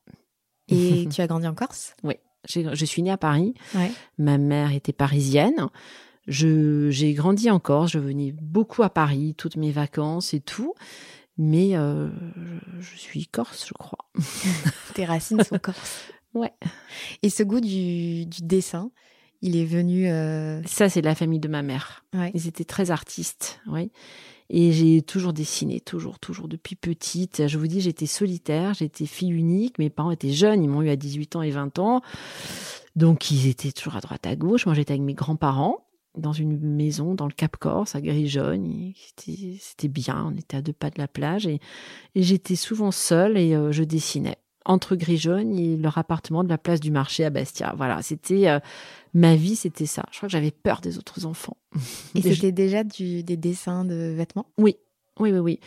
Et 0.67 1.07
tu 1.13 1.21
as 1.21 1.27
grandi 1.27 1.47
en 1.47 1.53
Corse? 1.55 1.95
J'ai- 2.47 2.75
Je 2.75 2.85
suis 2.85 3.01
née 3.01 3.11
à 3.11 3.17
Paris. 3.17 3.53
Ouais. 3.73 3.91
Ma 4.17 4.37
mère 4.37 4.71
était 4.71 4.93
parisienne. 4.93 5.67
Je, 6.27 6.89
j'ai 6.91 7.13
grandi 7.13 7.49
en 7.51 7.59
Corse. 7.59 7.91
Je 7.91 7.99
venais 7.99 8.33
beaucoup 8.39 8.83
à 8.83 8.89
Paris, 8.89 9.33
toutes 9.37 9.57
mes 9.57 9.71
vacances 9.71 10.33
et 10.33 10.41
tout. 10.41 10.73
Mais 11.37 11.75
euh, 11.75 12.09
je, 12.79 12.81
je 12.93 12.95
suis 12.97 13.27
corse, 13.27 13.67
je 13.67 13.73
crois. 13.73 14.05
Tes 14.93 15.03
racines 15.05 15.43
sont 15.43 15.57
corses. 15.61 16.05
Ouais. 16.35 16.53
Et 17.23 17.29
ce 17.29 17.43
goût 17.43 17.61
du, 17.61 18.25
du 18.25 18.41
dessin, 18.43 18.91
il 19.41 19.55
est 19.57 19.65
venu. 19.65 20.07
euh, 20.09 20.61
Ça, 20.65 20.89
c'est 20.89 21.01
de 21.01 21.05
la 21.07 21.15
famille 21.15 21.39
de 21.39 21.47
ma 21.47 21.61
mère. 21.63 22.05
ouais. 22.13 22.31
Ils 22.35 22.47
étaient 22.47 22.65
très 22.65 22.91
artistes, 22.91 23.59
oui. 23.67 23.91
Et 24.51 24.71
j'ai 24.73 25.01
toujours 25.01 25.33
dessiné, 25.33 25.79
toujours, 25.79 26.19
toujours, 26.19 26.47
depuis 26.47 26.75
petite. 26.75 27.47
Je 27.47 27.57
vous 27.57 27.65
dis, 27.65 27.81
j'étais 27.81 28.05
solitaire, 28.05 28.75
j'étais 28.75 29.07
fille 29.07 29.31
unique. 29.31 29.79
Mes 29.79 29.89
parents 29.89 30.11
étaient 30.11 30.31
jeunes, 30.31 30.63
ils 30.63 30.69
m'ont 30.69 30.83
eu 30.83 30.89
à 30.89 30.95
18 30.95 31.35
ans 31.37 31.41
et 31.41 31.49
20 31.49 31.79
ans. 31.79 32.01
Donc, 32.95 33.31
ils 33.31 33.47
étaient 33.47 33.71
toujours 33.71 33.95
à 33.95 34.01
droite, 34.01 34.27
à 34.27 34.35
gauche. 34.35 34.67
Moi, 34.67 34.75
j'étais 34.75 34.91
avec 34.93 35.01
mes 35.01 35.15
grands-parents 35.15 35.87
dans 36.15 36.31
une 36.31 36.59
maison 36.59 37.15
dans 37.15 37.25
le 37.25 37.33
Cap 37.33 37.57
Corse, 37.57 37.95
à 37.95 38.01
Grijogne. 38.01 38.67
Et 38.71 38.95
C'était 38.95 39.57
c'était 39.59 39.87
bien, 39.87 40.31
on 40.31 40.37
était 40.37 40.57
à 40.57 40.61
deux 40.61 40.73
pas 40.73 40.91
de 40.91 40.99
la 40.99 41.07
plage. 41.07 41.47
Et, 41.47 41.59
et 42.13 42.21
j'étais 42.23 42.55
souvent 42.55 42.91
seule 42.91 43.37
et 43.37 43.55
euh, 43.55 43.71
je 43.71 43.83
dessinais 43.83 44.37
entre 44.65 44.95
Grijogne 44.95 45.57
et 45.57 45.77
leur 45.77 45.97
appartement 45.97 46.43
de 46.43 46.49
la 46.49 46.57
place 46.57 46.79
du 46.79 46.91
marché 46.91 47.23
à 47.23 47.29
Bastia. 47.29 47.73
Voilà, 47.77 48.01
c'était 48.01 48.49
euh, 48.49 48.59
ma 49.13 49.35
vie, 49.35 49.55
c'était 49.55 49.85
ça. 49.85 50.03
Je 50.11 50.17
crois 50.17 50.27
que 50.27 50.33
j'avais 50.33 50.51
peur 50.51 50.81
des 50.81 50.97
autres 50.97 51.25
enfants. 51.25 51.57
Et 52.15 52.21
c'était 52.33 52.51
déjà 52.51 52.83
du, 52.83 53.23
des 53.23 53.37
dessins 53.37 53.85
de 53.85 54.13
vêtements? 54.15 54.47
Oui, 54.57 54.77
oui, 55.19 55.31
oui, 55.31 55.39
oui. 55.39 55.59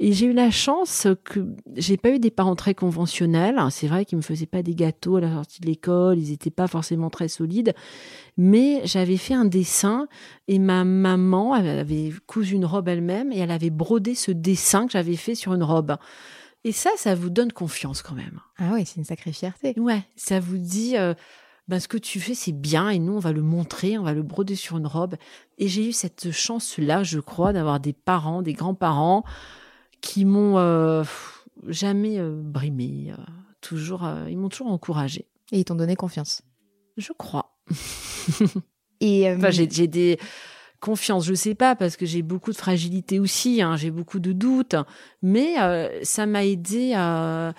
Et 0.00 0.12
j'ai 0.12 0.26
eu 0.26 0.32
la 0.32 0.50
chance 0.50 1.06
que 1.24 1.46
j'ai 1.76 1.96
pas 1.96 2.10
eu 2.10 2.18
des 2.18 2.32
parents 2.32 2.56
très 2.56 2.74
conventionnels. 2.74 3.56
C'est 3.70 3.86
vrai 3.86 4.04
qu'ils 4.04 4.18
me 4.18 4.22
faisaient 4.22 4.46
pas 4.46 4.64
des 4.64 4.74
gâteaux 4.74 5.16
à 5.16 5.20
la 5.20 5.32
sortie 5.32 5.60
de 5.60 5.66
l'école, 5.66 6.18
ils 6.18 6.32
étaient 6.32 6.50
pas 6.50 6.66
forcément 6.66 7.08
très 7.08 7.28
solides. 7.28 7.72
Mais 8.36 8.80
j'avais 8.84 9.16
fait 9.16 9.34
un 9.34 9.44
dessin 9.44 10.08
et 10.48 10.58
ma 10.58 10.84
maman 10.84 11.54
elle 11.54 11.68
avait 11.68 12.12
cousu 12.26 12.56
une 12.56 12.64
robe 12.64 12.88
elle-même 12.88 13.30
et 13.30 13.38
elle 13.38 13.52
avait 13.52 13.70
brodé 13.70 14.16
ce 14.16 14.32
dessin 14.32 14.86
que 14.86 14.92
j'avais 14.92 15.16
fait 15.16 15.36
sur 15.36 15.54
une 15.54 15.62
robe. 15.62 15.96
Et 16.66 16.72
ça, 16.72 16.90
ça 16.96 17.14
vous 17.14 17.30
donne 17.30 17.52
confiance 17.52 18.02
quand 18.02 18.16
même. 18.16 18.40
Ah 18.58 18.70
oui, 18.72 18.84
c'est 18.84 18.96
une 18.96 19.04
sacrée 19.04 19.30
fierté. 19.30 19.72
Ouais, 19.78 20.02
ça 20.16 20.40
vous 20.40 20.58
dit, 20.58 20.96
euh, 20.96 21.14
ben, 21.68 21.78
ce 21.78 21.86
que 21.86 21.96
tu 21.96 22.18
fais, 22.18 22.34
c'est 22.34 22.50
bien, 22.50 22.88
et 22.88 22.98
nous, 22.98 23.12
on 23.12 23.20
va 23.20 23.30
le 23.30 23.40
montrer, 23.40 23.96
on 23.98 24.02
va 24.02 24.12
le 24.12 24.24
broder 24.24 24.56
sur 24.56 24.76
une 24.76 24.88
robe. 24.88 25.14
Et 25.58 25.68
j'ai 25.68 25.88
eu 25.88 25.92
cette 25.92 26.32
chance-là, 26.32 27.04
je 27.04 27.20
crois, 27.20 27.52
d'avoir 27.52 27.78
des 27.78 27.92
parents, 27.92 28.42
des 28.42 28.52
grands-parents, 28.52 29.22
qui 30.00 30.24
m'ont 30.24 30.58
euh, 30.58 31.04
jamais 31.68 32.18
euh, 32.18 32.34
brimé, 32.34 33.12
euh, 33.16 33.22
toujours, 33.60 34.04
ils 34.28 34.36
m'ont 34.36 34.48
toujours 34.48 34.72
encouragé. 34.72 35.28
Et 35.52 35.60
ils 35.60 35.64
t'ont 35.64 35.76
donné 35.76 35.94
confiance. 35.94 36.42
Je 36.96 37.12
crois. 37.12 37.60
Et 39.00 39.30
Enfin, 39.30 39.50
j'ai 39.50 39.86
des 39.86 40.18
confiances, 40.80 41.24
je 41.24 41.34
sais 41.34 41.54
pas, 41.54 41.76
parce 41.76 41.96
que 41.96 42.06
j'ai 42.06 42.22
beaucoup 42.22 42.52
de 42.52 42.56
fragilité 42.56 43.18
aussi, 43.18 43.62
hein, 43.62 43.76
j'ai 43.76 43.90
beaucoup 43.90 44.20
de 44.20 44.32
doutes, 44.32 44.76
mais 45.22 45.60
euh, 45.60 46.02
ça 46.02 46.26
m'a 46.26 46.44
aidé 46.44 46.92
à, 46.94 47.54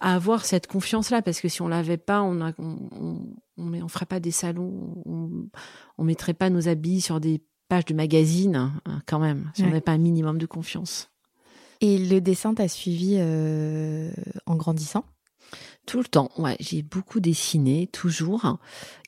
à 0.00 0.14
avoir 0.14 0.44
cette 0.44 0.66
confiance-là, 0.66 1.22
parce 1.22 1.40
que 1.40 1.48
si 1.48 1.62
on 1.62 1.68
l'avait 1.68 1.96
pas, 1.96 2.22
on, 2.22 2.40
a, 2.40 2.52
on, 2.58 3.88
ferait 3.88 4.06
pas 4.06 4.20
des 4.20 4.30
salons, 4.30 5.02
on, 5.06 5.48
on 5.98 6.04
mettrait 6.04 6.34
pas 6.34 6.50
nos 6.50 6.68
habits 6.68 7.00
sur 7.00 7.20
des 7.20 7.42
pages 7.68 7.84
de 7.84 7.94
magazines, 7.94 8.56
hein, 8.56 9.02
quand 9.06 9.18
même, 9.18 9.50
si 9.54 9.62
on 9.62 9.66
n'avait 9.66 9.80
pas 9.80 9.92
un 9.92 9.98
minimum 9.98 10.38
de 10.38 10.46
confiance. 10.46 11.10
et 11.80 11.98
le 11.98 12.20
dessin 12.20 12.54
t'a 12.54 12.68
suivi 12.68 13.16
euh, 13.18 14.10
en 14.46 14.56
grandissant? 14.56 15.04
Tout 15.84 15.98
le 15.98 16.04
temps, 16.04 16.30
ouais, 16.38 16.56
j'ai 16.60 16.82
beaucoup 16.82 17.18
dessiné, 17.18 17.88
toujours. 17.88 18.58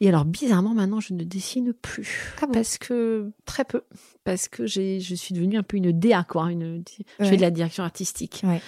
Et 0.00 0.08
alors, 0.08 0.24
bizarrement, 0.24 0.74
maintenant, 0.74 0.98
je 0.98 1.14
ne 1.14 1.22
dessine 1.22 1.72
plus. 1.72 2.34
Ah 2.42 2.46
bon? 2.46 2.52
Parce 2.52 2.78
que, 2.78 3.30
très 3.44 3.64
peu. 3.64 3.82
Parce 4.24 4.48
que 4.48 4.66
j'ai, 4.66 4.98
je 5.00 5.14
suis 5.14 5.34
devenue 5.34 5.56
un 5.56 5.62
peu 5.62 5.76
une 5.76 5.92
DA, 5.92 6.24
quoi. 6.24 6.50
Une, 6.50 6.82
Je 7.20 7.24
fais 7.26 7.36
de 7.36 7.42
la 7.42 7.52
direction 7.52 7.84
artistique. 7.84 8.42
Ouais. 8.44 8.60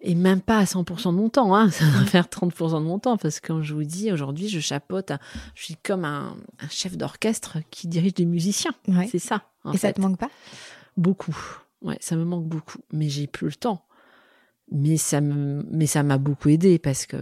Et 0.00 0.14
même 0.14 0.40
pas 0.40 0.58
à 0.58 0.64
100% 0.64 1.10
de 1.10 1.16
mon 1.16 1.28
temps, 1.28 1.54
hein. 1.54 1.70
ça 1.72 1.84
va 1.84 2.04
faire 2.06 2.26
30% 2.28 2.78
de 2.80 2.84
mon 2.86 2.98
temps, 2.98 3.18
parce 3.18 3.40
que 3.40 3.48
quand 3.48 3.62
je 3.62 3.74
vous 3.74 3.84
dis, 3.84 4.10
aujourd'hui, 4.10 4.48
je 4.48 4.60
chapeaute, 4.60 5.12
je 5.54 5.64
suis 5.64 5.76
comme 5.76 6.06
un, 6.06 6.34
un 6.60 6.68
chef 6.70 6.96
d'orchestre 6.96 7.58
qui 7.70 7.88
dirige 7.88 8.14
des 8.14 8.24
musiciens. 8.24 8.72
Ouais. 8.86 9.06
C'est 9.10 9.18
ça. 9.18 9.42
en 9.64 9.72
Et 9.72 9.76
ça 9.76 9.88
fait. 9.88 9.94
te 9.94 10.00
manque 10.00 10.18
pas? 10.18 10.30
Beaucoup. 10.96 11.36
Ouais, 11.82 11.98
ça 12.00 12.16
me 12.16 12.24
manque 12.24 12.46
beaucoup. 12.46 12.78
Mais 12.92 13.08
j'ai 13.08 13.26
plus 13.26 13.48
le 13.48 13.54
temps. 13.54 13.84
Mais 14.70 14.96
ça 14.98 15.20
me, 15.20 15.64
mais 15.70 15.86
ça 15.86 16.02
m'a 16.02 16.18
beaucoup 16.18 16.48
aidé 16.50 16.78
parce 16.78 17.06
que 17.06 17.16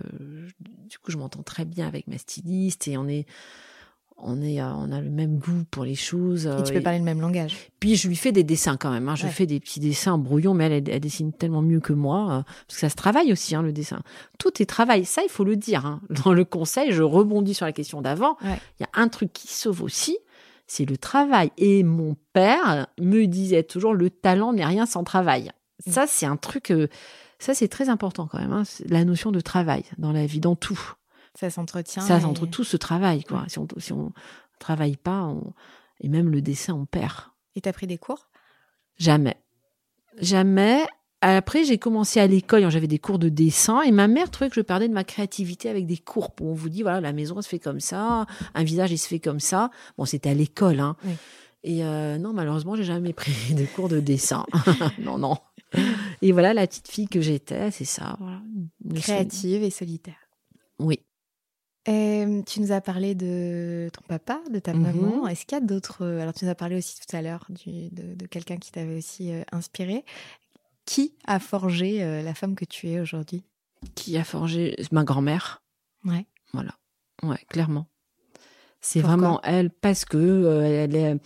du 0.89 0.99
coup, 0.99 1.11
je 1.11 1.17
m'entends 1.17 1.43
très 1.43 1.65
bien 1.65 1.87
avec 1.87 2.07
ma 2.09 2.19
styliste 2.19 2.89
et 2.89 2.97
on 2.97 3.07
est, 3.09 3.27
on 4.19 4.41
est, 4.43 4.61
euh, 4.61 4.69
on 4.73 4.91
a 4.91 5.01
le 5.01 5.11
même 5.11 5.39
goût 5.39 5.63
pour 5.71 5.85
les 5.85 5.95
choses. 5.95 6.47
Et 6.47 6.51
euh, 6.51 6.63
tu 6.63 6.73
peux 6.73 6.81
parler 6.81 6.99
le 6.99 7.05
même 7.05 7.21
langage. 7.21 7.55
Puis 7.81 7.97
je 7.97 8.09
lui 8.09 8.17
fais 8.17 8.33
des 8.33 8.43
dessins 8.45 8.77
quand 8.77 8.91
même. 8.91 9.09
Hein. 9.09 9.15
Je 9.15 9.27
Ouais. 9.27 9.31
fais 9.31 9.47
des 9.47 9.61
petits 9.61 9.79
dessins 9.79 10.17
brouillons, 10.19 10.55
mais 10.55 10.65
elle, 10.65 10.73
elle, 10.73 10.91
elle 10.91 11.01
dessine 11.01 11.33
tellement 11.33 11.63
mieux 11.63 11.81
que 11.81 11.93
moi. 11.93 12.39
euh, 12.39 12.43
parce 12.43 12.75
que 12.75 12.81
ça 12.81 12.89
se 12.89 12.97
travaille 12.97 13.31
aussi, 13.31 13.55
hein, 13.55 13.63
le 13.63 13.73
dessin. 13.73 14.01
Tout 14.39 14.61
est 14.63 14.67
travail. 14.67 15.05
Ça, 15.05 15.23
il 15.23 15.29
faut 15.31 15.45
le 15.45 15.55
dire. 15.57 15.85
Hein. 15.87 16.01
Dans 16.25 16.33
le 16.33 16.45
conseil, 16.45 16.93
je 16.93 17.03
rebondis 17.03 17.55
sur 17.55 17.67
la 17.67 17.73
question 17.73 18.01
d'avant. 18.01 18.37
Il 18.43 18.49
Ouais. 18.51 18.59
y 18.81 18.85
a 18.85 18.89
un 18.95 19.09
truc 19.09 19.33
qui 19.33 19.49
sauve 19.49 19.83
aussi, 19.83 20.17
c'est 20.67 20.85
le 20.89 20.97
travail. 20.97 21.53
Et 21.59 21.83
mon 21.85 22.17
père 22.33 22.87
me 22.99 23.27
disait 23.27 23.63
toujours, 23.65 23.93
le 23.95 24.09
talent 24.11 24.53
n'est 24.53 24.65
rien 24.67 24.87
sans 24.87 25.05
travail. 25.05 25.53
Ça, 25.87 26.07
c'est 26.09 26.27
un 26.27 26.37
truc... 26.37 26.71
euh, 26.71 26.89
ça, 27.39 27.55
c'est 27.55 27.69
très 27.69 27.89
important 27.89 28.27
quand 28.27 28.39
même. 28.39 28.53
Hein. 28.53 28.63
La 28.89 29.05
notion 29.05 29.31
de 29.31 29.41
travail 29.41 29.85
dans 29.99 30.13
la 30.13 30.27
vie, 30.27 30.41
dans 30.41 30.57
tout. 30.57 30.81
Ça 31.35 31.51
s'entretient. 31.51 32.03
Ça, 32.03 32.19
et- 32.19 32.25
entre 32.25 32.47
tout 32.47 32.65
ce 32.65 32.77
travail. 32.77 33.25
Quoi. 33.25 33.45
Si 33.49 33.59
on 33.59 33.69
si 33.79 33.93
on 33.93 34.13
travaille 34.59 34.97
pas, 34.97 35.23
on... 35.25 35.53
et 36.01 36.09
même 36.09 36.31
le 36.31 36.41
dessin, 36.41 36.75
on 36.75 36.87
perd. 36.87 37.13
Et 37.55 37.61
t'as 37.61 37.73
pris 37.73 37.87
des 37.87 37.99
cours? 37.99 38.29
Jamais. 38.99 39.37
Jamais. 40.21 40.85
Après, 41.23 41.65
j'ai 41.65 41.79
commencé 41.79 42.21
à 42.21 42.27
l'école, 42.27 42.71
j'avais 42.71 42.87
des 42.87 42.99
cours 42.99 43.19
de 43.19 43.29
dessin, 43.29 43.81
et 43.83 43.91
ma 43.91 44.07
mère 44.07 44.31
trouvait 44.31 44.51
que 44.51 44.55
je 44.55 44.61
perdais 44.61 44.87
de 44.87 44.93
ma 44.93 45.03
créativité 45.03 45.69
avec 45.69 45.87
des 45.87 45.97
cours. 45.97 46.31
On 46.41 46.53
vous 46.53 46.69
dit, 46.69 46.83
voilà, 46.83 47.01
la 47.01 47.13
maison 47.13 47.37
elle 47.39 47.43
se 47.43 47.49
fait 47.49 47.59
comme 47.59 47.81
ça, 47.81 48.27
un 48.55 48.65
visage 48.65 48.93
il 48.93 48.99
se 48.99 49.09
fait 49.09 49.19
comme 49.19 49.41
ça. 49.41 49.71
Bon, 49.97 50.05
c'était 50.05 50.31
à 50.31 50.35
l'école, 50.35 50.79
hein. 50.79 50.97
Oui. 51.05 51.13
Et 51.65 51.85
euh, 51.85 52.17
non, 52.19 52.33
malheureusement, 52.33 52.77
j'ai 52.77 52.85
jamais 52.85 53.13
pris 53.13 53.33
de 53.55 53.65
cours 53.67 53.89
de 53.89 53.99
dessin. 53.99 54.47
non, 54.99 55.19
non. 55.19 55.37
Et 56.23 56.33
voilà 56.33 56.55
la 56.55 56.67
petite 56.67 56.89
fille 56.89 57.09
que 57.09 57.21
j'étais, 57.21 57.71
c'est 57.71 57.85
ça. 57.85 58.17
Voilà. 58.21 58.41
Créative 59.01 59.63
et 59.63 59.71
solitaire. 59.71 60.17
Oui. 60.79 61.01
Euh, 61.89 62.43
tu 62.43 62.61
nous 62.61 62.73
as 62.73 62.81
parlé 62.81 63.15
de 63.15 63.89
ton 63.93 64.03
papa, 64.09 64.41
de 64.51 64.59
ta 64.59 64.73
Mhm. 64.75 64.83
maman. 64.83 65.29
Est-ce 65.29 65.47
qu'il 65.47 65.57
y 65.57 65.61
a 65.61 65.65
d'autres 65.65 66.05
euh, 66.05 66.21
Alors, 66.21 66.35
tu 66.35 66.45
nous 66.45 66.51
as 66.51 66.55
parlé 66.57 66.77
aussi 66.77 66.99
tout 66.99 67.17
à 67.17 67.23
l'heure 67.23 67.47
de, 67.65 68.15
de 68.15 68.27
quelqu'un 68.27 68.57
qui 68.57 68.73
t'avait 68.73 68.97
aussi 68.97 69.33
euh, 69.33 69.43
inspiré. 69.53 70.05
Qui 70.85 71.15
a 71.27 71.39
forgé 71.39 72.03
euh, 72.03 72.23
la 72.23 72.35
femme 72.35 72.55
que 72.57 72.65
tu 72.65 72.89
es 72.89 73.01
aujourd'hui? 73.01 73.45
Qui 73.95 74.17
a 74.17 74.25
forgé 74.25 74.75
ma 74.91 75.05
grand-mère. 75.05 75.63
Ouais. 76.05 76.27
Voilà. 76.53 76.73
Ouais, 77.23 77.39
clairement. 77.49 77.87
C'est 78.81 79.01
vraiment 79.01 79.41
elle 79.43 79.71
parce 79.71 80.05
que 80.05 80.17
euh, 80.17 80.63
elle 80.85 80.95
est. 80.97 81.17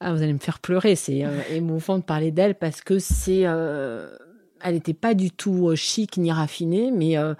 Ah, 0.00 0.12
vous 0.12 0.22
allez 0.22 0.32
me 0.32 0.38
faire 0.38 0.58
pleurer. 0.58 0.96
C'est 0.96 1.24
euh, 1.24 1.40
émouvant 1.50 1.98
de 1.98 2.04
parler 2.04 2.30
d'elle 2.30 2.54
parce 2.56 2.80
que 2.82 2.98
c'est. 2.98 3.42
euh, 3.46 4.14
Elle 4.60 4.74
n'était 4.74 4.94
pas 4.94 5.14
du 5.14 5.30
tout 5.30 5.68
euh, 5.68 5.76
chic 5.76 6.16
ni 6.16 6.32
raffinée, 6.32 6.90
mais 6.90 7.16
euh, 7.18 7.34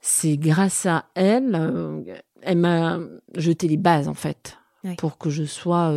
c'est 0.00 0.36
grâce 0.36 0.86
à 0.86 1.06
elle, 1.14 2.04
elle 2.42 2.58
m'a 2.58 3.00
jeté 3.34 3.66
les 3.66 3.76
bases 3.76 4.06
en 4.08 4.14
fait 4.14 4.58
pour 4.98 5.18
que 5.18 5.30
je 5.30 5.42
sois, 5.42 5.92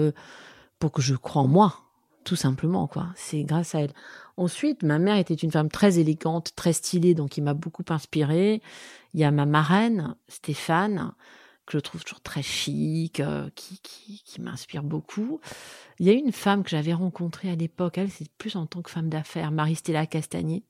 pour 0.79 0.91
que 0.91 1.01
je 1.01 1.13
croie 1.13 1.43
en 1.43 1.47
moi, 1.47 1.75
tout 2.23 2.35
simplement 2.35 2.87
quoi. 2.87 3.07
C'est 3.15 3.43
grâce 3.43 3.75
à 3.75 3.81
elle. 3.81 3.91
Ensuite, 4.35 4.81
ma 4.81 4.97
mère 4.97 5.17
était 5.17 5.35
une 5.35 5.51
femme 5.51 5.69
très 5.69 5.99
élégante, 5.99 6.55
très 6.55 6.73
stylée, 6.73 7.13
donc 7.13 7.37
il 7.37 7.43
m'a 7.43 7.53
beaucoup 7.53 7.83
inspirée. 7.89 8.63
Il 9.13 9.19
y 9.19 9.23
a 9.25 9.29
ma 9.31 9.45
marraine, 9.45 10.15
Stéphane, 10.27 11.11
que 11.69 11.77
je 11.77 11.83
trouve 11.83 12.03
toujours 12.03 12.21
très 12.21 12.41
chic, 12.41 13.19
euh, 13.19 13.49
qui, 13.53 13.79
qui, 13.79 14.23
qui 14.25 14.41
m'inspire 14.41 14.81
beaucoup. 14.81 15.39
Il 15.99 16.07
y 16.07 16.09
a 16.09 16.13
une 16.13 16.31
femme 16.31 16.63
que 16.63 16.69
j'avais 16.71 16.93
rencontrée 16.93 17.49
à 17.49 17.55
l'époque, 17.55 17.99
elle, 17.99 18.09
c'est 18.09 18.29
plus 18.37 18.55
en 18.55 18.65
tant 18.65 18.81
que 18.81 18.89
femme 18.89 19.07
d'affaires, 19.07 19.51
Marie-Stella 19.51 20.07
Castagnier, 20.07 20.63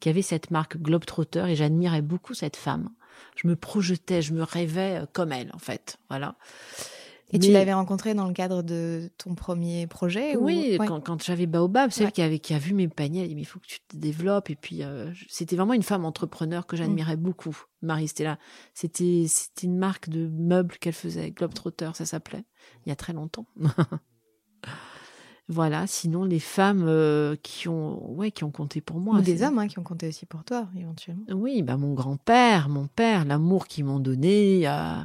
qui 0.00 0.08
avait 0.08 0.22
cette 0.22 0.50
marque 0.50 0.76
Globetrotter, 0.76 1.44
et 1.48 1.54
j'admirais 1.54 2.02
beaucoup 2.02 2.34
cette 2.34 2.56
femme. 2.56 2.90
Je 3.36 3.46
me 3.46 3.54
projetais, 3.54 4.22
je 4.22 4.32
me 4.34 4.42
rêvais 4.42 5.02
euh, 5.02 5.06
comme 5.12 5.30
elle, 5.30 5.52
en 5.54 5.58
fait. 5.58 5.98
Voilà. 6.08 6.34
Et 7.32 7.38
tu 7.38 7.52
l'avais 7.52 7.72
rencontrée 7.72 8.14
dans 8.14 8.26
le 8.26 8.32
cadre 8.32 8.62
de 8.62 9.10
ton 9.18 9.34
premier 9.34 9.86
projet 9.86 10.36
ou- 10.36 10.44
oui, 10.46 10.76
Ouais. 10.80 10.86
quand, 10.86 11.00
quand 11.00 11.22
j'avais 11.22 11.46
Baobab, 11.46 11.90
celle 11.90 12.06
Ouais. 12.06 12.12
qui, 12.12 12.22
avait, 12.22 12.38
qui 12.40 12.54
a 12.54 12.58
vu 12.58 12.74
mes 12.74 12.88
paniers, 12.88 13.20
elle 13.20 13.24
a 13.26 13.28
dit, 13.28 13.34
mais 13.36 13.42
il 13.42 13.46
faut 13.46 13.60
que 13.60 13.66
tu 13.68 13.78
te 13.86 13.96
développes. 13.96 14.50
Et 14.50 14.56
puis, 14.56 14.82
euh, 14.82 15.12
c'était 15.28 15.54
vraiment 15.56 15.74
une 15.74 15.82
femme 15.84 16.04
entrepreneur 16.04 16.66
que 16.66 16.76
j'admirais 16.76 17.16
Mm. 17.16 17.20
beaucoup, 17.20 17.56
Marie-Stella. 17.82 18.38
C'était, 18.74 19.26
c'était 19.28 19.66
une 19.66 19.76
marque 19.78 20.08
de 20.08 20.26
meubles 20.28 20.76
qu'elle 20.78 20.92
faisait, 20.92 21.30
Globetrotter, 21.30 21.90
ça 21.94 22.04
s'appelait, 22.06 22.44
il 22.84 22.88
y 22.88 22.92
a 22.92 22.96
très 22.96 23.12
longtemps. 23.12 23.46
voilà, 25.48 25.86
sinon, 25.88 26.24
les 26.24 26.38
femmes 26.38 26.84
euh, 26.86 27.34
qui, 27.42 27.68
ont, 27.68 28.10
ouais, 28.12 28.30
qui 28.30 28.44
ont 28.44 28.52
compté 28.52 28.80
pour 28.80 29.00
moi. 29.00 29.18
Ou 29.18 29.20
des 29.22 29.42
hommes 29.42 29.58
hein, 29.58 29.66
qui 29.66 29.78
ont 29.80 29.84
compté 29.84 30.06
aussi 30.08 30.26
pour 30.26 30.44
toi, 30.44 30.68
éventuellement. 30.76 31.24
oui, 31.32 31.62
bah 31.62 31.76
mon 31.76 31.92
grand-père, 31.94 32.68
mon 32.68 32.86
père, 32.86 33.24
l'amour 33.24 33.66
qu'ils 33.66 33.84
m'ont 33.84 33.98
donné, 34.00 34.68
euh, 34.68 35.00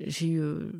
j'ai 0.00 0.28
eu, 0.28 0.40
euh, 0.40 0.72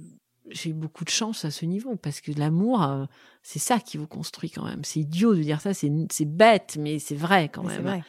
j'ai 0.51 0.70
eu 0.70 0.74
beaucoup 0.74 1.05
de 1.05 1.11
chance 1.11 1.44
à 1.44 1.51
ce 1.51 1.64
niveau 1.66 1.96
parce 1.96 2.20
que 2.20 2.32
l'amour, 2.32 2.82
euh, 2.82 3.05
c'est 3.42 3.59
ça 3.59 3.78
qui 3.80 3.96
vous 3.99 4.07
construit 4.07 4.51
quand 4.51 4.64
même. 4.64 4.84
C'est 4.84 5.01
idiot 5.01 5.34
de 5.34 5.42
dire 5.42 5.61
ça, 5.61 5.72
c'est 5.74 5.90
bête, 6.24 6.76
mais 6.80 6.99
c'est 6.99 7.14
vrai 7.16 7.49
quand 7.49 7.62
Mais 7.64 7.74
même. 7.76 7.82
vrai. 7.82 8.05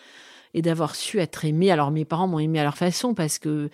Et 0.54 0.62
d'avoir 0.62 0.96
su 0.96 1.20
être 1.20 1.46
aimé. 1.46 1.72
Alors 1.72 1.92
mes 1.92 2.06
parents 2.06 2.28
m'ont 2.28 2.40
aimé 2.40 2.60
à 2.60 2.64
leur 2.64 2.78
façon 2.78 3.14
parce 3.14 3.40
que 3.40 3.70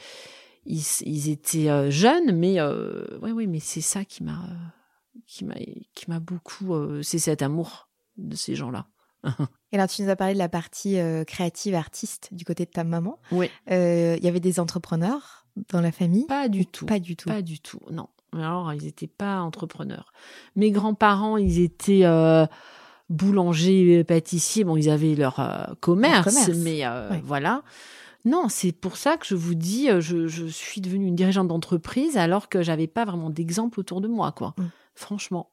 ils, 0.65 0.81
ils 1.01 1.29
étaient 1.29 1.69
euh, 1.69 1.89
jeunes, 1.91 2.31
mais 2.37 2.59
euh, 2.59 3.05
ouais, 3.19 3.31
oui, 3.31 3.47
mais 3.47 3.59
c'est 3.59 3.81
ça 3.81 4.03
qui 4.03 4.23
m'a, 4.23 4.39
qui 5.27 5.45
m'a, 5.45 5.55
qui 5.55 6.05
m'a 6.09 6.19
beaucoup. 6.19 6.73
euh, 6.73 7.01
c'est 7.03 7.19
cet 7.19 7.41
amour 7.41 7.87
de 8.17 8.35
ces 8.35 8.55
gens-là. 8.55 8.87
Et 9.71 9.75
alors, 9.77 9.87
tu 9.87 10.01
nous 10.03 10.09
as 10.09 10.15
parlé 10.15 10.33
de 10.33 10.39
la 10.39 10.49
partie 10.49 10.99
euh, 10.99 11.23
créative, 11.23 11.75
artiste 11.75 12.29
du 12.31 12.45
côté 12.45 12.65
de 12.65 12.69
ta 12.71 12.83
maman. 12.83 13.19
Oui. 13.31 13.49
Euh, 13.71 14.15
Il 14.17 14.23
y 14.23 14.27
avait 14.27 14.39
des 14.39 14.59
entrepreneurs 14.59 15.45
dans 15.69 15.81
la 15.81 15.91
famille 15.91 16.25
Pas 16.27 16.47
du 16.49 16.65
tout. 16.65 16.85
Pas 16.85 16.99
du 16.99 17.15
tout? 17.15 17.29
Pas 17.29 17.41
du 17.41 17.59
tout, 17.59 17.79
non. 17.91 18.07
Alors, 18.35 18.73
ils 18.73 18.83
n'étaient 18.83 19.07
pas 19.07 19.39
entrepreneurs. 19.41 20.13
Mes 20.55 20.71
grands-parents, 20.71 21.37
ils 21.37 21.61
étaient 21.61 22.05
euh, 22.05 22.45
boulangers, 23.09 24.03
pâtissiers. 24.03 24.63
Bon, 24.63 24.77
ils 24.77 24.89
avaient 24.89 25.15
leur 25.15 25.39
euh, 25.39 25.73
commerce, 25.79 26.25
commerce, 26.25 26.57
mais 26.57 26.85
euh, 26.85 27.09
voilà. 27.23 27.63
Non, 28.25 28.49
c'est 28.49 28.71
pour 28.71 28.97
ça 28.97 29.17
que 29.17 29.25
je 29.25 29.35
vous 29.35 29.53
dis, 29.53 29.89
euh, 29.89 30.01
je, 30.01 30.25
je 30.25 30.45
suis 30.47 30.81
devenue 30.81 31.05
une 31.05 31.15
dirigeante 31.15 31.47
d'entreprise 31.47 32.17
alors 32.17 32.49
que 32.49 32.63
j'avais 32.63 32.87
pas 32.87 33.05
vraiment 33.05 33.29
d'exemple 33.29 33.79
autour 33.79 34.01
de 34.01 34.07
moi, 34.07 34.31
quoi. 34.31 34.55
Mm. 34.57 34.63
Franchement, 34.95 35.51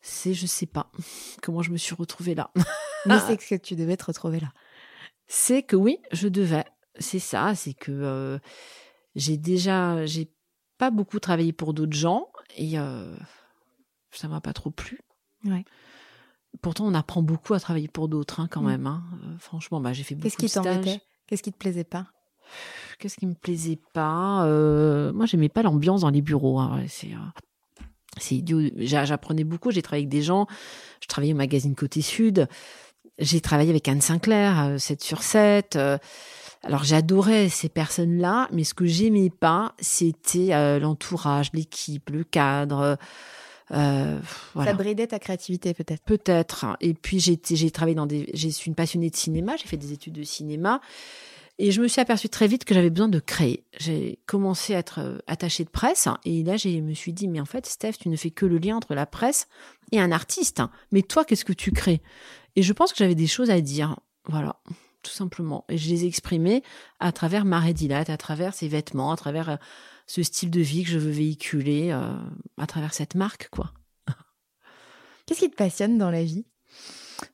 c'est, 0.00 0.32
je 0.32 0.46
sais 0.46 0.66
pas 0.66 0.90
comment 1.42 1.60
je 1.60 1.70
me 1.70 1.76
suis 1.76 1.94
retrouvée 1.94 2.34
là. 2.34 2.50
Mais 3.06 3.18
c'est 3.18 3.36
que 3.36 3.54
tu 3.56 3.76
devais 3.76 3.98
te 3.98 4.06
retrouver 4.06 4.40
là. 4.40 4.50
c'est 5.26 5.62
que 5.62 5.76
oui, 5.76 5.98
je 6.10 6.28
devais. 6.28 6.64
C'est 6.98 7.18
ça, 7.18 7.54
c'est 7.54 7.74
que 7.74 7.92
euh, 7.92 8.38
j'ai 9.14 9.36
déjà, 9.36 10.06
j'ai 10.06 10.30
pas 10.78 10.90
beaucoup 10.90 11.18
travaillé 11.20 11.52
pour 11.52 11.74
d'autres 11.74 11.96
gens 11.96 12.28
et 12.56 12.78
euh, 12.78 13.14
ça 14.10 14.28
m'a 14.28 14.40
pas 14.40 14.52
trop 14.52 14.70
plu. 14.70 15.00
Ouais. 15.44 15.64
Pourtant, 16.62 16.86
on 16.86 16.94
apprend 16.94 17.22
beaucoup 17.22 17.54
à 17.54 17.60
travailler 17.60 17.88
pour 17.88 18.08
d'autres, 18.08 18.40
hein, 18.40 18.48
quand 18.50 18.62
Mm. 18.62 18.66
même. 18.66 18.86
hein. 18.86 19.02
Euh, 19.24 19.38
franchement, 19.38 19.80
bah, 19.80 19.92
j'ai 19.92 20.02
fait 20.04 20.14
beaucoup 20.14 20.24
Qu'est-ce 20.24 20.36
qui 20.36 20.44
de 20.46 20.48
stages. 20.48 20.64
t'embêtait? 20.64 21.00
Qu'est-ce 21.26 21.42
qui 21.42 21.52
te 21.52 21.58
plaisait 21.58 21.84
pas? 21.84 22.06
Qu'est-ce 22.98 23.16
qui 23.16 23.26
me 23.26 23.34
plaisait 23.34 23.80
pas? 23.92 24.44
Euh, 24.46 25.12
Moi, 25.12 25.26
j'aimais 25.26 25.48
pas 25.48 25.62
l'ambiance 25.62 26.02
dans 26.02 26.10
les 26.10 26.22
bureaux. 26.22 26.58
hein, 26.60 26.82
c'est 26.88 27.12
euh, 27.12 27.40
c'est 28.18 28.36
idiot. 28.36 28.60
J'a- 28.76 29.04
J'apprenais 29.04 29.42
beaucoup. 29.44 29.70
J'ai 29.72 29.82
travaillé 29.82 30.02
avec 30.04 30.10
des 30.10 30.22
gens. 30.22 30.46
Je 31.02 31.08
travaillais 31.08 31.32
au 31.32 31.36
magazine 31.36 31.74
Côté 31.74 32.00
Sud. 32.02 32.46
J'ai 33.18 33.40
travaillé 33.40 33.70
avec 33.70 33.86
Anne 33.88 34.00
Sinclair, 34.00 34.58
euh, 34.64 34.78
7 34.78 35.02
sur 35.02 35.22
7. 35.22 35.76
euh, 35.76 35.98
alors 36.62 36.82
j'adorais 36.82 37.48
ces 37.50 37.68
personnes-là, 37.68 38.48
mais 38.50 38.64
ce 38.64 38.72
que 38.74 38.86
j'aimais 38.86 39.28
pas, 39.30 39.74
c'était 39.78 40.54
euh, 40.54 40.78
l'entourage, 40.78 41.50
l'équipe, 41.52 42.08
le 42.10 42.24
cadre. 42.24 42.96
euh, 43.70 44.18
voilà. 44.54 44.70
Ça 44.70 44.76
bridait 44.76 45.06
ta 45.06 45.18
créativité 45.18 45.74
peut-être. 45.74 46.02
Peut-être. 46.04 46.66
Et 46.80 46.94
puis 46.94 47.20
j'ai 47.20 47.32
été- 47.32 47.54
j'ai 47.54 47.70
travaillé 47.70 47.94
dans 47.94 48.06
des, 48.06 48.30
je 48.34 48.48
suis 48.48 48.68
une 48.68 48.74
passionnée 48.74 49.10
de 49.10 49.16
cinéma, 49.16 49.56
j'ai 49.56 49.66
fait 49.66 49.76
des 49.76 49.92
études 49.92 50.14
de 50.14 50.22
cinéma, 50.22 50.80
et 51.58 51.70
je 51.70 51.80
me 51.80 51.88
suis 51.88 52.00
aperçue 52.00 52.28
très 52.28 52.46
vite 52.48 52.64
que 52.64 52.74
j'avais 52.74 52.90
besoin 52.90 53.08
de 53.08 53.18
créer. 53.20 53.64
J'ai 53.78 54.18
commencé 54.26 54.74
à 54.74 54.78
être 54.78 54.98
euh, 55.00 55.18
attachée 55.26 55.64
de 55.64 55.70
presse, 55.70 56.06
hein, 56.06 56.18
et 56.24 56.42
là 56.42 56.56
je 56.56 56.68
me 56.80 56.94
suis 56.94 57.12
dit 57.12 57.28
mais 57.28 57.40
en 57.40 57.44
fait 57.44 57.66
Steph, 57.66 57.92
tu 58.00 58.08
ne 58.08 58.16
fais 58.16 58.30
que 58.30 58.46
le 58.46 58.58
lien 58.58 58.76
entre 58.76 58.94
la 58.94 59.06
presse 59.06 59.46
et 59.92 60.00
un 60.00 60.12
artiste. 60.12 60.60
hein. 60.60 60.70
Mais 60.92 61.02
toi, 61.02 61.24
qu'est-ce 61.24 61.44
que 61.44 61.52
tu 61.52 61.70
crées? 61.72 62.02
Et 62.56 62.62
je 62.62 62.72
pense 62.72 62.92
que 62.92 62.98
j'avais 62.98 63.14
des 63.14 63.26
choses 63.26 63.50
à 63.50 63.60
dire, 63.60 63.98
voilà, 64.26 64.56
tout 65.02 65.10
simplement. 65.12 65.64
Et 65.68 65.76
je 65.78 65.88
les 65.90 66.04
ai 66.04 66.06
exprimées 66.06 66.62
à 67.00 67.12
travers 67.12 67.44
ma 67.44 67.60
Redilate, 67.60 68.10
à 68.10 68.16
travers 68.16 68.54
ces 68.54 68.68
vêtements, 68.68 69.12
à 69.12 69.16
travers 69.16 69.48
euh, 69.50 69.56
ce 70.06 70.22
style 70.22 70.50
de 70.50 70.60
vie 70.60 70.84
que 70.84 70.90
je 70.90 70.98
veux 70.98 71.10
véhiculer, 71.10 71.90
euh, 71.92 72.16
à 72.58 72.66
travers 72.66 72.94
cette 72.94 73.14
marque, 73.14 73.48
quoi. 73.50 73.72
Qu'est-ce 75.26 75.40
qui 75.40 75.50
te 75.50 75.56
passionne 75.56 75.98
dans 75.98 76.10
la 76.10 76.22
vie? 76.24 76.44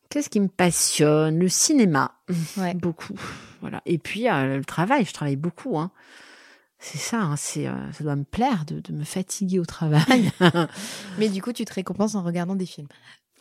Qu'est-ce 0.08 0.30
qui 0.30 0.40
me 0.40 0.48
passionne? 0.48 1.38
Le 1.38 1.48
cinéma, 1.48 2.18
Ouais. 2.56 2.74
beaucoup. 2.74 3.14
Voilà. 3.60 3.82
Et 3.86 3.98
puis 3.98 4.28
euh, 4.28 4.58
le 4.58 4.64
travail, 4.64 5.04
je 5.04 5.12
travaille 5.12 5.36
beaucoup. 5.36 5.78
Hein. 5.78 5.90
C'est 6.78 6.98
ça, 6.98 7.20
hein, 7.20 7.36
c'est, 7.36 7.66
euh, 7.66 7.92
ça 7.92 8.04
doit 8.04 8.16
me 8.16 8.24
plaire 8.24 8.64
de, 8.64 8.80
de 8.80 8.92
me 8.92 9.04
fatiguer 9.04 9.58
au 9.58 9.66
travail. 9.66 10.30
Mais 11.18 11.28
du 11.28 11.42
coup, 11.42 11.52
tu 11.52 11.64
te 11.64 11.74
récompenses 11.74 12.14
en 12.14 12.22
regardant 12.22 12.54
des 12.54 12.64
films. 12.66 12.88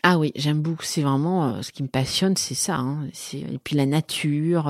ah 0.03 0.17
oui, 0.19 0.31
j'aime 0.35 0.61
beaucoup. 0.61 0.83
C'est 0.83 1.01
vraiment 1.01 1.55
euh, 1.55 1.61
ce 1.61 1.71
qui 1.71 1.83
me 1.83 1.87
passionne, 1.87 2.35
c'est 2.35 2.53
ça. 2.55 2.75
Hein. 2.77 3.07
C'est, 3.13 3.39
et 3.39 3.59
puis 3.63 3.75
la 3.77 3.85
nature, 3.85 4.69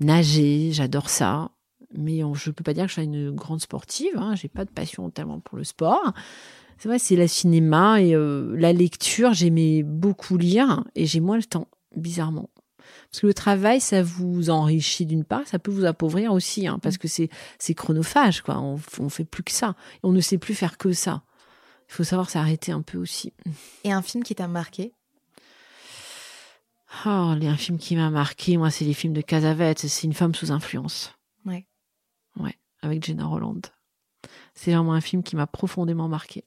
nager, 0.00 0.70
j'adore 0.72 1.08
ça. 1.08 1.50
Mais 1.94 2.24
on- 2.24 2.34
je 2.34 2.50
peux 2.50 2.64
pas 2.64 2.74
dire 2.74 2.84
que 2.84 2.88
je 2.90 2.94
sois 2.94 3.02
une 3.04 3.30
grande 3.30 3.60
sportive. 3.60 4.16
Hein. 4.16 4.34
J'ai 4.34 4.48
pas 4.48 4.64
de 4.64 4.70
passion 4.70 5.08
tellement 5.10 5.40
pour 5.40 5.56
le 5.58 5.64
sport. 5.64 6.12
C'est 6.78 6.88
vrai, 6.88 6.98
c'est 6.98 7.16
le 7.16 7.26
cinéma 7.26 8.00
et 8.02 8.14
la 8.16 8.72
lecture. 8.72 9.32
J'aimais 9.34 9.82
beaucoup 9.82 10.36
lire 10.36 10.84
et 10.94 11.06
j'ai 11.06 11.20
moins 11.20 11.36
le 11.36 11.44
temps, 11.44 11.68
bizarrement. 11.94 12.50
Parce 13.12 13.20
que 13.20 13.26
le 13.26 13.34
travail, 13.34 13.80
ça 13.80 14.02
vous 14.02 14.48
enrichit 14.48 15.04
d'une 15.04 15.24
part, 15.24 15.46
ça 15.46 15.58
peut 15.58 15.70
vous 15.70 15.84
appauvrir 15.84 16.32
aussi, 16.32 16.66
hein, 16.66 16.78
parce 16.82 16.96
que 16.96 17.08
c'est 17.08 17.28
c'est 17.58 17.74
chronophage, 17.74 18.40
quoi. 18.40 18.58
On, 18.58 18.80
on 19.00 19.08
fait 19.10 19.24
plus 19.26 19.42
que 19.42 19.52
ça. 19.52 19.76
On 20.02 20.12
ne 20.12 20.20
sait 20.20 20.38
plus 20.38 20.54
faire 20.54 20.78
que 20.78 20.92
ça. 20.94 21.22
Il 21.90 21.92
faut 21.92 22.04
savoir 22.04 22.30
s'arrêter 22.30 22.72
un 22.72 22.80
peu 22.80 22.96
aussi. 22.96 23.34
Et 23.84 23.92
un 23.92 24.00
film 24.00 24.24
qui 24.24 24.34
t'a 24.34 24.48
marqué? 24.48 24.94
Oh, 27.06 27.34
les- 27.38 27.48
un 27.48 27.56
film 27.56 27.78
qui 27.78 27.96
m'a 27.96 28.08
marqué, 28.10 28.56
moi, 28.56 28.70
c'est 28.70 28.84
les 28.86 28.94
films 28.94 29.12
de 29.14 29.20
Casavette. 29.22 29.78
C'est 29.80 30.06
une 30.06 30.12
femme 30.14 30.34
sous 30.34 30.50
influence. 30.52 31.14
Ouais. 31.44 31.66
Ouais, 32.38 32.56
avec 32.80 33.04
Jenna 33.04 33.26
Roland. 33.26 33.60
C'est 34.54 34.72
vraiment 34.72 34.92
un 34.94 35.00
film 35.02 35.22
qui 35.22 35.36
m'a 35.36 35.46
profondément 35.46 36.08
marqué. 36.08 36.44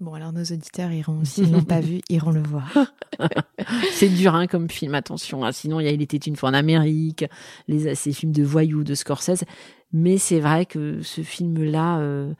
Bon, 0.00 0.14
alors 0.14 0.32
nos 0.32 0.44
auditeurs 0.44 0.92
iront, 0.92 1.24
s'ils 1.24 1.50
l'ont 1.50 1.64
pas 1.64 1.80
vu, 1.82 2.00
iront 2.08 2.30
le 2.30 2.42
voir. 2.42 2.72
C'est 3.90 4.08
dur 4.08 4.34
hein, 4.34 4.46
comme 4.46 4.70
film, 4.70 4.94
attention. 4.94 5.44
hein. 5.44 5.50
Sinon, 5.50 5.80
il 5.80 5.86
y 5.86 5.88
a 5.88 5.92
Il 5.92 6.02
était 6.02 6.18
une 6.18 6.36
fois 6.36 6.50
en 6.50 6.54
Amérique, 6.54 7.24
les, 7.66 7.94
ces 7.96 8.12
films 8.12 8.30
de 8.32 8.44
voyous 8.44 8.84
de 8.84 8.94
Scorsese. 8.94 9.44
Mais 9.92 10.18
c'est 10.18 10.38
vrai 10.38 10.66
que 10.66 11.02
ce 11.02 11.22
film-là, 11.22 11.98
euh, 11.98 12.32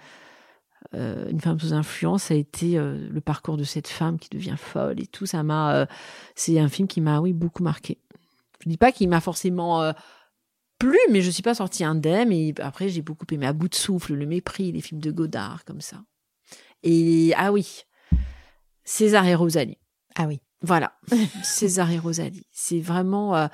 euh, 0.94 1.28
Une 1.30 1.40
femme 1.40 1.59
sous 1.59 1.72
influence, 1.72 2.24
ça 2.24 2.34
a 2.34 2.36
été 2.36 2.78
euh, 2.78 3.09
le 3.11 3.20
parcours 3.20 3.56
de 3.56 3.64
cette 3.64 3.88
femme 3.88 4.18
qui 4.20 4.28
devient 4.30 4.56
folle 4.56 5.00
et 5.00 5.06
tout. 5.06 5.26
Ça 5.26 5.42
m'a, 5.42 5.88
c'est 6.36 6.61
un 6.61 6.68
film 6.68 6.86
qui 6.86 7.00
m'a, 7.00 7.20
oui, 7.20 7.32
beaucoup 7.32 7.64
marqué. 7.64 7.98
Je 8.62 8.68
dis 8.68 8.76
pas 8.76 8.92
qu'il 8.92 9.09
m'a 9.09 9.20
forcément 9.20 9.92
plu, 10.78 10.98
mais 11.11 11.22
je 11.22 11.30
suis 11.30 11.42
pas 11.42 11.54
sortie 11.54 11.82
indemne. 11.82 12.30
Et 12.32 12.54
après, 12.61 12.88
j'ai 12.88 13.02
beaucoup 13.02 13.26
aimé 13.32 13.46
À 13.46 13.52
bout 13.52 13.68
de 13.68 13.74
souffle, 13.74 14.14
Le 14.14 14.26
mépris, 14.26 14.70
les 14.70 14.80
films 14.80 15.00
de 15.00 15.11
Godard, 15.11 15.64
comme 15.64 15.80
ça. 15.80 16.02
Et 16.82 17.32
ah 17.36 17.52
oui, 17.52 17.84
César 18.84 19.26
et 19.26 19.34
Rosalie. 19.34 19.78
Ah 20.14 20.26
oui. 20.26 20.40
Voilà, 20.62 20.92
César 21.44 21.90
et 21.90 21.98
Rosalie. 21.98 22.46
C'est 22.50 22.80
vraiment 22.80 23.36
euh, 23.36 23.46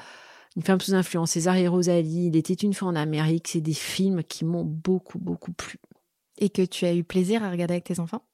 une 0.57 0.63
femme 0.63 0.81
sous 0.81 0.95
influence. 0.95 1.33
César 1.33 1.57
et 1.57 1.69
Rosalie, 1.69 2.29
Il 2.29 2.37
était 2.37 2.55
une 2.55 2.73
fois 2.73 2.89
en 2.89 2.97
Amérique. 2.97 3.49
C'est 3.49 3.61
des 3.61 3.75
films 3.75 4.23
qui 4.23 4.45
m'ont 4.45 4.65
beaucoup, 4.65 5.19
beaucoup 5.19 5.53
plu. 5.53 5.79
Et 6.39 6.49
que 6.49 6.63
tu 6.63 6.87
as 6.87 6.95
eu 6.95 7.05
plaisir 7.05 7.45
à 7.45 7.51
regarder 7.51 7.75
avec 7.75 7.85
tes 7.85 8.01
enfants? 8.01 8.25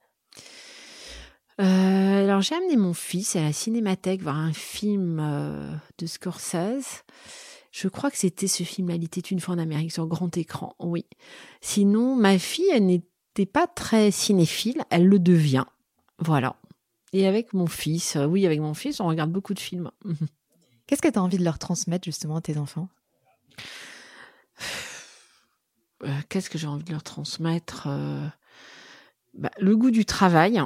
Euh, 1.61 2.24
alors, 2.24 2.41
j'ai 2.41 2.55
amené 2.55 2.76
mon 2.76 2.95
fils 2.95 3.36
à 3.36 3.43
la 3.43 3.53
cinémathèque 3.53 4.22
voir 4.22 4.36
un 4.36 4.53
film 4.53 5.18
euh, 5.20 5.74
de 5.99 6.07
Scorsese. 6.07 7.05
Je 7.72 7.88
crois 7.88 8.11
que 8.11 8.16
c'était 8.16 8.47
ce 8.47 8.62
film-là, 8.62 8.95
Il 8.95 9.05
était 9.05 9.20
une 9.20 9.41
fois 9.41 9.55
en 9.55 9.59
Amérique 9.59 9.93
sur 9.93 10.07
grand 10.07 10.34
écran. 10.36 10.74
Oui. 10.78 11.07
Sinon, 11.61 12.16
ma 12.16 12.38
fille, 12.38 12.70
elle 12.72 12.86
n'était 13.41 13.51
pas 13.53 13.66
très 13.66 14.11
cinéphile. 14.11 14.82
Elle 14.91 15.07
le 15.07 15.18
devient. 15.18 15.64
Voilà. 16.18 16.57
Et 17.12 17.26
avec 17.26 17.53
mon 17.55 17.66
fils, 17.66 18.16
euh, 18.16 18.24
oui, 18.26 18.47
avec 18.47 18.61
mon 18.61 18.74
fils, 18.74 19.01
on 19.01 19.07
regarde 19.07 19.32
beaucoup 19.32 19.55
de 19.55 19.59
films. 19.61 19.91
Qu'est-ce 20.86 21.03
que 21.03 21.09
tu 21.09 21.18
as 21.18 21.22
envie 21.22 21.38
de 21.38 21.45
leur 21.45 21.59
transmettre 21.59 22.05
justement 22.05 22.36
à 22.36 22.41
tes 22.41 22.57
enfants? 22.59 22.88
Euh, 26.05 26.09
Qu'est-ce 26.28 26.51
que 26.51 26.59
j'ai 26.59 26.66
envie 26.66 26.84
de 26.84 26.93
leur 26.93 27.03
transmettre 27.03 27.86
Euh, 27.88 28.26
bah, 29.34 29.51
Le 29.59 29.76
goût 29.76 29.91
du 29.91 30.05
travail 30.05 30.61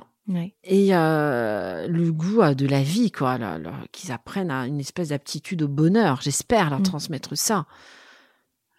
et 0.64 0.94
euh, 0.96 1.86
le 1.86 2.10
goût 2.12 2.40
de 2.54 2.66
la 2.66 2.82
vie, 2.82 3.10
quoi. 3.12 3.38
Qu'ils 3.92 4.10
apprennent 4.10 4.50
à 4.50 4.66
une 4.66 4.80
espèce 4.80 5.08
d'aptitude 5.08 5.62
au 5.62 5.68
bonheur. 5.68 6.20
J'espère 6.22 6.70
leur 6.70 6.80
Mm. 6.80 6.84
transmettre 6.84 7.36
ça. 7.36 7.66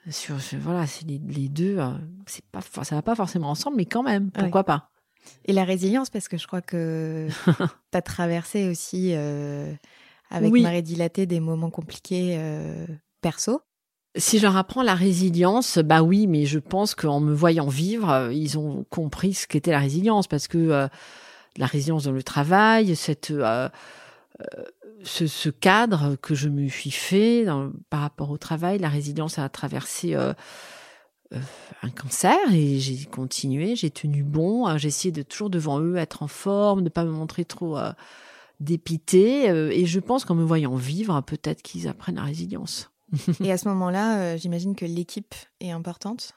Sur, 0.09 0.35
voilà, 0.59 0.85
c'est 0.87 1.05
les, 1.07 1.19
les 1.19 1.49
deux. 1.49 1.77
euh, 1.79 1.91
c'est 2.27 2.45
pas, 2.45 2.61
ça 2.83 2.95
va 2.95 3.01
pas 3.01 3.15
forcément 3.15 3.49
ensemble, 3.49 3.77
mais 3.77 3.85
quand 3.85 4.03
même, 4.03 4.25
Ouais. 4.35 4.43
pourquoi 4.43 4.63
pas? 4.63 4.89
Et 5.45 5.53
la 5.53 5.63
résilience, 5.63 6.09
parce 6.11 6.27
que 6.27 6.37
je 6.37 6.45
crois 6.45 6.61
que 6.61 7.27
tu 7.91 7.97
as 7.97 8.01
traversé 8.01 8.69
aussi 8.69 9.11
euh, 9.13 9.73
avec 10.29 10.51
Oui. 10.51 10.61
Marée 10.61 10.83
Dilatée 10.83 11.25
des 11.25 11.39
moments 11.39 11.71
compliqués 11.71 12.35
euh, 12.37 12.85
perso. 13.21 13.61
Si 14.17 14.37
je 14.37 14.43
leur 14.43 14.55
apprends 14.55 14.83
la 14.83 14.95
résilience, 14.95 15.77
bah 15.79 16.01
oui, 16.03 16.27
mais 16.27 16.45
je 16.45 16.59
pense 16.59 16.93
qu'en 16.95 17.19
me 17.19 17.33
voyant 17.33 17.67
vivre, 17.67 18.09
euh, 18.11 18.33
ils 18.33 18.57
ont 18.59 18.85
compris 18.89 19.33
ce 19.33 19.47
qu'était 19.47 19.71
la 19.71 19.79
résilience, 19.79 20.27
parce 20.27 20.47
que 20.47 20.57
euh, 20.57 20.87
la 21.57 21.65
résilience 21.65 22.03
dans 22.03 22.11
le 22.11 22.23
travail, 22.23 22.95
cette, 22.95 23.31
euh, 23.31 23.67
ce, 25.03 25.27
ce 25.27 25.49
cadre 25.49 26.15
que 26.21 26.35
je 26.35 26.49
me 26.49 26.67
suis 26.67 26.91
fait 26.91 27.45
par 27.89 28.01
rapport 28.01 28.29
au 28.29 28.37
travail, 28.37 28.79
la 28.79 28.89
résilience 28.89 29.37
a 29.39 29.47
traversé 29.49 30.15
euh, 30.15 30.33
euh, 31.33 31.39
un 31.81 31.89
cancer 31.89 32.37
et 32.51 32.79
j'ai 32.79 33.05
continué, 33.05 33.75
j'ai 33.75 33.89
tenu 33.89 34.23
bon, 34.23 34.67
euh, 34.67 34.77
j'ai 34.77 34.89
essayé 34.89 35.11
de 35.11 35.21
toujours 35.23 35.49
devant 35.49 35.79
eux 35.79 35.97
être 35.97 36.23
en 36.23 36.27
forme, 36.27 36.83
de 36.83 36.89
pas 36.89 37.03
me 37.03 37.11
montrer 37.11 37.45
trop 37.45 37.77
euh, 37.77 37.91
dépité, 38.59 39.49
euh, 39.49 39.71
et 39.71 39.85
je 39.85 39.99
pense 39.99 40.23
qu'en 40.23 40.35
me 40.35 40.43
voyant 40.43 40.75
vivre, 40.75 41.19
peut-être 41.21 41.61
qu'ils 41.61 41.87
apprennent 41.87 42.15
la 42.15 42.23
résilience. 42.23 42.91
Et 43.43 43.51
à 43.51 43.57
ce 43.57 43.67
moment-là, 43.69 44.37
j'imagine 44.37 44.75
que 44.75 44.85
l'équipe 44.85 45.35
est 45.59 45.71
importante 45.71 46.33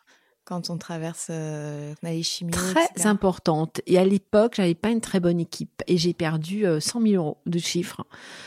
quand 0.49 0.71
on 0.71 0.79
traverse 0.79 1.27
euh, 1.31 1.93
on 2.03 2.07
a 2.07 2.11
les 2.11 2.23
chimios, 2.23 2.53
très 2.53 2.85
etc. 2.87 3.07
importante. 3.07 3.83
Et 3.87 3.99
à 3.99 4.05
l'époque, 4.05 4.55
j'avais 4.57 4.75
pas 4.75 4.89
une 4.89 5.03
très 5.03 5.21
bonne 5.21 5.41
équipe 5.41 5.83
et 5.87 5.99
j'ai 5.99 6.15
perdu 6.15 6.67
euh, 6.67 6.81
100 6.81 7.03
000 7.03 7.15
euros 7.23 7.37
de 7.45 7.59
chiffres. 7.59 8.05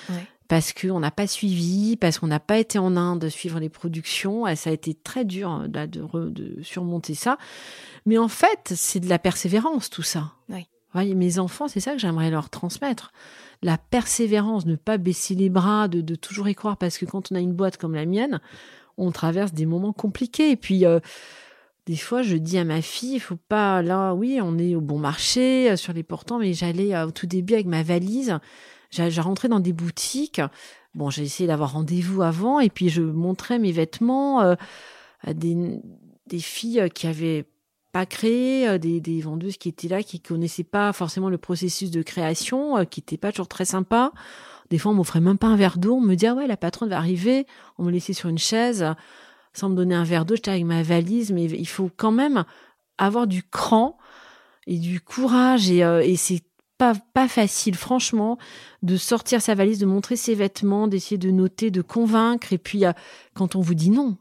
Ouais. 0.10 0.26
Parce 0.48 0.74
qu'on 0.74 1.00
n'a 1.00 1.12
pas 1.12 1.28
suivi, 1.28 1.96
parce 1.96 2.20
qu'on 2.20 2.28
n'a 2.28 2.40
pas 2.42 2.58
été 2.58 2.78
en 2.80 2.98
Inde 2.98 3.30
suivre 3.30 3.60
les 3.60 3.70
productions. 3.70 4.48
Et 4.48 4.56
ça 4.58 4.72
a 4.72 4.74
été 4.74 4.94
très 4.94 5.24
dur 5.24 5.50
hein, 5.50 5.68
là, 5.74 5.88
de, 5.88 6.02
re- 6.02 6.34
de 6.34 6.62
surmonter 6.64 7.14
ça. 7.14 7.38
Mais 8.06 8.18
en 8.18 8.28
fait, 8.28 8.74
c'est 8.76 9.00
de 9.00 9.08
la 9.08 9.20
persévérance, 9.20 9.90
tout 9.90 10.02
ça. 10.04 10.34
Oui. 10.50 10.66
Voyez, 10.94 11.16
mes 11.16 11.40
enfants, 11.40 11.70
c'est 11.70 11.80
ça 11.80 11.94
que 11.94 12.00
j'aimerais 12.00 12.32
leur 12.32 12.50
transmettre. 12.50 13.14
La 13.62 13.78
persévérance, 13.78 14.66
ne 14.66 14.76
pas 14.76 14.98
baisser 14.98 15.36
les 15.36 15.50
bras, 15.50 15.88
de, 15.88 16.02
de 16.02 16.16
toujours 16.16 16.50
y 16.50 16.56
croire. 16.56 16.76
Parce 16.76 16.98
que 16.98 17.06
quand 17.06 17.32
on 17.32 17.36
a 17.36 17.40
une 17.40 17.54
boîte 17.54 17.78
comme 17.78 17.96
la 17.96 18.06
mienne, 18.06 18.42
on 18.98 19.12
traverse 19.12 19.54
des 19.54 19.66
moments 19.66 19.94
compliqués. 19.94 20.52
Et 20.52 20.58
puis, 20.58 20.86
euh, 20.86 21.00
des 21.88 21.98
fois, 21.98 22.22
je 22.22 22.38
dis 22.38 22.58
à 22.58 22.64
ma 22.64 22.82
fille, 22.82 23.16
il 23.16 23.20
faut 23.20 23.40
pas, 23.48 23.82
là, 23.82 24.14
oui, 24.14 24.40
on 24.42 24.58
est 24.60 24.76
au 24.76 24.82
bon 24.82 25.00
marché, 25.00 25.72
euh, 25.72 25.76
sur 25.76 25.94
les 25.94 26.04
portants, 26.04 26.38
mais 26.38 26.54
j'allais 26.54 26.94
euh, 26.94 27.08
au 27.08 27.12
tout 27.12 27.26
début 27.26 27.54
avec 27.56 27.66
ma 27.66 27.82
valise, 27.82 28.38
j'ai 28.92 29.22
rentré 29.22 29.48
dans 29.48 29.60
des 29.60 29.74
boutiques. 29.74 30.42
Bon, 30.94 31.10
j'ai 31.10 31.24
essayé 31.24 31.48
d'avoir 31.48 31.74
rendez-vous 31.74 32.22
avant, 32.22 32.60
et 32.60 32.70
puis 32.70 32.90
je 32.90 33.02
montrais 33.02 33.58
mes 33.58 33.72
vêtements 33.72 34.42
euh, 34.42 34.56
à 35.22 35.34
des, 35.34 35.82
filles 36.40 36.88
qui 36.94 37.08
avaient 37.08 37.46
pas 37.94 38.06
créé, 38.06 38.78
des, 38.78 39.22
vendeuses 39.22 39.58
qui 39.58 39.70
étaient 39.70 39.88
là, 39.88 40.04
qui 40.04 40.20
connaissaient 40.20 40.64
pas 40.64 40.94
forcément 40.94 41.30
le 41.30 41.38
processus 41.38 41.90
de 41.90 42.02
création, 42.02 42.86
qui 42.86 43.00
étaient 43.00 43.18
pas 43.18 43.32
toujours 43.32 43.48
très 43.48 43.66
sympas. 43.66 44.12
Des 44.70 44.78
fois, 44.78 44.92
on 44.92 44.96
m'offrait 44.96 45.20
même 45.20 45.38
pas 45.38 45.48
un 45.48 45.58
verre 45.58 45.78
d'eau. 45.78 45.96
On 45.96 46.02
me 46.02 46.16
dit, 46.16 46.28
ah 46.28 46.34
ouais, 46.34 46.48
la 46.48 46.56
patronne 46.56 46.90
va 46.90 46.98
arriver. 46.98 47.46
On 47.78 47.84
me 47.84 47.92
laissait 47.92 48.14
sur 48.14 48.30
une 48.30 48.38
chaise 48.38 48.86
sans 49.54 49.70
me 49.70 49.76
donner 49.76 49.96
un 49.96 50.04
verre 50.04 50.26
d'eau. 50.26 50.36
J'étais 50.36 50.52
avec 50.52 50.66
ma 50.66 50.84
valise, 50.84 51.32
mais 51.32 51.46
il 51.46 51.68
faut 51.68 51.90
quand 51.96 52.12
même 52.12 52.46
avoir 52.98 53.28
du 53.28 53.44
cran 53.44 53.98
et 54.68 54.78
du 54.78 55.02
courage. 55.02 55.70
Et, 55.70 55.84
euh, 55.84 56.02
et 56.02 56.16
c'est 56.16 56.44
pas, 56.78 56.94
pas 57.14 57.28
facile, 57.28 57.76
franchement, 57.76 58.38
de 58.82 58.98
sortir 58.98 59.42
sa 59.42 59.54
valise, 59.54 59.80
de 59.80 59.86
montrer 59.86 60.16
ses 60.16 60.34
vêtements, 60.34 60.88
d'essayer 60.88 61.18
de 61.18 61.30
noter, 61.32 61.70
de 61.70 61.82
convaincre. 61.82 62.54
Et 62.54 62.58
puis, 62.58 62.86
euh, 62.86 62.94
quand 63.36 63.56
on 63.56 63.62
vous 63.62 63.76
dit 63.76 63.92
non, 63.92 64.18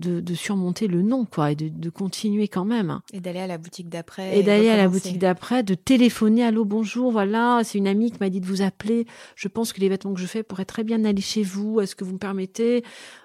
de, 0.00 0.20
de 0.20 0.34
surmonter 0.34 0.88
le 0.88 1.02
non, 1.02 1.24
quoi, 1.24 1.52
et 1.52 1.54
de, 1.54 1.68
de 1.68 1.90
continuer 1.90 2.48
quand 2.48 2.64
même. 2.64 3.00
Et 3.12 3.20
d'aller 3.20 3.40
à 3.40 3.46
la 3.46 3.58
boutique 3.58 3.88
d'après. 3.88 4.38
Et 4.38 4.42
d'aller 4.42 4.68
à 4.68 4.76
la 4.76 4.88
boutique 4.88 5.18
d'après, 5.18 5.62
de 5.62 5.74
téléphoner, 5.74 6.44
allô, 6.44 6.64
bonjour, 6.64 7.12
voilà, 7.12 7.60
c'est 7.62 7.78
une 7.78 7.86
amie 7.86 8.10
qui 8.10 8.18
m'a 8.20 8.30
dit 8.30 8.40
de 8.40 8.46
vous 8.46 8.62
appeler. 8.62 9.06
Je 9.36 9.48
pense 9.48 9.72
que 9.72 9.80
les 9.80 9.88
vêtements 9.88 10.14
que 10.14 10.20
je 10.20 10.26
fais 10.26 10.42
pourraient 10.42 10.64
très 10.64 10.82
bien 10.82 11.04
aller 11.04 11.20
chez 11.20 11.42
vous. 11.42 11.80
Est-ce 11.80 11.94
que 11.94 12.04
vous 12.04 12.14
me 12.14 12.18
permettez 12.18 12.82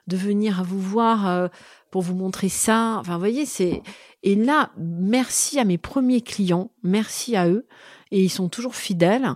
de 0.08 0.18
venir 0.18 0.60
à 0.60 0.64
vous 0.64 0.80
voir 0.80 1.28
euh, 1.28 1.48
pour 1.90 2.02
vous 2.04 2.16
montrer 2.16 2.50
ça? 2.50 2.98
Enfin, 3.00 3.14
vous 3.14 3.20
voyez, 3.20 3.46
c'est. 3.46 3.82
Et 4.24 4.36
là, 4.36 4.72
merci 4.78 5.60
à 5.60 5.64
mes 5.64 5.78
premiers 5.78 6.22
clients, 6.22 6.72
merci 6.84 7.36
à 7.36 7.48
eux, 7.48 7.68
et 8.12 8.24
ils 8.24 8.30
sont 8.30 8.50
toujours 8.50 8.76
fidèles, 8.76 9.30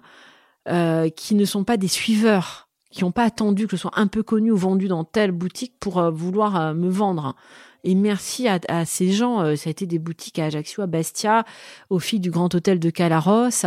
euh, 0.68 1.10
qui 1.10 1.36
ne 1.36 1.46
sont 1.46 1.64
pas 1.64 1.78
des 1.78 1.88
suiveurs 1.88 2.69
qui 2.92 3.04
n'ont 3.04 3.12
pas 3.12 3.24
attendu 3.24 3.68
que 3.68 3.76
je 3.78 3.82
sois 3.82 3.92
un 3.96 4.08
peu 4.08 4.24
connu 4.24 4.52
ou 4.52 4.58
vendu 4.58 4.88
dans 4.88 5.04
telle 5.04 5.32
boutique 5.32 5.74
pour 5.80 6.00
euh, 6.00 6.10
vouloir 6.12 6.60
euh, 6.60 6.74
me 6.74 6.90
vendre. 6.90 7.36
Et 7.84 7.96
merci 7.96 8.48
à, 8.48 8.60
à 8.68 8.86
ces 8.86 9.12
gens. 9.12 9.42
euh, 9.42 9.56
ça 9.56 9.70
a 9.70 9.72
été 9.72 9.86
des 9.86 10.00
boutiques 10.00 10.40
à 10.40 10.46
Ajaccio, 10.46 10.82
à 10.84 10.88
Bastia, 10.88 11.46
aux 11.90 12.00
filles 12.00 12.20
du 12.20 12.32
Grand 12.32 12.54
Hôtel 12.54 12.80
de 12.80 12.90
Calaros, 12.90 13.66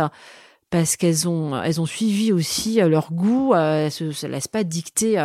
parce 0.69 0.97
qu'elles 0.97 1.27
ont, 1.27 1.55
elles 1.61 1.79
ont 1.79 1.85
suivi 1.85 2.31
aussi 2.33 2.75
leur 2.81 3.13
goût. 3.13 3.53
elles 3.55 3.91
se, 3.91 4.11
se 4.11 4.27
laissent 4.27 4.47
pas 4.47 4.63
dicter 4.63 5.15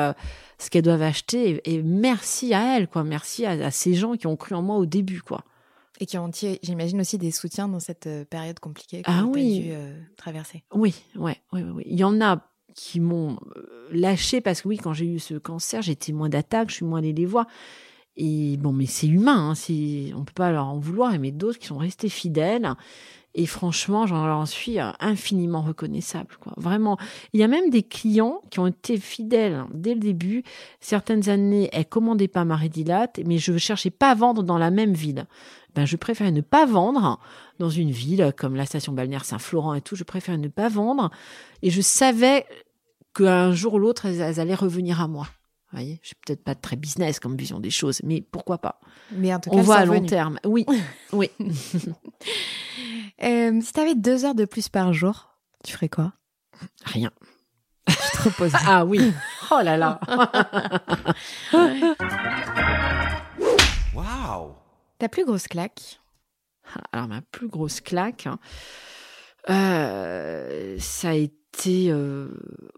ce 0.58 0.70
qu'elles 0.70 0.82
doivent 0.82 1.02
acheter. 1.02 1.60
Et, 1.64 1.74
et 1.74 1.82
merci 1.82 2.52
à 2.54 2.76
elles, 2.76 2.86
quoi. 2.86 3.02
Merci 3.02 3.46
à, 3.46 3.50
à 3.52 3.70
ces 3.70 3.94
gens 3.94 4.14
qui 4.16 4.26
ont 4.26 4.36
cru 4.36 4.54
en 4.54 4.62
moi 4.62 4.76
au 4.76 4.84
début, 4.86 5.22
quoi. 5.22 5.44
Et 6.00 6.06
qui 6.06 6.18
ont, 6.18 6.30
j'imagine, 6.62 7.00
aussi 7.00 7.16
des 7.18 7.30
soutiens 7.30 7.66
dans 7.66 7.80
cette 7.80 8.08
période 8.28 8.60
compliquée 8.60 9.02
que 9.02 9.10
Ah 9.10 9.24
oui. 9.26 9.60
dû 9.62 9.72
traverser. 10.16 10.62
Oui, 10.72 10.94
ouais, 11.16 11.38
oui, 11.52 11.62
oui, 11.62 11.70
oui. 11.76 11.82
Il 11.86 11.98
y 11.98 12.04
en 12.04 12.20
a 12.20 12.46
qui 12.78 13.00
m'ont 13.00 13.38
euh, 13.56 13.88
lâché 13.90 14.40
parce 14.40 14.62
que 14.62 14.68
oui, 14.68 14.78
quand 14.78 14.92
j'ai 14.92 15.06
eu 15.06 15.18
ce 15.18 15.34
cancer, 15.34 15.82
j'ai 15.82 15.96
témoin 15.96 16.28
d'attaques, 16.28 16.70
je 16.70 16.76
suis 16.76 16.84
moins 16.84 17.00
allée 17.00 17.12
les 17.12 17.26
voir. 17.26 17.46
Et 18.16 18.56
bon, 18.56 18.72
mais 18.72 18.86
c'est 18.86 19.08
humain, 19.08 19.50
hein, 19.50 19.54
c'est, 19.56 20.12
on 20.14 20.24
peut 20.24 20.32
pas 20.32 20.52
leur 20.52 20.66
en 20.66 20.78
vouloir, 20.78 21.16
mais 21.18 21.32
d'autres 21.32 21.58
qui 21.58 21.66
sont 21.66 21.78
restés 21.78 22.08
fidèles. 22.08 22.72
Et 23.34 23.46
franchement, 23.46 24.06
j'en 24.06 24.46
suis 24.46 24.80
euh, 24.80 24.90
infiniment 25.00 25.60
reconnaissable, 25.60 26.36
quoi. 26.40 26.54
Vraiment. 26.56 26.98
Il 27.32 27.40
y 27.40 27.42
a 27.42 27.48
même 27.48 27.68
des 27.68 27.82
clients 27.82 28.42
qui 28.50 28.60
ont 28.60 28.68
été 28.68 28.96
fidèles 28.96 29.64
dès 29.74 29.94
le 29.94 30.00
début. 30.00 30.44
Certaines 30.80 31.28
années, 31.28 31.68
elles 31.72 31.86
commandaient 31.86 32.28
pas 32.28 32.44
Marie 32.44 32.70
Dilate, 32.70 33.20
mais 33.26 33.38
je 33.38 33.58
cherchais 33.58 33.90
pas 33.90 34.10
à 34.10 34.14
vendre 34.14 34.42
dans 34.44 34.58
la 34.58 34.70
même 34.70 34.94
ville. 34.94 35.26
Ben, 35.74 35.84
je 35.84 35.96
préférais 35.96 36.32
ne 36.32 36.40
pas 36.40 36.64
vendre 36.64 37.20
dans 37.58 37.70
une 37.70 37.90
ville 37.90 38.32
comme 38.36 38.56
la 38.56 38.66
station 38.66 38.92
balnéaire 38.92 39.24
Saint-Florent 39.24 39.74
et 39.74 39.80
tout. 39.80 39.94
Je 39.94 40.04
préférais 40.04 40.38
ne 40.38 40.48
pas 40.48 40.68
vendre. 40.68 41.10
Et 41.62 41.70
je 41.70 41.80
savais 41.80 42.46
qu'un 43.18 43.52
jour 43.52 43.74
ou 43.74 43.78
l'autre, 43.78 44.06
elles, 44.06 44.20
elles 44.20 44.40
allaient 44.40 44.54
revenir 44.54 45.00
à 45.00 45.08
moi. 45.08 45.26
Vous 45.70 45.76
voyez, 45.78 45.98
je 46.02 46.08
suis 46.08 46.16
peut-être 46.24 46.42
pas 46.42 46.54
très 46.54 46.76
business 46.76 47.20
comme 47.20 47.36
vision 47.36 47.60
des 47.60 47.70
choses, 47.70 48.00
mais 48.02 48.22
pourquoi 48.22 48.56
pas 48.58 48.80
Mais 49.12 49.34
en 49.34 49.40
tout 49.40 49.50
cas, 49.50 49.56
On 49.56 49.60
voit 49.60 49.76
à 49.76 49.84
long 49.84 50.04
terme. 50.04 50.38
Oui, 50.44 50.64
oui. 51.12 51.30
Euh, 53.20 53.60
si 53.60 53.72
tu 53.72 53.80
avais 53.80 53.96
deux 53.96 54.24
heures 54.24 54.36
de 54.36 54.44
plus 54.44 54.68
par 54.68 54.92
jour, 54.92 55.34
tu 55.64 55.72
ferais 55.72 55.88
quoi? 55.88 56.12
Rien. 56.84 57.10
Tu 57.88 57.94
te 58.12 58.22
reposerais. 58.22 58.62
Ah 58.68 58.84
oui. 58.84 59.12
Oh 59.50 59.58
là 59.60 59.76
là. 59.76 59.98
Waouh 63.92 64.54
Ta 65.00 65.08
plus 65.08 65.24
grosse 65.24 65.48
claque? 65.48 66.00
Alors, 66.92 67.08
ma 67.08 67.20
plus 67.22 67.48
grosse 67.48 67.80
claque, 67.80 68.28
euh, 69.50 70.76
ça 70.78 71.08
a 71.08 71.14
été 71.14 71.37
euh, 71.66 72.28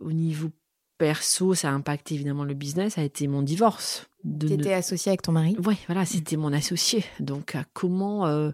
au 0.00 0.12
niveau 0.12 0.50
perso, 0.98 1.54
ça 1.54 1.70
a 1.70 1.72
impacté 1.72 2.14
évidemment 2.14 2.44
le 2.44 2.54
business, 2.54 2.94
ça 2.94 3.00
a 3.00 3.04
été 3.04 3.26
mon 3.26 3.42
divorce. 3.42 4.06
Tu 4.38 4.52
étais 4.52 4.74
associée 4.74 5.10
avec 5.10 5.22
ton 5.22 5.32
mari? 5.32 5.56
Oui, 5.64 5.76
voilà, 5.86 6.04
c'était 6.04 6.36
mon 6.36 6.52
associé. 6.52 7.04
Donc, 7.20 7.56
comment 7.72 8.26
euh, 8.26 8.50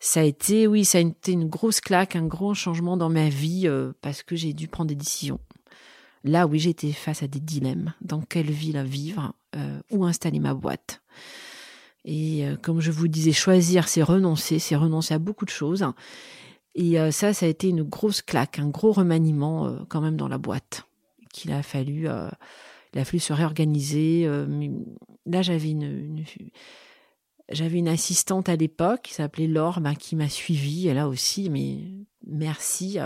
ça 0.00 0.20
a 0.20 0.24
été, 0.24 0.66
oui, 0.66 0.84
ça 0.84 0.98
a 0.98 1.02
été 1.02 1.32
une 1.32 1.48
grosse 1.48 1.80
claque, 1.80 2.16
un 2.16 2.26
gros 2.26 2.54
changement 2.54 2.96
dans 2.96 3.10
ma 3.10 3.28
vie 3.28 3.68
parce 4.00 4.22
que 4.22 4.34
j'ai 4.34 4.54
dû 4.54 4.68
prendre 4.68 4.88
des 4.88 4.94
décisions. 4.94 5.40
Là, 6.24 6.46
oui, 6.46 6.58
j'étais 6.58 6.92
face 6.92 7.22
à 7.22 7.26
des 7.26 7.40
dilemmes. 7.40 7.92
Dans 8.00 8.22
quelle 8.22 8.50
ville 8.50 8.76
à 8.78 8.84
vivre 8.84 9.34
Où 9.90 10.06
installer 10.06 10.38
ma 10.38 10.54
boîte? 10.54 11.02
Et 12.04 12.46
euh, 12.46 12.56
comme 12.56 12.80
je 12.80 12.90
vous 12.90 13.08
disais, 13.08 13.32
choisir, 13.32 13.88
c'est 13.88 14.02
renoncer, 14.02 14.58
c'est 14.58 14.76
renoncer 14.76 15.14
à 15.14 15.18
beaucoup 15.18 15.44
de 15.44 15.50
choses. 15.50 15.84
Et 16.74 16.98
euh, 16.98 17.10
ça, 17.10 17.32
ça 17.32 17.46
a 17.46 17.48
été 17.48 17.68
une 17.68 17.82
grosse 17.82 18.22
claque, 18.22 18.58
un 18.58 18.68
gros 18.68 18.92
remaniement 18.92 19.66
euh, 19.66 19.78
quand 19.88 20.00
même 20.00 20.16
dans 20.16 20.28
la 20.28 20.38
boîte. 20.38 20.86
Qu'il 21.32 21.52
a 21.52 21.62
fallu, 21.62 22.08
il 22.92 22.98
a 23.00 23.04
fallu 23.04 23.18
se 23.18 23.32
réorganiser. 23.32 24.28
là, 25.24 25.40
j'avais 25.40 25.70
une, 25.70 26.24
j'avais 27.48 27.78
une 27.78 27.88
assistante 27.88 28.50
à 28.50 28.56
l'époque 28.56 29.00
qui 29.04 29.14
s'appelait 29.14 29.46
Laure, 29.46 29.80
bah, 29.80 29.94
qui 29.94 30.14
m'a 30.14 30.28
suivie. 30.28 30.88
Et 30.88 30.94
là 30.94 31.08
aussi, 31.08 31.48
mais 31.48 31.78
merci. 32.26 32.98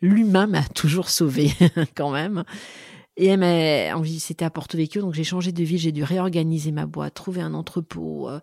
L'humain 0.00 0.46
m'a 0.46 0.62
toujours 0.74 1.10
sauvé 1.10 1.50
quand 1.96 2.12
même. 2.12 2.44
Et 3.18 3.26
elle 3.26 4.20
c'était 4.20 4.44
à 4.44 4.50
Porto 4.50 4.78
Vecchio, 4.78 5.02
donc 5.02 5.12
j'ai 5.12 5.24
changé 5.24 5.50
de 5.50 5.64
ville, 5.64 5.78
j'ai 5.78 5.90
dû 5.90 6.04
réorganiser 6.04 6.70
ma 6.70 6.86
boîte, 6.86 7.14
trouver 7.14 7.40
un 7.40 7.52
entrepôt. 7.52 8.28
Euh, 8.28 8.38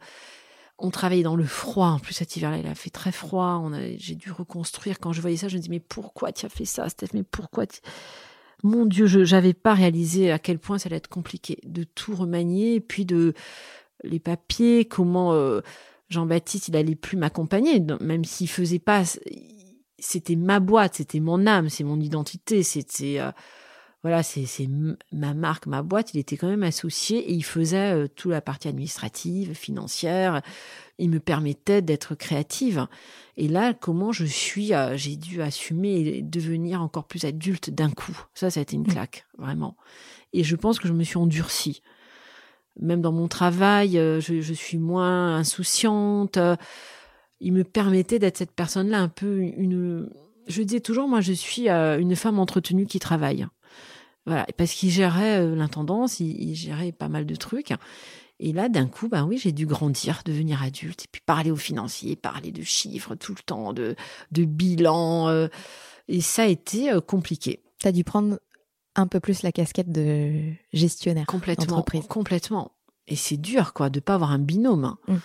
on 0.78 0.90
travaillait 0.90 1.24
dans 1.24 1.36
le 1.36 1.46
froid. 1.46 1.88
En 1.88 2.00
plus, 2.00 2.14
cet 2.14 2.36
hiver-là, 2.36 2.58
il 2.58 2.68
a 2.68 2.76
fait 2.76 2.90
très 2.90 3.12
froid. 3.12 3.70
J'ai 3.98 4.16
dû 4.16 4.32
reconstruire. 4.32 5.00
Quand 5.00 5.14
je 5.14 5.22
voyais 5.22 5.38
ça, 5.38 5.48
je 5.48 5.58
me 5.58 5.62
dis, 5.62 5.70
mais 5.70 5.80
pourquoi 5.80 6.32
tu 6.32 6.46
as 6.46 6.50
fait 6.50 6.66
ça, 6.66 6.90
Steph? 6.90 7.10
Mais 7.14 7.24
pourquoi 7.24 7.66
Mon 8.64 8.86
Dieu, 8.86 9.08
je 9.08 9.20
n'avais 9.20 9.54
pas 9.54 9.74
réalisé 9.74 10.32
à 10.32 10.40
quel 10.40 10.60
point 10.60 10.78
ça 10.78 10.88
allait 10.88 10.98
être 10.98 11.08
compliqué 11.08 11.60
de 11.64 11.84
tout 11.84 12.16
remanier. 12.16 12.82
Puis 12.82 13.06
de 13.06 13.34
les 14.04 14.20
papiers, 14.20 14.86
comment 14.86 15.34
euh, 15.34 15.62
Jean-Baptiste, 16.10 16.68
il 16.68 16.76
allait 16.76 16.96
plus 16.96 17.18
m'accompagner, 17.18 17.82
même 18.02 18.26
s'il 18.26 18.50
faisait 18.50 18.80
pas. 18.80 19.04
C'était 19.98 20.36
ma 20.36 20.60
boîte, 20.60 20.96
c'était 20.96 21.22
mon 21.22 21.48
âme, 21.48 21.70
c'est 21.70 21.84
mon 21.84 22.00
identité, 22.00 22.64
c'était. 22.64 23.20
Euh, 23.20 23.32
voilà, 24.06 24.22
c'est 24.22 24.70
ma 25.12 25.34
marque, 25.34 25.66
ma 25.66 25.82
boîte, 25.82 26.14
il 26.14 26.20
était 26.20 26.38
quand 26.38 26.48
même 26.48 26.62
associé 26.62 27.18
et 27.28 27.34
il 27.34 27.44
faisait 27.44 27.92
euh, 27.96 28.08
toute 28.08 28.30
la 28.32 28.40
partie 28.40 28.68
administrative, 28.68 29.56
financière. 29.56 30.44
Il 31.00 31.10
me 31.10 31.20
permettait 31.20 31.82
d'être 31.82 32.14
créative. 32.14 32.86
Et 33.36 33.48
là, 33.48 33.74
comment 33.74 34.12
je 34.12 34.26
suis, 34.26 34.76
euh, 34.76 34.96
j'ai 34.96 35.16
dû 35.16 35.42
assumer 35.42 36.02
et 36.02 36.22
devenir 36.22 36.84
encore 36.84 37.06
plus 37.06 37.26
adulte 37.26 37.72
d'un 37.72 37.90
coup. 37.90 38.16
Ça, 38.36 38.52
ça 38.52 38.60
a 38.60 38.62
été 38.62 38.76
une 38.76 38.84
mmh. 38.84 38.90
claque, 38.90 39.26
vraiment. 39.40 39.76
Et 40.34 40.44
je 40.44 40.56
pense 40.56 40.78
que 40.78 40.88
je 40.88 40.94
me 40.94 41.04
suis 41.04 41.18
endurcie. 41.18 41.82
Même 42.80 43.02
dans 43.02 43.12
mon 43.12 43.28
travail, 43.28 43.98
euh, 43.98 44.22
je, 44.22 44.40
je 44.40 44.54
suis 44.54 44.78
moins 44.78 45.36
insouciante. 45.38 46.38
Il 47.40 47.54
me 47.54 47.64
permettait 47.64 48.20
d'être 48.20 48.38
cette 48.38 48.54
personne-là 48.54 49.00
un 49.00 49.10
peu 49.10 49.40
une. 49.40 50.12
Je 50.46 50.62
disais 50.62 50.80
toujours, 50.80 51.08
moi, 51.08 51.22
je 51.22 51.34
suis 51.34 51.70
une 51.70 52.16
femme 52.16 52.38
entretenue 52.38 52.86
qui 52.86 53.00
travaille. 53.00 53.48
Voilà, 54.26 54.48
parce 54.58 54.72
qu'il 54.74 54.90
gérait 54.90 55.40
euh, 55.40 55.56
l'intendance, 55.56 56.20
il, 56.20 56.56
gérait 56.56 56.92
pas 56.92 57.10
mal 57.10 57.26
de 57.26 57.36
trucs. 57.36 57.74
Et 58.40 58.54
là, 58.54 58.70
d'un 58.70 58.88
coup, 58.88 59.08
ben 59.08 59.26
oui, 59.26 59.38
j'ai 59.38 59.52
dû 59.52 59.66
grandir, 59.66 60.22
devenir 60.26 60.62
adulte, 60.62 61.06
et 61.06 61.08
puis 61.12 61.22
parler 61.26 61.52
aux 61.52 61.56
financiers, 61.56 62.16
parler 62.16 62.52
de 62.52 62.64
chiffres 62.64 63.16
tout 63.16 63.34
le 63.34 63.44
temps, 63.44 63.72
de, 63.72 63.96
de 64.32 64.46
bilan. 64.46 65.30
Euh, 65.30 65.48
et 66.08 66.22
ça 66.22 66.44
a 66.44 66.48
été 66.48 66.92
euh, 66.92 67.02
compliqué. 67.02 67.64
Tu 67.80 67.88
as 67.88 67.92
dû 67.92 68.04
prendre 68.04 68.40
un 68.96 69.08
peu 69.08 69.20
plus 69.20 69.44
la 69.44 69.52
casquette 69.52 69.92
de 69.92 70.42
gestionnaire 70.74 71.28
complètement, 71.28 71.84
Complètement. 72.10 72.72
Et 73.08 73.16
c'est 73.16 73.38
dur, 73.38 73.74
quoi, 73.74 73.90
de 73.90 74.00
pas 74.00 74.16
avoir 74.16 74.32
un 74.32 74.40
binôme. 74.40 74.86
Hein. 74.86 74.98
Mm. 75.08 75.16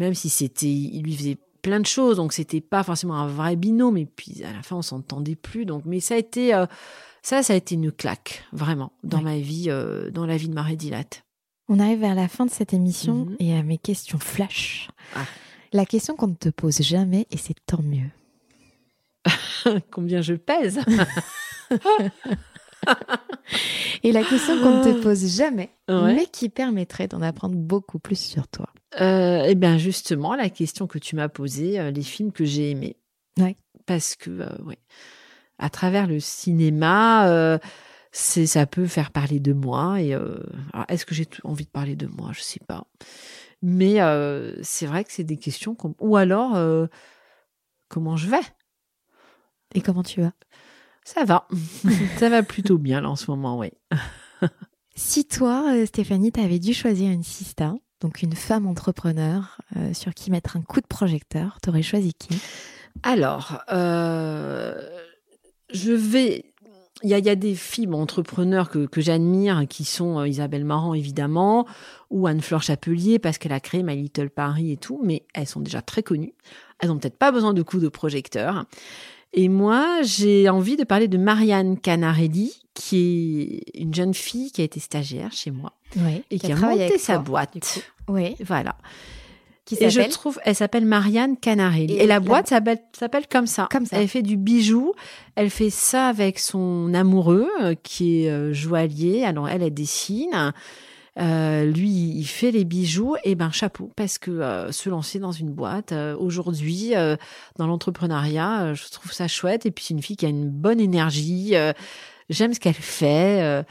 Même 0.00 0.14
si 0.14 0.28
c'était, 0.28 0.66
il 0.66 1.02
lui 1.02 1.16
faisait 1.16 1.38
plein 1.62 1.78
de 1.78 1.86
choses, 1.86 2.16
donc 2.16 2.32
c'était 2.32 2.60
pas 2.60 2.82
forcément 2.82 3.14
un 3.14 3.28
vrai 3.28 3.54
binôme. 3.54 3.96
Et 3.96 4.06
puis 4.06 4.42
à 4.42 4.52
la 4.52 4.62
fin, 4.62 4.76
on 4.76 4.82
s'entendait 4.82 5.36
plus. 5.36 5.64
Donc, 5.64 5.84
mais 5.86 6.00
ça 6.00 6.14
a 6.14 6.18
été, 6.18 6.52
ça, 7.22 7.42
ça 7.42 7.52
a 7.52 7.56
été 7.56 7.74
une 7.74 7.92
claque, 7.92 8.44
vraiment, 8.52 8.92
dans 9.02 9.22
ma 9.22 9.38
vie, 9.38 9.66
euh, 9.68 10.10
dans 10.10 10.26
la 10.26 10.36
vie 10.36 10.48
de 10.48 10.54
Marie 10.54 10.76
Dilate. 10.76 11.24
On 11.68 11.78
arrive 11.78 12.00
vers 12.00 12.14
la 12.14 12.28
fin 12.28 12.44
de 12.44 12.50
cette 12.50 12.74
émission 12.74 13.26
mhm. 13.26 13.36
et 13.38 13.56
à 13.56 13.62
mes 13.62 13.78
questions 13.78 14.18
flash. 14.18 14.88
Ah. 15.14 15.24
La 15.72 15.86
question 15.86 16.16
qu'on 16.16 16.26
ne 16.28 16.34
te 16.34 16.50
pose 16.50 16.82
jamais, 16.82 17.26
et 17.30 17.36
c'est 17.36 17.54
tant 17.66 17.82
mieux. 17.82 18.10
Combien 19.90 20.20
je 20.20 20.34
pèse 20.34 20.80
Et 24.02 24.10
la 24.10 24.24
question 24.24 24.60
qu'on 24.60 24.78
ne 24.78 24.84
te 24.84 25.00
pose 25.00 25.24
jamais, 25.36 25.70
mais 25.88 26.26
qui 26.26 26.48
permettrait 26.48 27.06
d'en 27.06 27.22
apprendre 27.22 27.54
beaucoup 27.54 28.00
plus 28.00 28.18
sur 28.18 28.48
toi. 28.48 28.68
Euh, 29.00 29.46
eh 29.48 29.54
bien, 29.54 29.78
justement, 29.78 30.34
la 30.34 30.50
question 30.50 30.86
que 30.86 30.98
tu 30.98 31.16
m'as 31.16 31.28
posée, 31.28 31.78
euh, 31.78 31.90
les 31.90 32.02
films 32.02 32.32
que 32.32 32.44
j'ai 32.44 32.70
aimés. 32.70 32.96
Ouais. 33.38 33.56
Parce 33.86 34.16
que, 34.16 34.30
euh, 34.30 34.62
ouais 34.64 34.78
à 35.62 35.70
travers 35.70 36.08
le 36.08 36.18
cinéma, 36.18 37.28
euh, 37.28 37.58
c'est 38.10 38.46
ça 38.46 38.66
peut 38.66 38.86
faire 38.86 39.12
parler 39.12 39.38
de 39.38 39.52
moi. 39.52 40.00
Et 40.02 40.12
euh, 40.12 40.36
est-ce 40.88 41.06
que 41.06 41.14
j'ai 41.14 41.28
envie 41.44 41.64
de 41.64 41.70
parler 41.70 41.94
de 41.94 42.06
moi? 42.06 42.30
Je 42.32 42.40
sais 42.40 42.60
pas. 42.66 42.84
Mais 43.62 44.02
euh, 44.02 44.56
c'est 44.62 44.86
vrai 44.86 45.04
que 45.04 45.12
c'est 45.12 45.24
des 45.24 45.36
questions 45.36 45.76
ou 46.00 46.16
alors 46.16 46.58
comment 47.88 48.16
je 48.16 48.28
vais? 48.28 48.42
Et 49.74 49.80
comment 49.80 50.02
tu 50.02 50.20
vas? 50.20 50.32
Ça 51.04 51.24
va, 51.24 51.48
ça 52.18 52.28
va 52.28 52.42
plutôt 52.42 52.78
bien 52.78 53.00
là 53.00 53.10
en 53.10 53.16
ce 53.16 53.30
moment, 53.30 53.58
oui. 53.58 53.70
si 54.96 55.24
toi, 55.24 55.74
Stéphanie, 55.86 56.32
tu 56.32 56.40
avais 56.40 56.58
dû 56.58 56.74
choisir 56.74 57.10
une 57.10 57.22
sista, 57.22 57.74
donc 58.00 58.22
une 58.22 58.34
femme 58.34 58.66
entrepreneur 58.66 59.58
sur 59.94 60.12
qui 60.14 60.30
mettre 60.30 60.56
un 60.56 60.62
coup 60.62 60.80
de 60.80 60.86
projecteur, 60.86 61.58
tu 61.62 61.70
aurais 61.70 61.82
choisi 61.82 62.14
qui? 62.14 62.40
Alors, 63.02 63.62
je 65.72 65.92
vais. 65.92 66.44
Il 67.04 67.10
y, 67.10 67.14
a, 67.14 67.34
des 67.34 67.56
filles 67.56 67.88
entrepreneurs 67.92 68.70
que, 68.70 69.00
j'admire, 69.00 69.66
qui 69.68 69.84
sont 69.84 70.20
euh, 70.20 70.28
Isabelle 70.28 70.64
Marant, 70.64 70.94
évidemment, 70.94 71.66
ou 72.10 72.28
Anne-Fleur 72.28 72.62
Chapelier, 72.62 73.18
parce 73.18 73.38
qu'elle 73.38 73.52
a 73.52 73.58
créé 73.58 73.82
My 73.82 73.96
Little 73.96 74.30
Paris 74.30 74.70
et 74.70 74.76
tout, 74.76 75.00
mais 75.02 75.24
elles 75.34 75.48
sont 75.48 75.58
déjà 75.58 75.82
très 75.82 76.04
connues. 76.04 76.34
Elles 76.78 76.90
n'ont 76.90 76.98
peut-être 76.98 77.18
pas 77.18 77.32
besoin 77.32 77.54
de 77.54 77.62
coups 77.62 77.82
de 77.82 77.88
projecteur. 77.88 78.66
Et 79.32 79.48
moi, 79.48 80.02
j'ai 80.02 80.48
envie 80.48 80.76
de 80.76 80.84
parler 80.84 81.08
de 81.08 81.18
Marianne 81.18 81.76
Canarelli, 81.76 82.54
qui 82.72 83.64
est 83.74 83.80
une 83.80 83.92
jeune 83.92 84.14
fille 84.14 84.52
qui 84.52 84.60
a 84.60 84.64
été 84.64 84.78
stagiaire 84.78 85.32
chez 85.32 85.50
moi 85.50 85.72
et 86.30 86.38
qui 86.38 86.52
a, 86.52 86.56
monté 86.56 86.98
sa 86.98 87.18
boîte. 87.18 87.82
Oui. 88.06 88.36
Voilà 88.46 88.76
et 89.70 89.90
je 89.90 90.00
trouve, 90.10 90.40
elle 90.44 90.54
s'appelle 90.54 90.84
Marianne 90.84 91.36
Canarelli. 91.36 91.94
Et, 91.94 92.06
la 92.06 92.20
boîte 92.20 92.48
s'appelle 92.48 93.26
comme 93.30 93.46
ça. 93.46 93.68
Comme 93.70 93.86
ça. 93.86 94.00
Elle 94.00 94.08
fait 94.08 94.22
du 94.22 94.36
bijou. 94.36 94.92
Elle 95.34 95.50
fait 95.50 95.70
ça 95.70 96.08
avec 96.08 96.38
son 96.38 96.92
amoureux 96.94 97.48
euh, 97.62 97.74
qui 97.82 98.24
est 98.24 98.30
euh, 98.30 98.52
joaillier. 98.52 99.24
Alors 99.24 99.48
elle, 99.48 99.62
elle 99.62 99.74
dessine. 99.74 100.52
Euh, 101.18 101.64
lui, 101.64 101.90
il 101.90 102.24
fait 102.24 102.50
les 102.50 102.64
bijoux. 102.64 103.14
Et 103.24 103.34
ben 103.34 103.52
chapeau, 103.52 103.90
parce 103.96 104.18
que 104.18 104.68
se 104.70 104.90
lancer 104.90 105.18
dans 105.18 105.32
une 105.32 105.50
boîte 105.50 105.94
aujourd'hui 106.18 106.92
dans 107.58 107.66
l'entrepreneuriat, 107.66 108.74
je 108.74 108.90
trouve 108.90 109.12
ça 109.12 109.28
chouette. 109.28 109.64
Et 109.64 109.70
puis 109.70 109.84
c'est 109.86 109.94
une 109.94 110.02
fille 110.02 110.16
qui 110.16 110.26
a 110.26 110.30
une 110.30 110.48
bonne 110.48 110.80
énergie. 110.80 111.54
J'aime 112.28 112.54
ce 112.54 112.60
qu'elle 112.60 112.74
fait. 112.74 113.64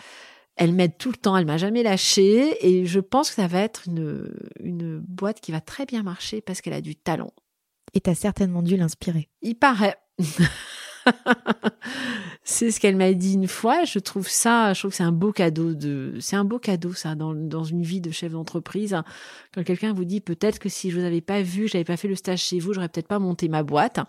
Elle 0.57 0.73
m'aide 0.73 0.97
tout 0.97 1.09
le 1.09 1.17
temps, 1.17 1.37
elle 1.37 1.45
m'a 1.45 1.57
jamais 1.57 1.81
lâché 1.81 2.67
et 2.67 2.85
je 2.85 2.99
pense 2.99 3.29
que 3.29 3.35
ça 3.35 3.47
va 3.47 3.61
être 3.61 3.83
une, 3.87 4.31
une 4.59 4.99
boîte 4.99 5.39
qui 5.39 5.51
va 5.51 5.61
très 5.61 5.85
bien 5.85 6.03
marcher 6.03 6.41
parce 6.41 6.61
qu'elle 6.61 6.73
a 6.73 6.81
du 6.81 6.95
talent. 6.95 7.33
Et 7.93 8.01
tu 8.01 8.09
as 8.09 8.15
certainement 8.15 8.61
dû 8.61 8.77
l'inspirer. 8.77 9.29
Il 9.41 9.55
paraît. 9.55 9.97
c'est 12.43 12.71
ce 12.71 12.79
qu'elle 12.79 12.95
m'a 12.95 13.13
dit 13.13 13.33
une 13.33 13.47
fois. 13.47 13.83
Je 13.83 13.99
trouve 13.99 14.27
ça, 14.27 14.73
je 14.73 14.79
trouve 14.79 14.91
que 14.91 14.97
c'est 14.97 15.03
un 15.03 15.11
beau 15.11 15.31
cadeau 15.31 15.73
de, 15.73 16.15
c'est 16.19 16.35
un 16.35 16.45
beau 16.45 16.59
cadeau 16.59 16.93
ça 16.93 17.15
dans, 17.15 17.33
dans 17.33 17.63
une 17.63 17.83
vie 17.83 18.01
de 18.01 18.11
chef 18.11 18.31
d'entreprise. 18.31 18.95
Quand 19.53 19.63
quelqu'un 19.63 19.93
vous 19.93 20.05
dit 20.05 20.21
peut-être 20.21 20.59
que 20.59 20.69
si 20.69 20.91
je 20.91 20.99
vous 20.99 21.05
avais 21.05 21.21
pas 21.21 21.41
vu, 21.41 21.67
j'avais 21.67 21.83
pas 21.83 21.97
fait 21.97 22.07
le 22.07 22.15
stage 22.15 22.39
chez 22.39 22.59
vous, 22.59 22.73
j'aurais 22.73 22.89
peut-être 22.89 23.07
pas 23.07 23.19
monté 23.19 23.49
ma 23.49 23.63
boîte. 23.63 23.99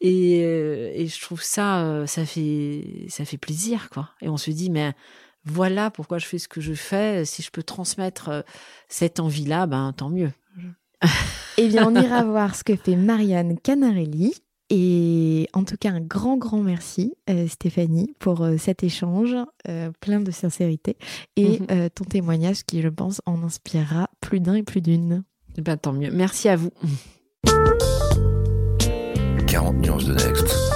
Et, 0.00 0.42
euh, 0.44 0.90
et 0.94 1.06
je 1.06 1.20
trouve 1.20 1.42
ça, 1.42 1.82
euh, 1.84 2.06
ça 2.06 2.26
fait, 2.26 3.06
ça 3.08 3.24
fait 3.24 3.38
plaisir 3.38 3.88
quoi. 3.90 4.10
Et 4.20 4.28
on 4.28 4.36
se 4.36 4.50
dit 4.50 4.70
mais 4.70 4.92
voilà 5.46 5.90
pourquoi 5.90 6.18
je 6.18 6.26
fais 6.26 6.38
ce 6.38 6.48
que 6.48 6.60
je 6.60 6.74
fais. 6.74 7.24
Si 7.24 7.42
je 7.42 7.50
peux 7.50 7.62
transmettre 7.62 8.28
euh, 8.28 8.42
cette 8.88 9.20
envie-là, 9.20 9.66
ben 9.66 9.92
tant 9.96 10.10
mieux. 10.10 10.32
eh 11.56 11.68
bien, 11.68 11.86
on 11.86 11.94
ira 11.94 12.24
voir 12.24 12.54
ce 12.56 12.64
que 12.64 12.76
fait 12.76 12.96
Marianne 12.96 13.56
Canarelli. 13.58 14.34
Et 14.68 15.48
en 15.52 15.62
tout 15.62 15.76
cas, 15.76 15.90
un 15.90 16.00
grand, 16.00 16.36
grand 16.36 16.60
merci, 16.60 17.14
euh, 17.30 17.46
Stéphanie, 17.46 18.12
pour 18.18 18.42
euh, 18.42 18.56
cet 18.58 18.82
échange 18.82 19.36
plein 20.00 20.18
de 20.20 20.32
sincérité 20.32 20.96
et 21.36 21.60
mhm. 21.60 21.90
ton 21.90 22.04
témoignage 22.04 22.64
qui, 22.64 22.82
je 22.82 22.88
pense, 22.88 23.20
en 23.26 23.44
inspirera 23.44 24.10
plus 24.20 24.40
d'un 24.40 24.54
et 24.54 24.62
plus 24.64 24.80
d'une. 24.80 25.22
Ben, 25.58 25.76
tant 25.76 25.92
mieux. 25.92 26.10
Merci 26.10 26.48
à 26.48 26.56
vous. 26.56 26.70
40 29.46 29.76
nuances 29.76 30.04
de 30.04 30.14
Next. 30.14 30.75